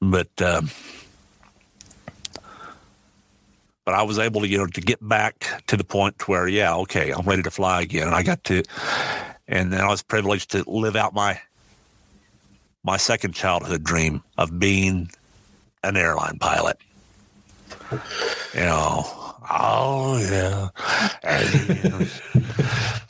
but, 0.00 0.42
um, 0.42 0.70
but 3.84 3.94
I 3.94 4.02
was 4.02 4.18
able 4.18 4.42
to, 4.42 4.48
you 4.48 4.58
know, 4.58 4.66
to 4.66 4.80
get 4.80 5.06
back 5.06 5.64
to 5.68 5.76
the 5.76 5.84
point 5.84 6.28
where, 6.28 6.46
yeah, 6.46 6.74
okay, 6.76 7.10
I'm 7.10 7.24
ready 7.24 7.42
to 7.42 7.50
fly 7.50 7.80
again. 7.80 8.06
And 8.06 8.14
I 8.14 8.22
got 8.22 8.44
to, 8.44 8.62
and 9.48 9.72
then 9.72 9.80
I 9.80 9.88
was 9.88 10.02
privileged 10.02 10.50
to 10.50 10.68
live 10.68 10.94
out 10.94 11.14
my, 11.14 11.40
my 12.84 12.98
second 12.98 13.34
childhood 13.34 13.82
dream 13.82 14.22
of 14.36 14.58
being 14.58 15.10
an 15.84 15.96
airline 15.96 16.38
pilot. 16.38 16.78
You 18.54 18.60
know, 18.60 19.04
oh 19.50 20.18
yeah, 20.30 20.68
and, 21.22 21.84
you 21.84 21.90
know, 21.90 22.06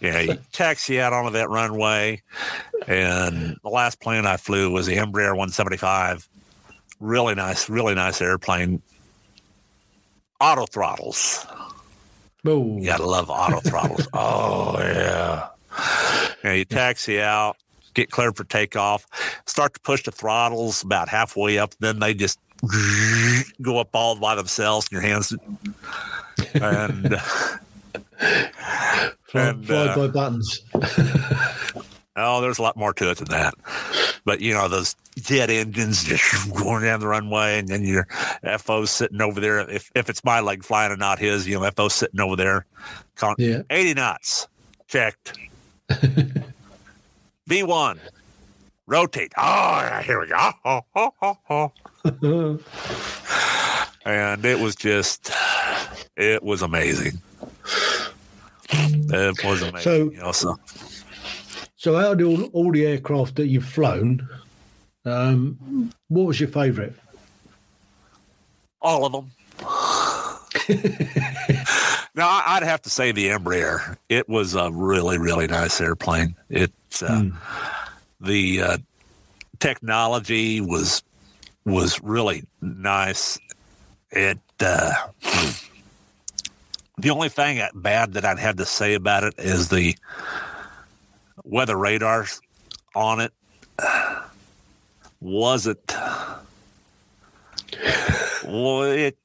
yeah. 0.00 0.20
You 0.20 0.38
taxi 0.52 1.00
out 1.00 1.12
onto 1.12 1.30
that 1.32 1.50
runway, 1.50 2.22
and 2.86 3.56
the 3.62 3.68
last 3.68 4.00
plane 4.00 4.26
I 4.26 4.36
flew 4.36 4.70
was 4.70 4.86
the 4.86 4.96
Embraer 4.96 5.30
175. 5.30 6.28
Really 7.00 7.34
nice, 7.34 7.68
really 7.68 7.94
nice 7.94 8.20
airplane. 8.20 8.82
Auto 10.40 10.66
throttles. 10.66 11.46
Oh, 12.44 12.78
You 12.78 12.86
gotta 12.86 13.06
love 13.06 13.30
auto 13.30 13.60
throttles. 13.60 14.08
oh 14.12 14.76
yeah. 14.78 15.48
Yeah, 16.42 16.52
you 16.54 16.64
taxi 16.64 17.20
out, 17.20 17.56
get 17.94 18.10
cleared 18.10 18.36
for 18.36 18.44
takeoff, 18.44 19.06
start 19.46 19.74
to 19.74 19.80
push 19.80 20.02
the 20.02 20.10
throttles 20.10 20.82
about 20.82 21.08
halfway 21.08 21.58
up, 21.58 21.74
then 21.78 22.00
they 22.00 22.14
just 22.14 22.38
go 23.60 23.78
up 23.78 23.90
all 23.94 24.16
by 24.16 24.34
themselves 24.34 24.88
in 24.90 24.96
your 24.96 25.02
hands. 25.02 25.34
And 26.54 27.16
and, 29.34 29.70
uh, 29.70 29.96
by 29.96 30.08
buttons. 30.08 30.60
oh, 32.16 32.40
there's 32.40 32.58
a 32.58 32.62
lot 32.62 32.76
more 32.76 32.92
to 32.94 33.10
it 33.10 33.18
than 33.18 33.28
that. 33.28 33.54
But 34.24 34.40
you 34.40 34.54
know, 34.54 34.68
those 34.68 34.94
jet 35.16 35.50
engines 35.50 36.04
just 36.04 36.52
going 36.54 36.84
down 36.84 37.00
the 37.00 37.08
runway 37.08 37.58
and 37.58 37.68
then 37.68 37.84
your 37.84 38.06
FO 38.58 38.84
sitting 38.84 39.20
over 39.20 39.40
there. 39.40 39.58
If 39.68 39.90
if 39.94 40.08
it's 40.08 40.22
my 40.24 40.40
leg 40.40 40.64
flying 40.64 40.92
and 40.92 41.00
not 41.00 41.18
his, 41.18 41.48
you 41.48 41.58
know, 41.58 41.70
FO 41.70 41.88
sitting 41.88 42.20
over 42.20 42.36
there. 42.36 42.66
Yeah. 43.38 43.62
80 43.70 43.94
knots. 43.94 44.48
Checked. 44.88 45.38
V1. 47.48 47.98
Rotate. 48.96 49.32
Oh, 49.38 50.00
here 50.04 50.20
we 50.20 50.26
go. 50.26 50.50
Oh, 50.66 50.82
oh, 50.94 51.38
oh. 51.48 51.72
And 54.04 54.44
it 54.44 54.60
was 54.60 54.76
just, 54.76 55.32
it 56.14 56.42
was 56.42 56.60
amazing. 56.60 57.12
It 58.68 59.44
was 59.44 59.62
amazing. 59.62 59.80
So- 59.80 60.10
you 60.10 60.18
know, 60.18 60.32
so 60.32 60.58
So 61.76 61.96
out 61.96 62.20
of 62.20 62.28
all, 62.28 62.42
all 62.52 62.70
the 62.70 62.84
aircraft 62.86 63.36
that 63.36 63.46
you've 63.46 63.64
flown, 63.64 64.28
um, 65.06 65.90
what 66.08 66.26
was 66.26 66.38
your 66.38 66.50
favourite? 66.50 66.92
all 68.82 69.06
of 69.06 69.12
them. 69.12 69.30
now, 72.14 72.42
I'd 72.46 72.64
have 72.64 72.82
to 72.82 72.90
say 72.90 73.12
the 73.12 73.28
Embraer. 73.28 73.96
It 74.10 74.28
was 74.28 74.54
a 74.54 74.70
really, 74.70 75.16
really 75.18 75.46
nice 75.46 75.80
airplane. 75.80 76.34
It's 76.50 77.02
uh, 77.02 77.30
the 78.22 78.62
uh, 78.62 78.78
technology 79.58 80.60
was 80.60 81.02
was 81.64 82.02
really 82.02 82.44
nice. 82.60 83.38
It 84.10 84.38
uh, 84.60 84.92
the 86.98 87.10
only 87.10 87.28
thing 87.28 87.62
bad 87.74 88.14
that 88.14 88.24
I'd 88.24 88.38
have 88.38 88.56
to 88.56 88.66
say 88.66 88.94
about 88.94 89.24
it 89.24 89.34
is 89.38 89.68
the 89.68 89.96
weather 91.44 91.76
radars 91.76 92.40
on 92.94 93.20
it 93.20 93.32
wasn't 95.20 95.94
well, 98.44 98.82
it. 98.82 99.16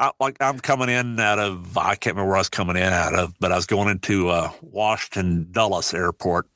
I, 0.00 0.12
like 0.20 0.36
I'm 0.40 0.58
coming 0.60 0.88
in 0.88 1.18
out 1.18 1.38
of 1.38 1.76
I 1.76 1.96
can't 1.96 2.14
remember 2.14 2.28
where 2.28 2.36
I 2.36 2.40
was 2.40 2.48
coming 2.48 2.76
in 2.76 2.82
out 2.82 3.14
of, 3.14 3.34
but 3.40 3.52
I 3.52 3.56
was 3.56 3.66
going 3.66 3.88
into 3.88 4.28
uh, 4.28 4.50
Washington 4.62 5.48
Dulles 5.50 5.92
Airport, 5.92 6.46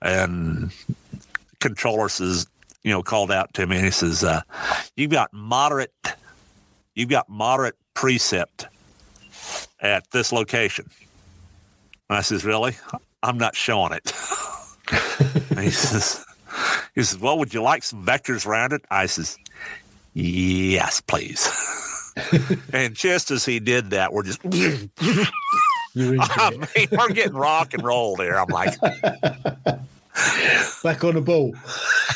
and 0.00 0.72
controller 1.60 2.08
says, 2.08 2.46
you 2.82 2.90
know, 2.90 3.02
called 3.02 3.30
out 3.30 3.54
to 3.54 3.66
me 3.66 3.76
and 3.76 3.84
he 3.84 3.90
says, 3.90 4.24
uh, 4.24 4.42
"You've 4.96 5.10
got 5.10 5.32
moderate, 5.32 5.92
you've 6.94 7.08
got 7.08 7.28
moderate 7.28 7.76
precip 7.94 8.66
at 9.80 10.10
this 10.10 10.32
location." 10.32 10.90
And 12.08 12.18
I 12.18 12.22
says, 12.22 12.44
"Really? 12.44 12.76
I'm 13.22 13.38
not 13.38 13.54
showing 13.54 13.92
it." 13.92 14.12
he 15.58 15.70
says. 15.70 16.24
He 16.94 17.02
says, 17.02 17.18
Well, 17.18 17.38
would 17.38 17.54
you 17.54 17.62
like 17.62 17.82
some 17.82 18.04
vectors 18.04 18.46
around 18.46 18.72
it? 18.72 18.84
I 18.90 19.06
says, 19.06 19.38
Yes, 20.14 21.00
please. 21.00 21.48
and 22.72 22.94
just 22.94 23.30
as 23.30 23.44
he 23.44 23.60
did 23.60 23.90
that, 23.90 24.12
we're 24.12 24.24
just, 24.24 24.42
You're 25.94 26.16
I 26.20 26.50
mean, 26.76 26.88
we're 26.90 27.08
getting 27.10 27.34
rock 27.34 27.74
and 27.74 27.84
roll 27.84 28.16
there. 28.16 28.40
I'm 28.40 28.48
like, 28.48 28.78
Back 30.82 31.04
on 31.04 31.14
the 31.14 31.22
ball. 31.24 31.54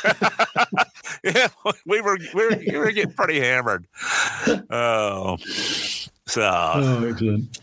Yeah, 1.24 1.48
we 1.86 2.00
were, 2.02 2.18
we 2.34 2.44
were, 2.46 2.56
we 2.56 2.76
were 2.78 2.92
getting 2.92 3.12
pretty 3.12 3.40
hammered. 3.40 3.86
Oh, 4.70 5.38
so, 6.26 6.42
Oh, 6.42 7.08
excellent. 7.08 7.58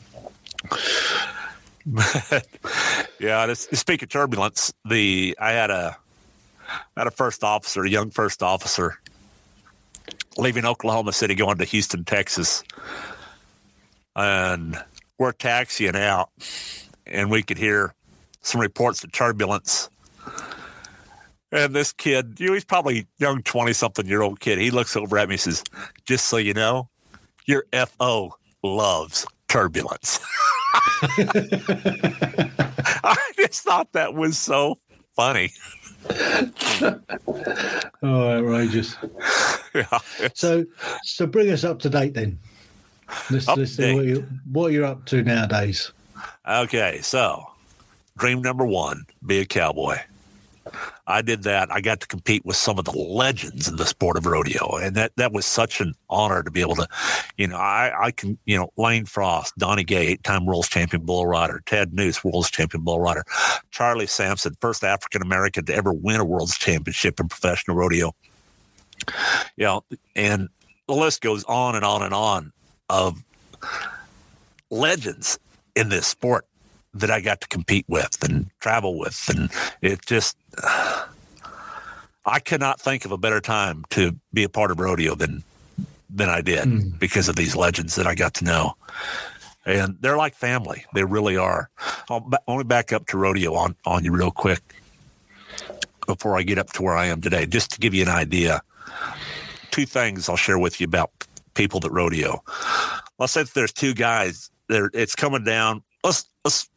yeah, 3.19 3.45
to 3.45 3.55
speak 3.55 4.01
of 4.01 4.09
turbulence, 4.09 4.73
the, 4.83 5.37
I 5.39 5.51
had 5.51 5.69
a, 5.71 5.95
I 6.69 6.99
had 7.01 7.07
a 7.07 7.11
first 7.11 7.43
officer, 7.43 7.83
a 7.83 7.89
young 7.89 8.09
first 8.09 8.43
officer, 8.43 8.99
leaving 10.37 10.65
Oklahoma 10.65 11.13
City 11.13 11.35
going 11.35 11.57
to 11.59 11.65
Houston, 11.65 12.03
Texas. 12.03 12.63
And 14.15 14.77
we're 15.23 15.31
taxiing 15.31 15.95
out, 15.95 16.29
and 17.07 17.31
we 17.31 17.41
could 17.41 17.57
hear 17.57 17.95
some 18.41 18.59
reports 18.59 19.05
of 19.05 19.11
turbulence. 19.13 19.89
And 21.49 21.73
this 21.73 21.93
kid, 21.93 22.35
you 22.39 22.47
know, 22.47 22.53
he's 22.53 22.65
probably 22.65 23.07
young 23.19 23.41
20 23.41 23.71
something 23.71 24.05
year 24.05 24.21
old 24.21 24.41
kid. 24.41 24.59
He 24.59 24.69
looks 24.69 24.97
over 24.97 25.17
at 25.17 25.29
me 25.29 25.35
and 25.35 25.39
says, 25.39 25.63
Just 26.05 26.25
so 26.25 26.35
you 26.35 26.53
know, 26.53 26.89
your 27.45 27.63
FO 27.71 28.35
loves 28.63 29.25
turbulence. 29.47 30.19
I 33.03 33.15
just 33.37 33.63
thought 33.63 33.93
that 33.93 34.13
was 34.13 34.37
so 34.37 34.75
funny. 35.15 35.53
oh, 38.03 38.29
outrageous. 38.29 38.97
Yeah. 39.75 39.97
So, 40.35 40.65
so 41.03 41.25
bring 41.25 41.49
us 41.49 41.63
up 41.63 41.79
to 41.79 41.89
date 41.89 42.13
then. 42.13 42.37
Let's, 43.29 43.47
let's 43.47 43.71
see 43.71 43.93
what, 43.93 44.01
date. 44.01 44.09
you, 44.09 44.27
what 44.51 44.71
you're 44.71 44.85
up 44.85 45.05
to 45.05 45.23
nowadays. 45.23 45.91
Okay, 46.47 46.99
so 47.01 47.45
dream 48.17 48.41
number 48.41 48.65
one 48.65 49.05
be 49.25 49.39
a 49.39 49.45
cowboy. 49.45 49.97
I 51.05 51.21
did 51.21 51.43
that. 51.43 51.71
I 51.71 51.81
got 51.81 51.99
to 51.99 52.07
compete 52.07 52.45
with 52.45 52.55
some 52.55 52.79
of 52.79 52.85
the 52.85 52.97
legends 52.97 53.67
in 53.67 53.75
the 53.75 53.85
sport 53.85 54.15
of 54.15 54.25
rodeo, 54.25 54.77
and 54.77 54.95
that 54.95 55.11
that 55.17 55.33
was 55.33 55.45
such 55.45 55.81
an 55.81 55.93
honor 56.09 56.41
to 56.41 56.49
be 56.49 56.61
able 56.61 56.75
to, 56.75 56.87
you 57.37 57.47
know, 57.47 57.57
I 57.57 57.91
I 58.05 58.11
can 58.11 58.37
you 58.45 58.57
know 58.57 58.71
Lane 58.77 59.05
Frost, 59.05 59.57
Donnie 59.57 59.83
Gay, 59.83 60.07
eight 60.07 60.23
time 60.23 60.45
world's 60.45 60.69
champion 60.69 61.05
bull 61.05 61.27
rider, 61.27 61.61
Ted 61.65 61.93
Nuce, 61.93 62.23
world's 62.23 62.49
champion 62.49 62.83
bull 62.83 63.01
rider, 63.01 63.25
Charlie 63.71 64.07
Sampson, 64.07 64.55
first 64.61 64.83
African 64.83 65.21
American 65.21 65.65
to 65.65 65.75
ever 65.75 65.91
win 65.91 66.21
a 66.21 66.25
world's 66.25 66.57
championship 66.57 67.19
in 67.19 67.27
professional 67.27 67.75
rodeo. 67.75 68.15
You 69.57 69.65
know, 69.65 69.83
and 70.15 70.47
the 70.87 70.95
list 70.95 71.21
goes 71.21 71.43
on 71.43 71.75
and 71.75 71.83
on 71.83 72.03
and 72.03 72.13
on 72.13 72.53
of 72.93 73.23
legends 74.69 75.39
in 75.75 75.89
this 75.89 76.05
sport 76.07 76.45
that 76.93 77.09
I 77.09 77.21
got 77.21 77.41
to 77.41 77.47
compete 77.47 77.85
with 77.87 78.23
and 78.23 78.49
travel 78.59 78.99
with. 78.99 79.27
And 79.29 79.49
it 79.81 80.05
just, 80.05 80.37
I 82.25 82.39
cannot 82.39 82.79
think 82.79 83.03
of 83.05 83.11
a 83.11 83.17
better 83.17 83.41
time 83.41 83.83
to 83.91 84.15
be 84.31 84.43
a 84.43 84.49
part 84.49 84.69
of 84.69 84.79
rodeo 84.79 85.15
than, 85.15 85.43
than 86.09 86.29
I 86.29 86.41
did 86.41 86.65
Mm. 86.65 86.99
because 86.99 87.27
of 87.27 87.35
these 87.35 87.55
legends 87.55 87.95
that 87.95 88.05
I 88.05 88.13
got 88.13 88.35
to 88.35 88.45
know. 88.45 88.75
And 89.65 89.97
they're 90.01 90.17
like 90.17 90.35
family. 90.35 90.85
They 90.93 91.03
really 91.03 91.35
are. 91.37 91.69
I'll 92.09 92.29
only 92.47 92.63
back 92.65 92.93
up 92.93 93.07
to 93.07 93.17
rodeo 93.17 93.55
on, 93.55 93.75
on 93.85 94.03
you 94.03 94.11
real 94.11 94.29
quick 94.31 94.61
before 96.05 96.37
I 96.37 96.43
get 96.43 96.59
up 96.59 96.71
to 96.73 96.83
where 96.83 96.95
I 96.95 97.07
am 97.07 97.21
today, 97.21 97.45
just 97.47 97.71
to 97.71 97.79
give 97.79 97.93
you 97.95 98.03
an 98.03 98.09
idea. 98.09 98.61
Two 99.71 99.85
things 99.87 100.29
I'll 100.29 100.35
share 100.37 100.59
with 100.59 100.79
you 100.79 100.85
about 100.85 101.09
people 101.53 101.79
that 101.81 101.91
rodeo. 101.91 102.43
Let's 103.19 103.33
say 103.33 103.43
there's 103.43 103.73
two 103.73 103.93
guys. 103.93 104.49
There, 104.67 104.89
it's 104.93 105.15
coming 105.15 105.43
down. 105.43 105.83
Let's 106.03 106.25
let's 106.43 106.69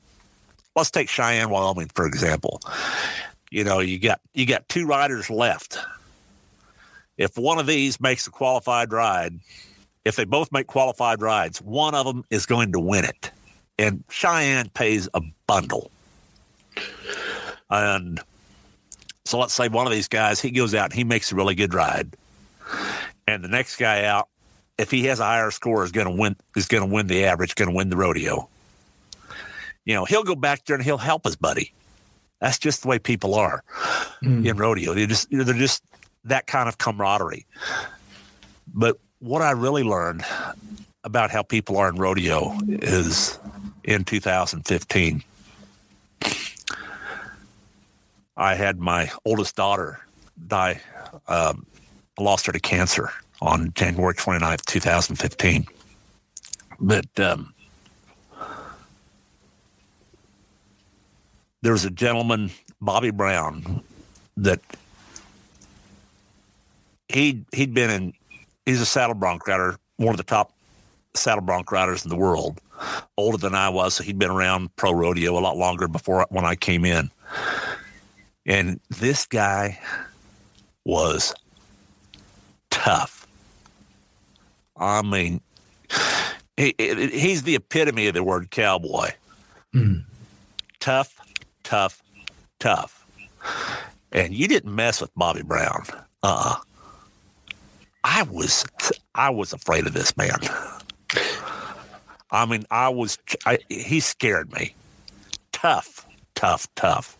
let's 0.74 0.90
take 0.90 1.08
Cheyenne, 1.08 1.50
Wyoming, 1.50 1.90
for 1.94 2.06
example. 2.06 2.60
You 3.50 3.64
know, 3.64 3.80
you 3.80 3.98
got 3.98 4.20
you 4.34 4.46
got 4.46 4.68
two 4.68 4.86
riders 4.86 5.30
left. 5.30 5.78
If 7.16 7.38
one 7.38 7.58
of 7.58 7.66
these 7.66 8.00
makes 8.00 8.26
a 8.26 8.30
qualified 8.30 8.92
ride, 8.92 9.40
if 10.04 10.16
they 10.16 10.24
both 10.24 10.52
make 10.52 10.66
qualified 10.66 11.22
rides, 11.22 11.62
one 11.62 11.94
of 11.94 12.06
them 12.06 12.24
is 12.30 12.46
going 12.46 12.72
to 12.72 12.80
win 12.80 13.04
it. 13.04 13.30
And 13.78 14.04
Cheyenne 14.10 14.68
pays 14.70 15.08
a 15.14 15.22
bundle. 15.46 15.90
And 17.70 18.20
so 19.24 19.38
let's 19.38 19.54
say 19.54 19.68
one 19.68 19.86
of 19.86 19.92
these 19.92 20.08
guys, 20.08 20.40
he 20.40 20.50
goes 20.50 20.74
out 20.74 20.86
and 20.86 20.92
he 20.92 21.04
makes 21.04 21.32
a 21.32 21.34
really 21.34 21.54
good 21.54 21.74
ride. 21.74 22.16
And 23.26 23.42
the 23.42 23.48
next 23.48 23.76
guy 23.76 24.04
out, 24.04 24.28
if 24.78 24.90
he 24.90 25.04
has 25.06 25.20
a 25.20 25.24
higher 25.24 25.50
score, 25.50 25.84
is 25.84 25.92
going 25.92 26.06
to 26.06 26.12
win. 26.20 26.36
Is 26.54 26.66
going 26.68 26.86
to 26.88 26.92
win 26.92 27.06
the 27.06 27.24
average. 27.24 27.54
Going 27.54 27.70
to 27.70 27.74
win 27.76 27.90
the 27.90 27.96
rodeo. 27.96 28.48
You 29.84 29.94
know, 29.94 30.04
he'll 30.04 30.24
go 30.24 30.34
back 30.34 30.64
there 30.64 30.76
and 30.76 30.84
he'll 30.84 30.98
help 30.98 31.24
his 31.24 31.36
buddy. 31.36 31.72
That's 32.40 32.58
just 32.58 32.82
the 32.82 32.88
way 32.88 32.98
people 32.98 33.34
are 33.34 33.62
Mm. 34.22 34.46
in 34.46 34.56
rodeo. 34.56 34.94
They 34.94 35.06
just 35.06 35.28
they're 35.30 35.44
just 35.54 35.82
that 36.24 36.46
kind 36.46 36.68
of 36.68 36.78
camaraderie. 36.78 37.46
But 38.74 38.98
what 39.20 39.42
I 39.42 39.52
really 39.52 39.82
learned 39.84 40.24
about 41.04 41.30
how 41.30 41.42
people 41.42 41.76
are 41.76 41.88
in 41.88 41.96
rodeo 41.96 42.58
is 42.68 43.38
in 43.84 44.04
2015. 44.04 45.22
I 48.36 48.54
had 48.54 48.78
my 48.78 49.10
oldest 49.24 49.56
daughter 49.56 50.00
die. 50.46 50.80
Um, 51.28 51.64
lost 52.18 52.46
her 52.46 52.52
to 52.52 52.60
cancer 52.60 53.10
on 53.40 53.72
January 53.74 54.14
29th, 54.14 54.64
2015. 54.66 55.66
But 56.78 57.20
um, 57.20 57.54
there 61.62 61.72
was 61.72 61.84
a 61.84 61.90
gentleman, 61.90 62.50
Bobby 62.80 63.10
Brown, 63.10 63.82
that 64.36 64.60
he 67.08 67.44
he'd 67.52 67.74
been 67.74 67.90
in. 67.90 68.12
He's 68.64 68.80
a 68.80 68.86
saddle 68.86 69.14
bronc 69.14 69.46
rider, 69.46 69.78
one 69.96 70.10
of 70.10 70.16
the 70.16 70.24
top 70.24 70.52
saddle 71.14 71.42
bronc 71.42 71.70
riders 71.72 72.04
in 72.04 72.10
the 72.10 72.16
world. 72.16 72.60
Older 73.16 73.38
than 73.38 73.54
I 73.54 73.70
was, 73.70 73.94
so 73.94 74.04
he'd 74.04 74.18
been 74.18 74.30
around 74.30 74.74
pro 74.76 74.92
rodeo 74.92 75.38
a 75.38 75.40
lot 75.40 75.56
longer 75.56 75.88
before 75.88 76.26
when 76.28 76.44
I 76.44 76.56
came 76.56 76.84
in. 76.84 77.10
And 78.44 78.80
this 78.90 79.24
guy 79.24 79.80
was 80.84 81.34
tough. 82.70 83.15
I 84.78 85.02
mean, 85.02 85.40
he, 86.56 86.74
he- 86.78 87.08
he's 87.18 87.42
the 87.42 87.54
epitome 87.54 88.06
of 88.08 88.14
the 88.14 88.22
word 88.22 88.50
cowboy. 88.50 89.10
Mm. 89.74 90.04
Tough, 90.80 91.14
tough, 91.62 92.02
tough. 92.58 93.06
And 94.12 94.32
you 94.34 94.48
didn't 94.48 94.74
mess 94.74 95.00
with 95.00 95.10
Bobby 95.14 95.42
Brown. 95.42 95.84
Uh-uh. 96.22 96.56
I 98.04 98.22
was 98.24 98.64
I 99.14 99.30
was 99.30 99.52
afraid 99.52 99.86
of 99.86 99.92
this 99.92 100.16
man. 100.16 100.38
I 102.30 102.46
mean, 102.46 102.64
I 102.70 102.88
was 102.88 103.18
I, 103.44 103.58
he 103.68 104.00
scared 104.00 104.52
me. 104.52 104.74
Tough, 105.52 106.06
tough, 106.34 106.68
tough. 106.76 107.18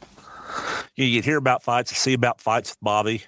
You, 0.95 1.05
you'd 1.05 1.25
hear 1.25 1.39
about 1.39 1.63
fights, 1.65 1.97
see 1.97 2.13
about 2.13 2.41
fights 2.41 2.71
with 2.71 2.79
Bobby, 2.81 3.25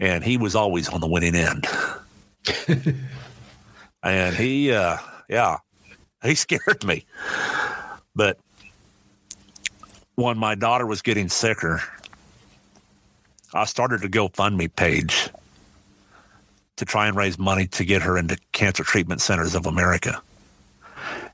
and 0.00 0.24
he 0.24 0.36
was 0.36 0.54
always 0.56 0.88
on 0.88 1.00
the 1.00 1.06
winning 1.06 1.34
end. 1.36 1.66
and 4.10 4.36
he, 4.36 4.72
uh, 4.72 4.98
yeah, 5.28 5.58
he 6.22 6.34
scared 6.36 6.84
me. 6.84 7.04
But 8.14 8.38
when 10.14 10.38
my 10.38 10.54
daughter 10.54 10.86
was 10.86 11.02
getting 11.02 11.28
sicker, 11.28 11.82
I 13.52 13.64
started 13.64 14.04
a 14.04 14.08
GoFundMe 14.08 14.74
page 14.74 15.30
to 16.76 16.84
try 16.84 17.08
and 17.08 17.16
raise 17.16 17.38
money 17.38 17.66
to 17.68 17.84
get 17.84 18.02
her 18.02 18.18
into 18.18 18.36
Cancer 18.52 18.84
Treatment 18.84 19.20
Centers 19.20 19.54
of 19.54 19.66
America. 19.66 20.20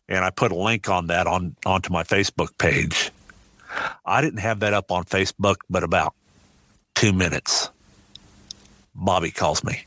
And 0.09 0.25
I 0.25 0.31
put 0.31 0.53
a 0.53 0.57
link 0.57 0.89
on 0.89 1.09
that 1.09 1.27
on 1.27 1.57
onto 1.65 1.93
my 1.93 2.03
Facebook 2.03 2.57
page. 2.59 3.11
I 4.05 4.21
didn't 4.21 4.41
have 4.41 4.61
that 4.61 4.75
up 4.75 4.93
on 4.93 5.05
Facebook, 5.05 5.57
but 5.71 5.83
about 5.83 6.15
two 6.95 7.13
minutes, 7.13 7.71
Bobby 8.95 9.31
calls 9.31 9.65
me. 9.65 9.87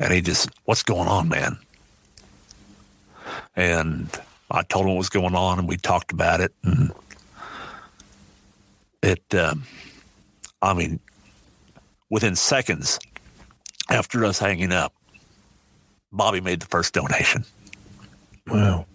And 0.00 0.12
he 0.14 0.22
just, 0.22 0.48
what's 0.64 0.82
going 0.82 1.08
on, 1.08 1.28
man? 1.28 1.58
And 3.54 4.08
I 4.50 4.62
told 4.62 4.86
him 4.86 4.92
what 4.92 4.98
was 4.98 5.10
going 5.10 5.34
on, 5.34 5.58
and 5.58 5.68
we 5.68 5.76
talked 5.76 6.10
about 6.10 6.40
it. 6.40 6.52
And 6.64 6.92
it, 9.02 9.22
um, 9.34 9.64
I 10.62 10.72
mean, 10.72 11.00
within 12.08 12.34
seconds 12.34 12.98
after 13.90 14.24
us 14.24 14.38
hanging 14.38 14.72
up, 14.72 14.94
Bobby 16.10 16.40
made 16.40 16.60
the 16.60 16.66
first 16.66 16.94
donation. 16.94 17.44
Wow. 18.46 18.86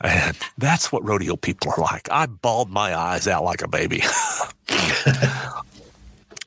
And 0.00 0.36
that's 0.58 0.92
what 0.92 1.04
rodeo 1.04 1.36
people 1.36 1.72
are 1.76 1.80
like. 1.80 2.10
I 2.10 2.26
bawled 2.26 2.70
my 2.70 2.94
eyes 2.94 3.26
out 3.26 3.44
like 3.44 3.62
a 3.62 3.68
baby. 3.68 4.02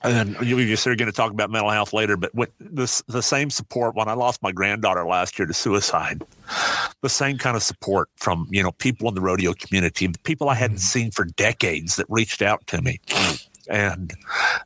and 0.03 0.37
you 0.41 0.59
you 0.59 0.75
said 0.75 0.91
you're 0.91 0.95
going 0.95 1.11
to 1.11 1.15
talk 1.15 1.31
about 1.31 1.49
mental 1.49 1.69
health 1.69 1.93
later, 1.93 2.17
but 2.17 2.33
with 2.35 2.51
this, 2.59 3.01
the 3.07 3.21
same 3.21 3.49
support 3.49 3.95
when 3.95 4.07
I 4.07 4.13
lost 4.13 4.43
my 4.43 4.51
granddaughter 4.51 5.05
last 5.05 5.39
year 5.39 5.45
to 5.47 5.53
suicide, 5.53 6.21
the 7.01 7.09
same 7.09 7.37
kind 7.37 7.55
of 7.57 7.63
support 7.63 8.09
from 8.17 8.47
you 8.51 8.61
know 8.61 8.71
people 8.73 9.07
in 9.09 9.15
the 9.15 9.21
rodeo 9.21 9.53
community, 9.53 10.07
the 10.07 10.19
people 10.19 10.49
I 10.49 10.55
hadn't 10.55 10.77
mm-hmm. 10.77 10.99
seen 10.99 11.11
for 11.11 11.25
decades 11.25 11.95
that 11.95 12.05
reached 12.09 12.41
out 12.41 12.65
to 12.67 12.81
me, 12.81 12.99
and 13.69 14.13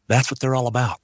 that's 0.08 0.32
what 0.32 0.40
they're 0.40 0.56
all 0.56 0.68
about. 0.68 1.00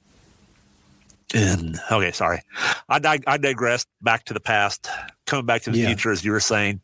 And 1.34 1.80
okay, 1.91 2.11
sorry, 2.11 2.41
I 2.88 2.99
dig- 2.99 3.25
I 3.28 3.38
digressed 3.38 3.88
back 4.01 4.25
to 4.25 4.34
the 4.34 4.39
past, 4.39 4.89
coming 5.25 5.45
back 5.45 5.63
to 5.63 5.71
the 5.71 5.80
Yeah. 5.80 5.88
future 5.88 6.11
as 6.11 6.23
you 6.23 6.32
were 6.32 6.39
saying. 6.39 6.82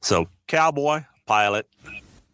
So, 0.00 0.28
cowboy, 0.46 1.04
pilot, 1.26 1.68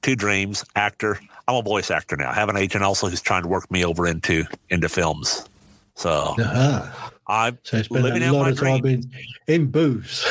two 0.02 0.16
dreams, 0.16 0.64
actor. 0.76 1.18
I'm 1.48 1.56
a 1.56 1.62
voice 1.62 1.90
actor 1.90 2.16
now. 2.16 2.30
I 2.30 2.34
have 2.34 2.48
an 2.48 2.56
agent 2.56 2.84
also 2.84 3.08
who's 3.08 3.20
trying 3.22 3.42
to 3.42 3.48
work 3.48 3.70
me 3.70 3.84
over 3.84 4.06
into 4.06 4.44
into 4.70 4.88
films. 4.88 5.46
So 5.94 6.34
Uh-huh. 6.38 7.10
I'm 7.28 7.58
So 7.62 7.76
it's 7.78 7.88
been 7.88 8.02
living 8.02 8.22
a 8.22 8.26
out 8.26 8.34
lot 8.34 8.42
my 8.42 8.48
of 8.50 8.58
time 8.58 8.84
in, 8.86 9.10
in 9.46 9.66
booths, 9.70 10.24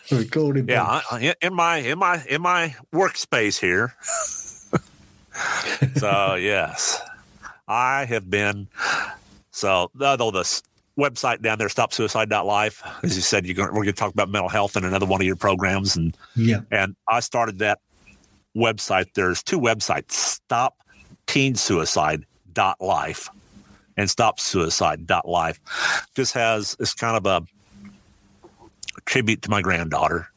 recording. 0.10 0.68
Yeah, 0.68 0.84
booths. 0.84 1.06
I, 1.10 1.28
I- 1.28 1.46
in 1.46 1.54
my 1.54 1.76
in 1.78 1.98
my 1.98 2.24
in 2.28 2.42
my 2.42 2.74
workspace 2.92 3.58
here, 3.60 3.94
so 5.96 6.34
yes, 6.34 7.00
I 7.68 8.04
have 8.06 8.28
been. 8.30 8.68
So 9.50 9.90
although 10.00 10.30
this 10.30 10.62
website 10.98 11.42
down 11.42 11.58
there, 11.58 11.68
stopsuicide.life, 11.68 12.82
as 13.02 13.16
you 13.16 13.22
said, 13.22 13.46
you're 13.46 13.54
going, 13.54 13.68
we're 13.68 13.82
going 13.82 13.86
to 13.86 13.92
talk 13.92 14.12
about 14.12 14.28
mental 14.28 14.48
health 14.48 14.76
in 14.76 14.84
another 14.84 15.06
one 15.06 15.20
of 15.20 15.26
your 15.26 15.36
programs, 15.36 15.96
and 15.96 16.16
Yeah. 16.36 16.60
and 16.70 16.96
I 17.08 17.20
started 17.20 17.58
that 17.60 17.78
website. 18.56 19.06
There's 19.14 19.42
two 19.42 19.60
websites: 19.60 20.12
Stop 20.12 20.76
Teen 21.26 21.54
Suicide 21.54 22.24
dot 22.52 22.80
life 22.80 23.28
and 23.96 24.08
Stop 24.08 24.40
Suicide 24.40 25.06
dot 25.06 25.28
life. 25.28 25.60
Just 26.14 26.34
has 26.34 26.76
it's 26.80 26.94
kind 26.94 27.16
of 27.16 27.26
a 27.26 27.46
tribute 29.06 29.42
to 29.42 29.50
my 29.50 29.60
granddaughter, 29.62 30.28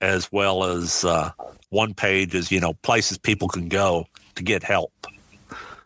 as 0.00 0.30
well 0.32 0.64
as 0.64 1.04
uh, 1.04 1.30
one 1.70 1.94
page 1.94 2.34
is 2.34 2.50
you 2.50 2.60
know 2.60 2.74
places 2.82 3.18
people 3.18 3.48
can 3.48 3.68
go 3.68 4.06
to 4.34 4.42
get 4.42 4.62
help. 4.62 4.92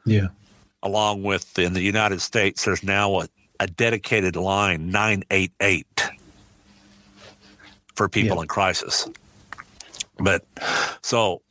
Yeah. 0.04 0.28
Along 0.82 1.22
with 1.22 1.58
in 1.58 1.74
the 1.74 1.82
United 1.82 2.20
States, 2.22 2.64
there's 2.64 2.82
now 2.82 3.20
a, 3.20 3.28
a 3.60 3.66
dedicated 3.66 4.34
line 4.36 4.90
nine 4.90 5.24
eight 5.30 5.52
eight 5.60 6.10
for 7.94 8.08
people 8.08 8.36
Yeah. 8.36 8.42
in 8.42 8.48
crisis. 8.48 9.06
But 10.20 10.44
so, 11.02 11.42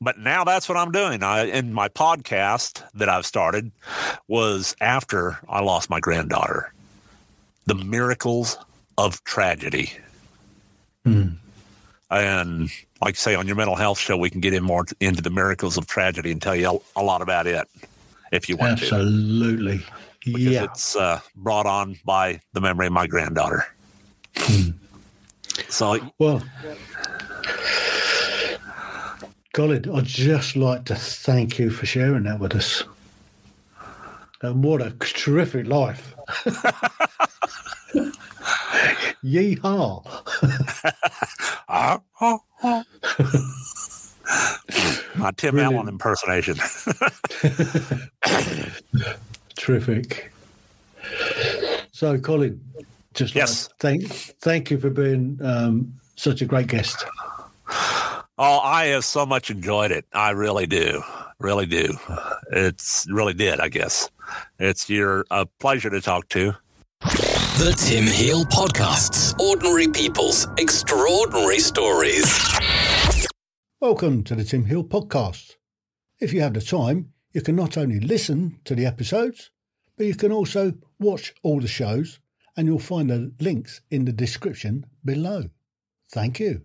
but 0.00 0.18
now 0.18 0.44
that's 0.44 0.68
what 0.68 0.76
I'm 0.76 0.92
doing. 0.92 1.22
I 1.22 1.44
in 1.44 1.72
my 1.72 1.88
podcast 1.88 2.82
that 2.94 3.08
I've 3.08 3.26
started 3.26 3.70
was 4.28 4.74
after 4.80 5.38
I 5.48 5.60
lost 5.60 5.88
my 5.90 6.00
granddaughter. 6.00 6.72
The 7.66 7.74
miracles 7.74 8.58
of 8.98 9.22
tragedy. 9.24 9.92
Mm. 11.04 11.36
And 12.10 12.70
like 13.00 13.14
I 13.14 13.18
say 13.18 13.34
on 13.34 13.46
your 13.46 13.56
mental 13.56 13.74
health 13.76 13.98
show, 13.98 14.16
we 14.16 14.30
can 14.30 14.40
get 14.40 14.54
in 14.54 14.62
more 14.62 14.84
into 15.00 15.22
the 15.22 15.30
miracles 15.30 15.76
of 15.76 15.86
tragedy 15.86 16.30
and 16.30 16.40
tell 16.40 16.54
you 16.54 16.80
a, 16.96 17.00
a 17.00 17.02
lot 17.02 17.22
about 17.22 17.46
it 17.46 17.66
if 18.32 18.48
you 18.48 18.56
want 18.56 18.78
to. 18.78 18.84
Absolutely. 18.84 19.80
Because 20.24 20.42
Yeah. 20.42 20.64
it's 20.64 20.94
uh, 20.96 21.20
brought 21.36 21.66
on 21.66 21.96
by 22.04 22.40
the 22.52 22.60
memory 22.60 22.86
of 22.86 22.92
my 22.92 23.06
granddaughter. 23.06 23.66
So 25.68 25.98
Well, 26.18 26.42
Colin, 29.56 29.88
I'd 29.94 30.04
just 30.04 30.54
like 30.54 30.84
to 30.84 30.94
thank 30.94 31.58
you 31.58 31.70
for 31.70 31.86
sharing 31.86 32.24
that 32.24 32.38
with 32.38 32.54
us. 32.54 32.84
And 34.42 34.62
what 34.62 34.82
a 34.82 34.90
terrific 34.98 35.66
life. 35.66 36.14
Yeehaw. 39.24 40.02
Ah, 41.70 42.02
ah, 42.20 42.38
ah. 42.62 42.84
My 45.16 45.30
Tim 45.38 45.54
Brilliant. 45.54 45.74
Allen 45.74 45.88
impersonation. 45.88 46.56
Terrific. 49.56 50.30
So, 51.92 52.18
Colin, 52.18 52.60
just 53.14 53.34
Yes. 53.34 53.68
to 53.68 53.74
thank 53.78 54.06
thank 54.06 54.70
you 54.70 54.76
for 54.78 54.90
being 54.90 55.40
um, 55.42 55.94
such 56.16 56.42
a 56.42 56.44
great 56.44 56.66
guest. 56.66 57.06
Oh, 58.38 58.58
I 58.60 58.86
have 58.86 59.04
so 59.04 59.26
much 59.26 59.50
enjoyed 59.50 59.90
it. 59.90 60.04
I 60.12 60.30
really 60.30 60.66
do. 60.66 61.02
Really 61.38 61.66
do. 61.66 61.98
It's 62.50 63.06
really 63.10 63.34
did, 63.34 63.60
I 63.60 63.68
guess. 63.68 64.10
It's 64.58 64.88
you're 64.88 65.20
a 65.30 65.34
uh, 65.34 65.44
pleasure 65.58 65.90
to 65.90 66.00
talk 66.00 66.28
to. 66.30 66.56
The 67.00 67.74
Tim 67.78 68.04
Hill 68.04 68.44
Podcasts. 68.44 69.38
Ordinary 69.40 69.88
people's 69.88 70.46
extraordinary 70.58 71.58
stories. 71.58 72.26
Welcome 73.80 74.24
to 74.24 74.34
the 74.34 74.44
Tim 74.44 74.64
Hill 74.64 74.84
podcast. 74.84 75.56
If 76.18 76.32
you 76.32 76.40
have 76.40 76.54
the 76.54 76.60
time, 76.60 77.12
you 77.32 77.42
can 77.42 77.56
not 77.56 77.76
only 77.76 78.00
listen 78.00 78.58
to 78.64 78.74
the 78.74 78.86
episodes, 78.86 79.50
but 79.96 80.06
you 80.06 80.14
can 80.14 80.32
also 80.32 80.72
watch 80.98 81.34
all 81.42 81.60
the 81.60 81.68
shows, 81.68 82.18
and 82.56 82.66
you'll 82.66 82.78
find 82.78 83.10
the 83.10 83.32
links 83.40 83.82
in 83.90 84.06
the 84.06 84.12
description 84.12 84.86
below. 85.04 85.44
Thank 86.10 86.40
you. 86.40 86.62